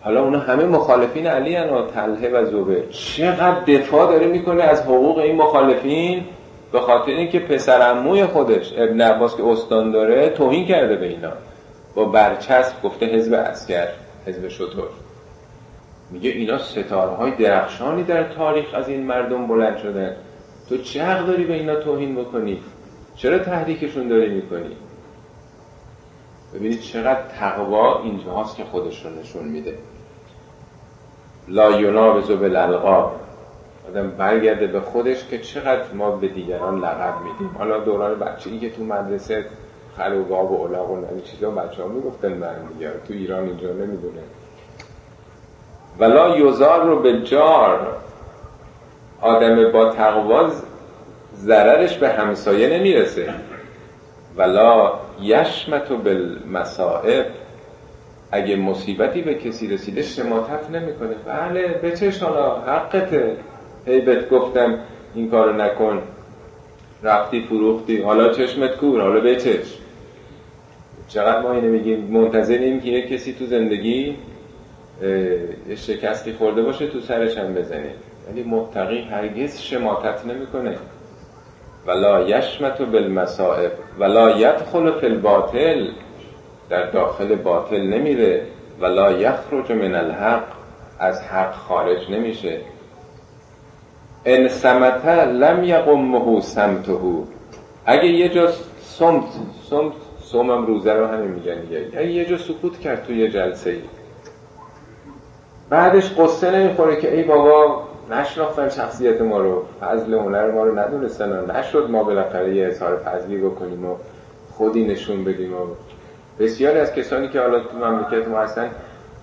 حالا 0.00 0.24
اونا 0.24 0.38
همه 0.38 0.64
مخالفین 0.64 1.26
علی 1.26 1.56
و 1.56 1.86
تله 1.86 2.28
و 2.28 2.46
زبه 2.46 2.84
چقدر 2.90 3.64
دفاع 3.64 4.12
داره 4.12 4.26
می‌کنه 4.26 4.62
از 4.62 4.82
حقوق 4.82 5.18
این 5.18 5.36
مخالفین؟ 5.36 6.24
به 6.72 6.80
خاطر 6.80 7.10
اینکه 7.10 7.38
پسر 7.38 8.26
خودش 8.26 8.72
ابن 8.76 9.00
عباس 9.00 9.36
که 9.36 9.44
استان 9.44 9.90
داره 9.90 10.30
توهین 10.30 10.66
کرده 10.66 10.96
به 10.96 11.06
اینا. 11.06 11.32
با 11.94 12.04
برچسب 12.04 12.82
گفته 12.82 13.06
حزب 13.06 13.32
اسکر 13.32 13.88
حزب 14.26 14.48
شطور 14.48 14.88
میگه 16.10 16.30
اینا 16.30 16.58
ستارهای 16.58 17.30
درخشانی 17.30 18.02
در 18.02 18.32
تاریخ 18.32 18.74
از 18.74 18.88
این 18.88 19.06
مردم 19.06 19.46
بلند 19.46 19.76
شدن. 19.76 20.16
تو 20.68 20.76
چه 20.76 21.04
حق 21.04 21.26
داری 21.26 21.44
به 21.44 21.54
اینا 21.54 21.76
توهین 21.76 22.14
بکنی؟ 22.14 22.62
چرا 23.16 23.38
تحریکشون 23.38 24.08
داری 24.08 24.34
می‌کنی؟ 24.34 24.76
ببینید 26.54 26.80
چقدر 26.80 27.22
تقوا 27.40 28.02
اینجاست 28.02 28.56
که 28.56 28.64
خودش 28.64 29.04
رو 29.04 29.10
نشون 29.20 29.44
میده. 29.44 29.78
لا 31.48 31.80
ینابذ 31.80 32.30
بالالقاب 32.30 33.20
آدم 33.88 34.10
برگرده 34.10 34.66
به 34.66 34.80
خودش 34.80 35.26
که 35.30 35.38
چقدر 35.38 35.92
ما 35.92 36.10
به 36.10 36.28
دیگران 36.28 36.78
لقب 36.78 37.14
میدیم. 37.22 37.56
حالا 37.58 37.80
دوران 37.80 38.18
بچگی 38.18 38.58
که 38.58 38.70
تو 38.70 38.84
مدرسه 38.84 39.44
خلوگاب 39.96 40.52
و 40.52 40.66
علاق 40.66 40.90
و 40.90 40.94
این 40.94 41.22
چیزا 41.24 41.50
بچه 41.50 41.82
ها 41.82 41.88
می‌گفتن 41.88 42.32
من 42.32 42.54
دیگر 42.72 42.90
تو 42.90 43.12
ایران 43.12 43.44
اینجا 43.44 43.68
نمی‌دونه 43.68 44.20
ولا 45.98 46.36
یوزار 46.36 46.84
رو 46.86 47.02
به 47.02 47.22
جار 47.22 47.96
آدم 49.20 49.72
با 49.72 49.92
تقوا 49.92 50.50
ضررش 51.36 51.98
به 51.98 52.08
همسایه 52.08 52.78
نمی‌رسه. 52.78 53.34
ولا 54.36 54.92
یشمت 55.20 55.90
و 55.90 55.96
بالمصائب. 55.96 57.26
اگه 58.30 58.56
مصیبتی 58.56 59.22
به 59.22 59.34
کسی 59.34 59.68
رسیده 59.68 60.02
شماتت 60.02 60.70
نمی‌کنه. 60.70 61.14
بله 61.26 61.68
بچش 61.68 62.22
حالا 62.22 62.60
حقته. 62.60 63.36
هی 63.86 64.26
گفتم 64.30 64.78
این 65.14 65.30
کارو 65.30 65.52
نکن. 65.52 66.02
رفتی 67.02 67.40
فروختی 67.40 68.02
حالا 68.02 68.32
چشمت 68.32 68.76
کور 68.76 69.00
حالا 69.00 69.20
بچش. 69.20 69.79
چقدر 71.14 71.40
ما 71.40 71.52
اینو 71.52 71.68
میگیم؟ 71.68 72.00
منتظریم 72.00 72.80
که 72.80 72.88
یک 72.88 73.08
کسی 73.08 73.32
تو 73.32 73.46
زندگی 73.46 74.16
شکستی 75.76 76.32
خورده 76.32 76.62
باشه 76.62 76.86
تو 76.86 77.00
سرش 77.00 77.38
هم 77.38 77.54
بزنه. 77.54 77.94
ولی 78.28 78.42
متقی 78.42 79.00
هرگز 79.00 79.60
شماتت 79.60 80.26
نمی‌کنه. 80.26 80.76
ولا 81.86 82.28
یشمت 82.28 82.82
بالمصائب 82.82 83.72
ولا 83.98 84.30
یدخل 84.30 85.00
فی 85.00 85.06
الباطل. 85.06 85.88
در 86.68 86.90
داخل 86.90 87.34
باطل 87.34 87.80
نمیره. 87.80 88.46
ولا 88.80 89.12
یخرج 89.12 89.72
من 89.72 89.94
الحق 89.94 90.44
از 90.98 91.22
حق 91.22 91.54
خارج 91.54 92.10
نمیشه. 92.10 92.60
ان 94.24 94.48
سمت 94.48 95.04
لم 95.08 95.64
یقمه 95.64 96.40
سمته. 96.40 96.98
اگه 97.86 98.06
یه 98.06 98.28
جا 98.28 98.52
سمت 98.80 99.24
سمت 99.70 99.92
سومم 100.32 100.66
روزه 100.66 100.92
رو 100.92 101.06
همین 101.06 101.30
میگن 101.30 101.60
دیگه. 101.60 102.06
یه 102.06 102.24
جا 102.24 102.38
سکوت 102.38 102.78
کرد 102.78 103.04
توی 103.04 103.28
جلسه 103.28 103.70
ای 103.70 103.80
بعدش 105.70 106.12
قصه 106.18 106.50
نمی‌خوره 106.50 106.96
که 106.96 107.14
ای 107.16 107.22
بابا 107.22 107.82
نشناختن 108.10 108.68
شخصیت 108.68 109.20
ما 109.20 109.38
رو. 109.38 109.64
فضل 109.80 110.14
هنر 110.14 110.50
ما 110.50 110.64
رو 110.64 110.78
ندونستن 110.78 111.50
نشد 111.56 111.90
ما 111.90 112.04
بالاخره 112.04 112.54
یه 112.54 112.66
اظهار 112.66 112.96
فضلی 112.96 113.36
بکنیم 113.36 113.86
و 113.86 113.94
خودی 114.52 114.84
نشون 114.84 115.24
بدیم 115.24 115.52
و 115.52 115.66
بسیاری 116.38 116.78
از 116.78 116.94
کسانی 116.94 117.28
که 117.28 117.40
حالا 117.40 117.60
تو 117.60 117.76
مملکت 117.78 118.28
ما 118.28 118.38
هستن 118.38 118.70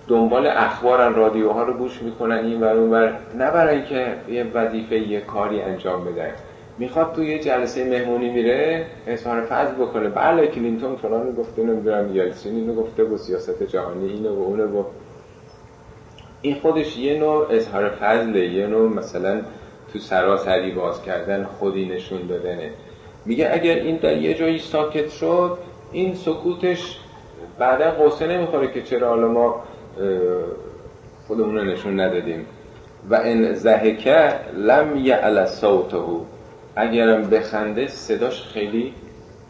دنبال 0.08 0.46
اخبارن 0.46 1.14
رادیوها 1.14 1.62
رو 1.62 1.72
گوش 1.72 2.02
می‌کنن 2.02 2.36
این 2.36 2.60
ور 2.60 2.72
اون 2.72 2.90
ور. 2.90 3.18
نه 3.38 3.50
برای 3.50 3.76
اینکه 3.76 4.14
یه 4.28 4.46
وظیفه 4.54 4.98
یه 4.98 5.20
کاری 5.20 5.62
انجام 5.62 6.04
بدن. 6.04 6.30
می‌خواد 6.78 7.12
تو 7.12 7.24
یه 7.24 7.38
جلسه 7.38 7.84
مهمونی 7.84 8.30
میره 8.30 8.86
اظهار 9.06 9.40
فضل 9.40 9.74
بکنه. 9.74 10.08
بله 10.08 10.46
کلینتون 10.46 10.96
فلان 10.96 11.32
گفته 11.32 11.62
نمی‌دونم 11.62 12.16
یلسین 12.16 12.54
اینو 12.54 12.74
گفته 12.74 13.04
با 13.04 13.16
سیاست 13.16 13.62
جهانی 13.62 14.08
اینو 14.08 14.34
و 14.34 14.42
اونو 14.42 14.80
و 14.80 14.84
این 16.42 16.54
خودش 16.54 16.98
یه 16.98 17.18
نوع 17.18 17.46
اظهار 17.50 17.88
فضله 17.88 18.46
یه 18.46 18.66
نوع 18.66 18.90
مثلا 18.90 19.42
تو 19.92 19.98
سراسری 19.98 20.70
باز 20.70 21.02
کردن 21.02 21.44
خودی 21.44 21.86
نشون 21.86 22.26
دادنه. 22.26 22.70
میگه 23.24 23.50
اگر 23.52 23.74
این 23.74 23.96
در 23.96 24.16
یه 24.16 24.34
جایی 24.34 24.58
ساکت 24.58 25.10
شد 25.10 25.58
این 25.92 26.14
سکوتش 26.14 26.98
بعدا 27.58 27.90
قصه 27.90 28.26
نمی‌خوره 28.26 28.72
که 28.72 28.82
چرا 28.82 29.08
حالا 29.08 29.28
ما 29.28 29.64
خودمون 31.26 31.56
رو 31.56 31.64
نشون 31.64 32.00
ندادیم. 32.00 32.46
و 33.10 33.20
ان 33.24 33.54
زهکه 33.54 34.32
لم 34.56 34.96
یعل 34.96 35.46
صوته. 35.46 35.98
اگرم 36.78 37.30
بخنده 37.30 37.86
صداش 37.86 38.42
خیلی 38.42 38.94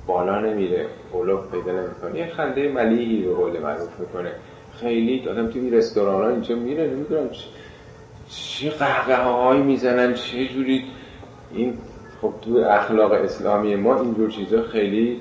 بالا 0.06 0.40
نمیره 0.40 0.86
قلوب 1.12 1.50
پیدا 1.50 1.72
نمی‌کنه. 1.72 2.18
یه 2.18 2.26
خنده 2.26 2.68
ملیحی 2.68 3.22
به 3.22 3.34
قول 3.34 3.58
معروف 3.58 4.00
می‌کنه. 4.00 4.32
خیلی 4.80 5.28
آدم 5.28 5.50
توی 5.50 5.70
رستوران 5.70 6.22
ها 6.22 6.28
اینجا 6.28 6.54
میره 6.54 6.86
نمی‌دونم 6.86 7.30
چه 8.28 8.70
قهقه 8.70 9.16
هایی 9.16 9.62
می‌زنن 9.62 10.14
چه 10.14 10.46
جوری. 10.46 10.84
این 11.54 11.78
خب 12.22 12.32
تو 12.42 12.56
اخلاق 12.56 13.12
اسلامی 13.12 13.76
ما 13.76 14.00
اینجور 14.00 14.30
چیزا 14.30 14.62
خیلی 14.62 15.20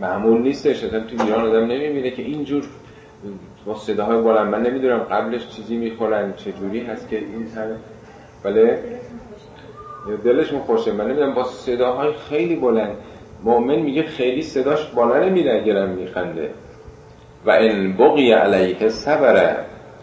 معمول 0.00 0.42
نیستش. 0.42 0.84
آدم 0.84 1.04
تو 1.04 1.24
ایران 1.24 1.48
آدم 1.48 1.66
نمی‌بینه 1.66 2.10
که 2.10 2.22
اینجور 2.22 2.64
با 3.66 3.76
صداهای 3.76 4.22
بلند. 4.22 4.46
من 4.46 4.62
نمی‌دونم 4.62 4.98
قبلش 4.98 5.48
چیزی 5.48 5.76
می‌خورن 5.76 6.34
چه 6.36 6.52
جوری 6.52 6.80
هست 6.80 7.08
که 7.08 7.18
این 7.18 7.46
همه 7.56 7.76
بله؟ 8.42 8.82
دلشون 10.24 10.60
خوشه 10.60 10.92
من 10.92 11.04
نمی‌دونم 11.04 11.34
با 11.34 11.44
صداهای 11.44 12.12
خیلی 12.12 12.56
بلند. 12.56 12.96
مؤمن 13.44 13.76
میگه 13.76 14.02
خیلی 14.02 14.42
صداش 14.42 14.86
بالا 14.94 15.24
نمیره 15.24 15.54
اگرم 15.54 15.88
میخنده. 15.88 16.50
و 17.46 17.50
این 17.50 17.96
بقی 17.96 18.32
علیه 18.32 18.88
صبره 18.88 19.56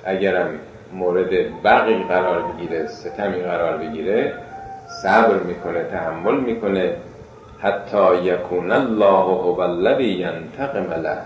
اگرم 0.06 0.50
مورد 0.94 1.30
بقی 1.64 2.04
قرار 2.04 2.42
بگیره 2.42 2.88
ستمی 2.88 3.42
قرار 3.42 3.78
بگیره 3.78 4.34
صبر 5.04 5.38
می‌کنه 5.38 5.84
تحمل 5.84 6.40
می‌کنه. 6.40 6.96
حتی 7.60 8.16
یکون 8.24 8.72
الله 8.72 9.06
هو 9.06 9.60
الذی 9.60 10.04
ینتقم 10.04 10.92
له. 10.92 11.18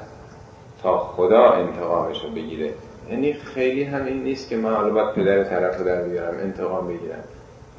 تا 0.84 0.98
خدا 0.98 1.50
انتقامش 1.50 2.24
رو 2.24 2.30
بگیره. 2.30 2.70
یعنی 3.12 3.34
خیلی 3.34 3.84
هم 3.84 4.06
این 4.06 4.24
نیست 4.24 4.50
که 4.50 4.58
من 4.58 4.74
حالا 4.74 4.90
باید 4.94 5.14
پدر 5.14 5.44
طرف 5.44 5.78
رو 5.78 5.86
در 5.86 6.02
بیارم 6.02 6.38
انتقام 6.42 6.88
بگیرم. 6.88 7.24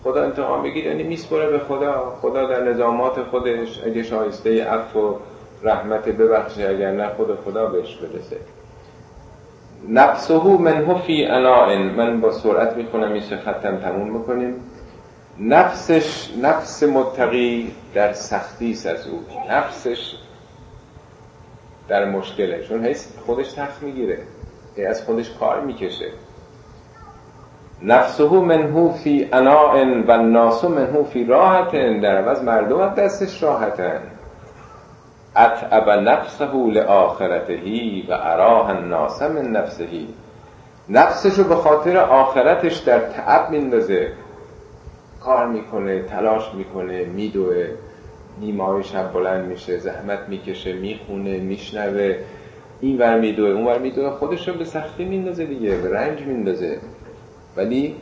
خدا 0.07 0.25
انتقام 0.25 0.63
بگیره 0.63 0.87
یعنی 0.87 1.03
میسپره 1.03 1.51
به 1.51 1.59
خدا. 1.59 2.19
خدا 2.23 2.47
در 2.47 2.63
نظامات 2.63 3.23
خودش 3.23 3.81
اگه 3.87 4.03
شایسته 4.03 4.65
عفو 4.65 5.01
و 5.01 5.15
رحمت 5.63 6.09
ببخشه 6.09 6.69
اگر 6.69 6.91
نه 6.91 7.09
خود 7.09 7.39
خدا 7.45 7.67
بهش 7.67 7.97
برسه. 7.97 8.37
نفسه 9.89 10.59
منه 10.59 11.03
فی 11.03 11.25
اناء 11.25 11.79
من 11.79 12.21
با 12.21 12.33
سرعت 12.33 12.77
می‌خونم 12.77 13.13
این 13.13 13.23
ختم 13.23 13.77
تموم 13.77 14.19
می‌کنیم 14.19 14.55
نفسش 15.41 16.31
نفس 16.43 16.83
متقی 16.83 17.75
در 17.95 18.13
سختی 18.13 18.73
از 18.73 19.09
او. 19.09 19.25
نفسش 19.51 20.15
در 21.89 22.05
مشکله 22.05 22.63
چون 22.63 22.95
خودش 23.27 23.53
تخت 23.53 23.83
می‌گیره. 23.83 24.19
از 24.89 25.03
خودش 25.03 25.31
کار 25.41 25.61
می‌کشه. 25.61 26.11
نفسه 27.83 28.29
منهو 28.29 28.93
فی 28.93 29.29
اناء 29.33 29.85
و 30.09 30.11
الناس 30.11 30.65
منهو 30.65 31.05
فی 31.05 31.25
راحت 31.25 31.71
در 32.03 32.17
عوض 32.17 32.43
مردم 32.43 32.81
از 32.81 32.95
دستش 32.95 33.43
راحتن. 33.43 34.01
اتعب 35.37 35.91
نفسه 35.91 36.55
لآخرتهی 36.55 38.07
و 38.09 38.13
اراه 38.13 38.71
الناس 38.71 39.23
من 39.23 39.43
نفسهی 39.43 40.09
نفسشو 40.89 41.45
به 41.45 41.55
خاطر 41.55 41.97
آخرتش 41.97 42.77
در 42.77 42.99
تعب 42.99 43.51
میندازه. 43.51 44.13
کار 45.21 45.47
می‌کنه 45.47 46.03
تلاش 46.03 46.55
می‌کنه 46.55 47.05
میدوه. 47.05 47.67
نیمای 48.41 48.83
شب 48.83 49.13
بلند 49.13 49.45
میشه 49.45 49.79
زحمت 49.79 50.19
می‌کشه 50.29 50.73
می‌خونه 50.73 51.39
میشنوه. 51.39 52.17
این 52.81 52.99
ور 52.99 53.21
میدوه 53.21 53.49
اون 53.49 53.67
ور 53.67 53.79
میدوه. 53.79 54.11
خودش 54.11 54.49
رو 54.49 54.55
به 54.55 54.65
سختی 54.65 55.05
میندازه 55.05 55.45
دیگه 55.45 55.77
به 55.77 55.91
رنج 55.91 56.21
میندازه. 56.21 56.79
ولی 57.57 57.95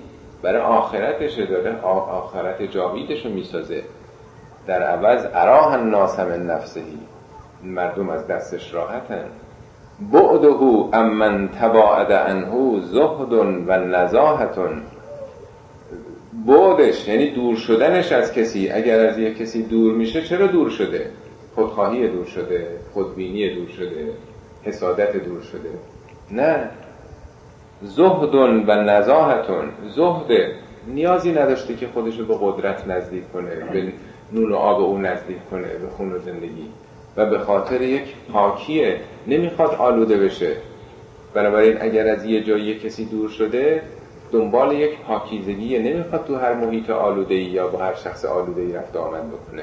برای 0.43 0.63
آخرتش 0.63 1.39
داره 1.39 1.81
آخرت 1.83 2.63
جاویدش 2.63 3.27
رو 3.27 3.33
می‌سازه. 3.33 3.83
در 4.67 4.83
عوض 4.83 5.27
اراه 5.35 5.73
الناس 5.73 6.21
من 6.21 6.47
نفسهی 6.47 6.99
مردم 7.65 8.09
از 8.09 8.27
دستش 8.27 8.75
راحتن. 8.75 9.25
بعده 10.13 10.49
امن 10.93 11.49
تباعد 11.49 12.13
عنه 12.13 12.81
زهد 12.81 13.33
و 13.33 13.75
نزاهتون 13.75 14.83
بعدش 16.47 17.09
یعنی 17.09 17.31
دور 17.31 17.57
شدنش 17.57 18.13
از 18.13 18.33
کسی. 18.33 18.71
اگر 18.71 19.07
از 19.07 19.19
یک 19.19 19.39
کسی 19.39 19.63
دور 19.63 19.95
میشه 19.95 20.23
چرا 20.23 20.47
دور 20.47 20.71
شده؟ 20.71 21.11
خودخواهی 21.55 22.09
دور 22.09 22.25
شده 22.25 22.69
خودبینی 22.95 23.55
دور 23.55 23.69
شده 23.69 24.13
حسادت 24.65 25.17
دور 25.17 25.43
شده. 25.43 25.71
نه. 26.31 26.71
زهد 27.85 28.35
و 28.35 28.47
نزاهتون. 28.75 29.69
زهد 29.89 30.53
نیازی 30.87 31.33
نداشته 31.33 31.75
که 31.75 31.89
خودش 31.95 32.19
رو 32.19 32.25
به 32.25 32.35
قدرت 32.41 32.89
نزدیک 32.89 33.33
کنه 33.33 33.51
به 33.73 33.93
نون 34.33 34.53
و 34.53 34.57
آب 34.57 34.83
او 34.83 34.99
نزدیک 34.99 35.37
کنه 35.51 35.69
به 35.69 35.89
خون 35.97 36.13
و 36.13 36.19
زندگی. 36.19 36.69
و 37.17 37.27
به 37.27 37.39
خاطر 37.39 37.83
یک 37.83 38.15
پاکیه 38.33 39.01
نمی‌خواد 39.27 39.75
آلوده 39.75 40.17
بشه. 40.17 40.57
بنابراین 41.35 41.83
اگر 41.83 42.09
از 42.09 42.25
یه 42.25 42.45
جایی 42.45 42.79
کسی 42.79 43.05
دور 43.05 43.29
شده 43.29 43.83
دنبال 44.33 44.73
یک 44.73 44.99
پاکیزگیه. 45.01 45.79
نمی‌خواد 45.79 46.25
تو 46.25 46.37
هر 46.37 46.55
محیط 46.55 46.91
آلوده 46.91 47.35
یا 47.35 47.69
با 47.69 47.79
هر 47.79 47.95
شخص 47.95 48.25
آلوده 48.25 48.63
ای 48.63 48.73
رفت 48.73 48.97
آمد 48.97 49.23
بکنه. 49.29 49.63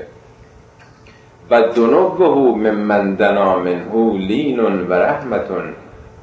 و 1.50 1.62
دنوه 1.62 2.72
من 2.72 3.16
دنا 3.16 3.60
منه 3.60 4.18
لین 4.18 4.60
و 4.60 4.94
رحمتون. 4.94 5.64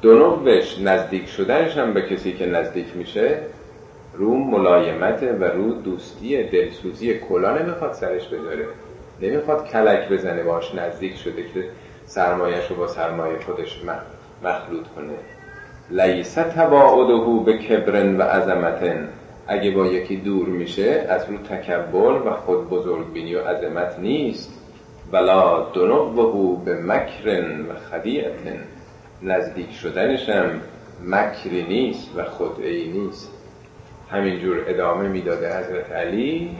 دنوش 0.01 0.79
نزدیک 0.79 1.27
شدنش 1.27 1.77
هم 1.77 1.93
به 1.93 2.01
کسی 2.01 2.33
که 2.33 2.45
نزدیک 2.45 2.95
میشه 2.95 3.37
رو 4.13 4.35
ملایمت 4.35 5.23
و 5.39 5.43
رو 5.43 5.73
دوستی 5.73 6.43
دلسوزی 6.43 7.19
کلا 7.19 7.57
نمی‌خواد 7.57 7.93
سرش 7.93 8.27
بذاره. 8.27 8.65
نمی‌خواد 9.21 9.67
کلک 9.67 10.09
بزنه 10.09 10.43
باش 10.43 10.75
نزدیک 10.75 11.15
شده 11.15 11.43
که 11.53 11.63
سرمایش 12.05 12.67
رو 12.67 12.75
با 12.75 12.87
سرمایه 12.87 13.39
خودش 13.39 13.81
مخلوط 14.43 14.87
کنه. 14.95 15.13
لیس 15.91 16.33
تباعده 16.33 17.43
به 17.45 17.57
کبرن 17.57 18.17
و 18.17 18.21
عظمتن. 18.21 19.07
اگه 19.47 19.71
با 19.71 19.85
یکی 19.85 20.17
دور 20.17 20.47
میشه 20.47 21.05
از 21.09 21.25
رو 21.29 21.37
تکبر 21.37 22.27
و 22.27 22.33
خود 22.33 22.69
بزرگ 22.69 23.13
بینی 23.13 23.35
و 23.35 23.41
عظمت 23.41 23.99
نیست. 23.99 24.53
بلا 25.11 25.67
دنوه 25.73 26.65
به 26.65 26.73
مکرن 26.73 27.61
و 27.61 27.73
خدیعتن. 27.91 28.59
نزدیک 29.21 29.71
شدنشم 29.71 30.61
مکری 31.05 31.63
نیست 31.63 32.09
و 32.15 32.23
خدعی 32.23 32.91
نیست. 32.91 33.31
همینجور 34.09 34.63
ادامه 34.67 35.07
می‌داده 35.07 35.57
حضرت 35.59 35.91
علی 35.91 36.57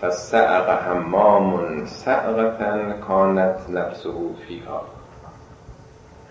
فسعق 0.00 0.68
حمام 0.68 1.86
سعقتا 1.86 2.92
کانت 2.92 3.70
نفسه 3.70 4.10
فیها. 4.48 4.84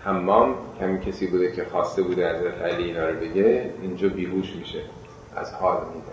حمام 0.04 0.54
همین 0.80 1.00
کسی 1.00 1.26
بوده 1.26 1.52
که 1.52 1.64
خواسته 1.64 2.02
بوده 2.02 2.36
حضرت 2.36 2.62
علی 2.62 2.84
اینا 2.84 3.08
رو 3.08 3.20
بگه 3.20 3.70
اینجا 3.82 4.08
بیهوش 4.08 4.56
میشه 4.56 4.80
از 5.36 5.54
حال 5.54 5.76
میده. 5.94 6.12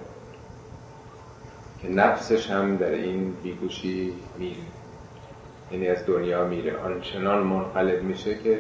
که 1.82 1.90
نفسش 1.90 2.50
هم 2.50 2.78
در 2.78 2.92
این 2.92 3.34
بیهوشی 3.44 4.14
میره. 4.38 4.56
یعنی 5.72 5.88
از 5.88 6.06
دنیا 6.06 6.44
میره. 6.44 6.78
آنچنان 6.86 7.44
منقلب 7.44 8.04
میشه 8.04 8.38
که 8.38 8.60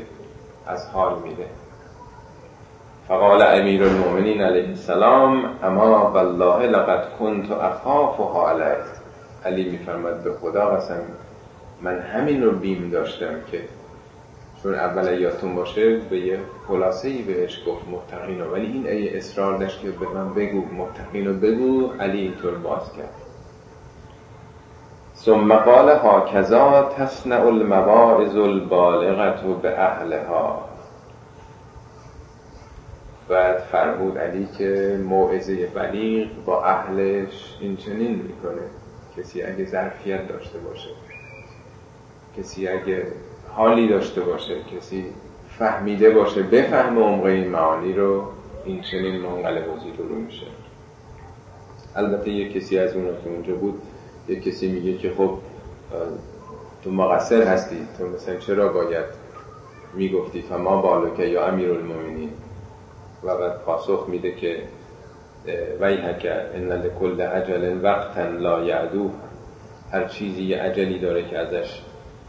از 0.67 0.89
حال 0.89 1.19
میره. 1.19 1.45
فقال 3.07 3.41
امیر 3.41 3.83
المؤمنین 3.83 4.41
علیه 4.41 4.67
السلام 4.67 5.57
اما 5.63 6.11
والله 6.11 6.67
لقد 6.67 7.07
كنت 7.19 7.51
اخاف 7.51 8.19
حالت 8.19 8.83
علی 9.45 9.69
میفرماد 9.69 10.23
به 10.23 10.33
خدا 10.33 10.65
قسم 10.65 11.01
من 11.81 11.99
همین 11.99 12.43
رو 12.43 12.51
بیم 12.51 12.89
داشتم 12.89 13.35
که 13.51 13.61
چون 14.63 14.75
اول 14.75 15.19
یادتون 15.19 15.55
باشه 15.55 15.97
به 15.97 16.19
یه 16.19 16.39
خلاصه 16.67 17.07
ای 17.07 17.21
بهش 17.21 17.63
گفت 17.67 17.85
متقین 17.87 18.41
ولی 18.41 18.65
این 18.65 18.87
ای 18.87 19.17
اصرار 19.17 19.57
داشت 19.57 19.81
که 19.81 19.91
به 19.91 20.07
من 20.07 20.33
بگو 20.33 20.65
متقین 20.65 21.27
رو 21.27 21.33
بگو 21.33 21.91
علی 21.99 22.21
اینطور 22.21 22.55
باز 22.55 22.93
کرد. 22.93 23.28
ثم 25.25 25.53
قال 25.53 25.89
هاکذا 25.89 26.93
تصنع 26.97 27.47
المواعظ 27.47 28.35
البالغت 28.35 29.41
به 29.61 29.79
اهلها 29.79 30.69
بعد 33.29 33.57
فرمود 33.57 34.17
علی 34.17 34.47
که 34.57 34.99
موعظه 35.03 35.65
بلیغ 35.67 36.27
با 36.45 36.63
اهلش 36.63 37.57
این 37.61 37.77
چنین 37.77 38.15
می‌کنه. 38.15 38.61
کسی 39.17 39.43
اگه 39.43 39.65
ظرفیت 39.65 40.27
داشته 40.27 40.59
باشه 40.59 40.89
کسی 42.37 42.67
اگه 42.67 43.07
حالی 43.55 43.87
داشته 43.87 44.21
باشه 44.21 44.55
کسی 44.77 45.05
فهمیده 45.59 46.09
باشه 46.09 46.43
بفهم 46.43 46.99
عمق 46.99 47.23
این 47.23 47.47
معانی 47.47 47.93
رو 47.93 48.23
این 48.65 48.81
چنین 48.81 49.21
منقلب 49.21 49.67
و 49.69 50.03
رو 50.09 50.15
میشه. 50.15 50.45
البته 51.95 52.31
یه 52.31 52.53
کسی 52.53 52.79
از 52.79 52.95
اون 52.95 53.05
که 53.05 53.29
اونجا 53.29 53.55
بود 53.55 53.81
یه 54.29 54.39
کسی 54.39 54.67
میگه 54.67 54.97
که 54.97 55.11
خب 55.17 55.29
تو 56.83 56.91
مقصر 56.91 57.43
هستی 57.43 57.87
تو 57.97 58.07
مثلا 58.07 58.35
چرا 58.35 58.73
باید 58.73 59.05
می‌گفتی 59.93 60.41
فما 60.41 60.81
بالو 60.81 61.19
یا 61.19 61.47
امیر 61.47 61.71
المومنین 61.71 62.29
و 63.23 63.37
بعد 63.37 63.59
پاسخ 63.59 64.05
میده 64.07 64.31
که 64.31 64.63
ویحک 65.81 66.27
ان 66.53 66.71
لکل 66.71 67.21
عجل 67.21 67.79
وقتا 67.83 68.27
لا 68.27 68.63
یعدو 68.63 69.11
هر 69.91 70.07
چیزی 70.07 70.43
یه 70.43 70.57
عجلی 70.57 70.99
داره 70.99 71.29
که 71.29 71.37
ازش 71.37 71.81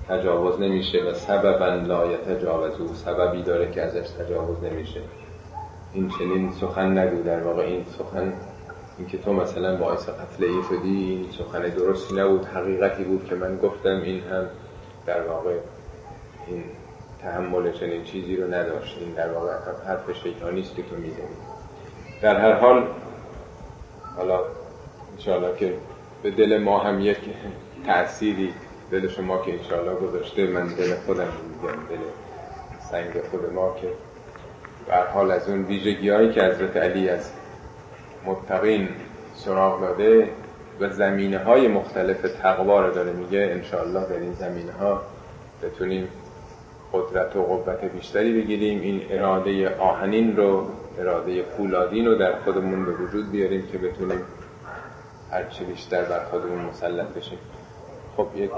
تجاوز 0.08 0.60
نمیشه 0.60 0.98
و 1.02 1.14
سببا 1.14 1.66
لا 1.66 2.12
یتجاوزو 2.12 2.94
سببی 2.94 3.42
داره 3.42 3.70
که 3.70 3.82
ازش 3.82 4.08
تجاوز 4.10 4.56
نمیشه. 4.64 5.00
این 5.92 6.10
چنین 6.18 6.52
سخن 6.52 6.98
نگو 6.98 7.22
در 7.22 7.42
واقع 7.42 7.62
این 7.62 7.84
سخن 7.98 8.32
اینکه 9.00 9.18
تو 9.18 9.32
مثلا 9.32 9.76
باعث 9.76 10.08
قتل 10.08 10.44
ای 10.44 10.62
شدی 10.68 10.88
این 10.88 11.26
سخن 11.38 11.62
درستی 11.62 12.14
نبود 12.14 12.44
حقیقتی 12.44 13.04
بود 13.04 13.26
که 13.28 13.34
من 13.34 13.56
گفتم 13.56 14.00
این 14.04 14.20
هم 14.20 14.46
در 15.06 15.22
واقع 15.22 15.56
این 16.46 16.64
تحمل 17.22 17.72
چنین 17.72 18.04
چیزی 18.04 18.36
رو 18.36 18.54
نداشت. 18.54 18.98
این 19.00 19.14
در 19.14 19.32
واقع 19.32 19.52
حرف 19.86 20.12
شیطانی 20.22 20.60
است 20.60 20.76
که 20.76 20.82
تو 20.82 20.96
می‌زنی. 20.96 21.36
در 22.22 22.40
هر 22.40 22.52
حال 22.52 22.86
حالا 24.16 24.40
انشاءالله 25.12 25.56
که 25.56 25.74
به 26.22 26.30
دل 26.30 26.58
ما 26.58 26.78
هم 26.78 27.00
یک 27.00 27.18
تأثیری 27.86 28.54
دل 28.90 29.08
شما 29.08 29.42
که 29.42 29.52
انشاءالله 29.52 29.94
گذاشته 29.94 30.46
من 30.46 30.66
دل 30.66 30.94
خودم 31.06 31.28
میگم 31.48 31.76
دل 31.88 32.04
سنگ 32.90 33.22
خود 33.30 33.52
ما 33.52 33.76
که 33.80 33.88
به 34.86 34.96
حال 34.96 35.30
از 35.30 35.48
اون 35.48 35.64
ویژگی 35.64 36.08
هایی 36.08 36.32
که 36.32 36.42
حضرت 36.42 36.76
علی 36.76 37.08
از 37.08 37.32
متقین 38.26 38.88
سراغ 39.34 39.80
داده 39.80 40.28
و 40.80 40.88
زمینه 40.88 41.38
های 41.38 41.68
مختلف 41.68 42.22
تقوا 42.42 42.86
رو 42.86 42.94
داره 42.94 43.12
میگه 43.12 43.48
انشاءالله 43.52 44.06
در 44.06 44.16
این 44.16 44.32
زمینه 44.32 44.72
ها 44.72 45.00
بتونیم 45.62 46.08
قدرت 46.92 47.36
و 47.36 47.42
قوت 47.42 47.84
بیشتری 47.84 48.42
بگیریم. 48.42 48.80
این 48.80 49.02
اراده 49.10 49.76
آهنین 49.76 50.36
رو 50.36 50.66
اراده 50.98 51.42
فولادین 51.42 52.06
رو 52.06 52.14
در 52.14 52.40
خودمون 52.44 52.84
به 52.84 52.92
وجود 52.92 53.30
بیاریم 53.30 53.66
که 53.72 53.78
بتونیم 53.78 54.22
هرچی 55.30 55.64
بیشتر 55.64 56.04
بر 56.04 56.24
خودمون 56.24 56.58
مسلط 56.58 57.06
بشیم. 57.06 57.38
خب 58.16 58.26
یک 58.36 58.50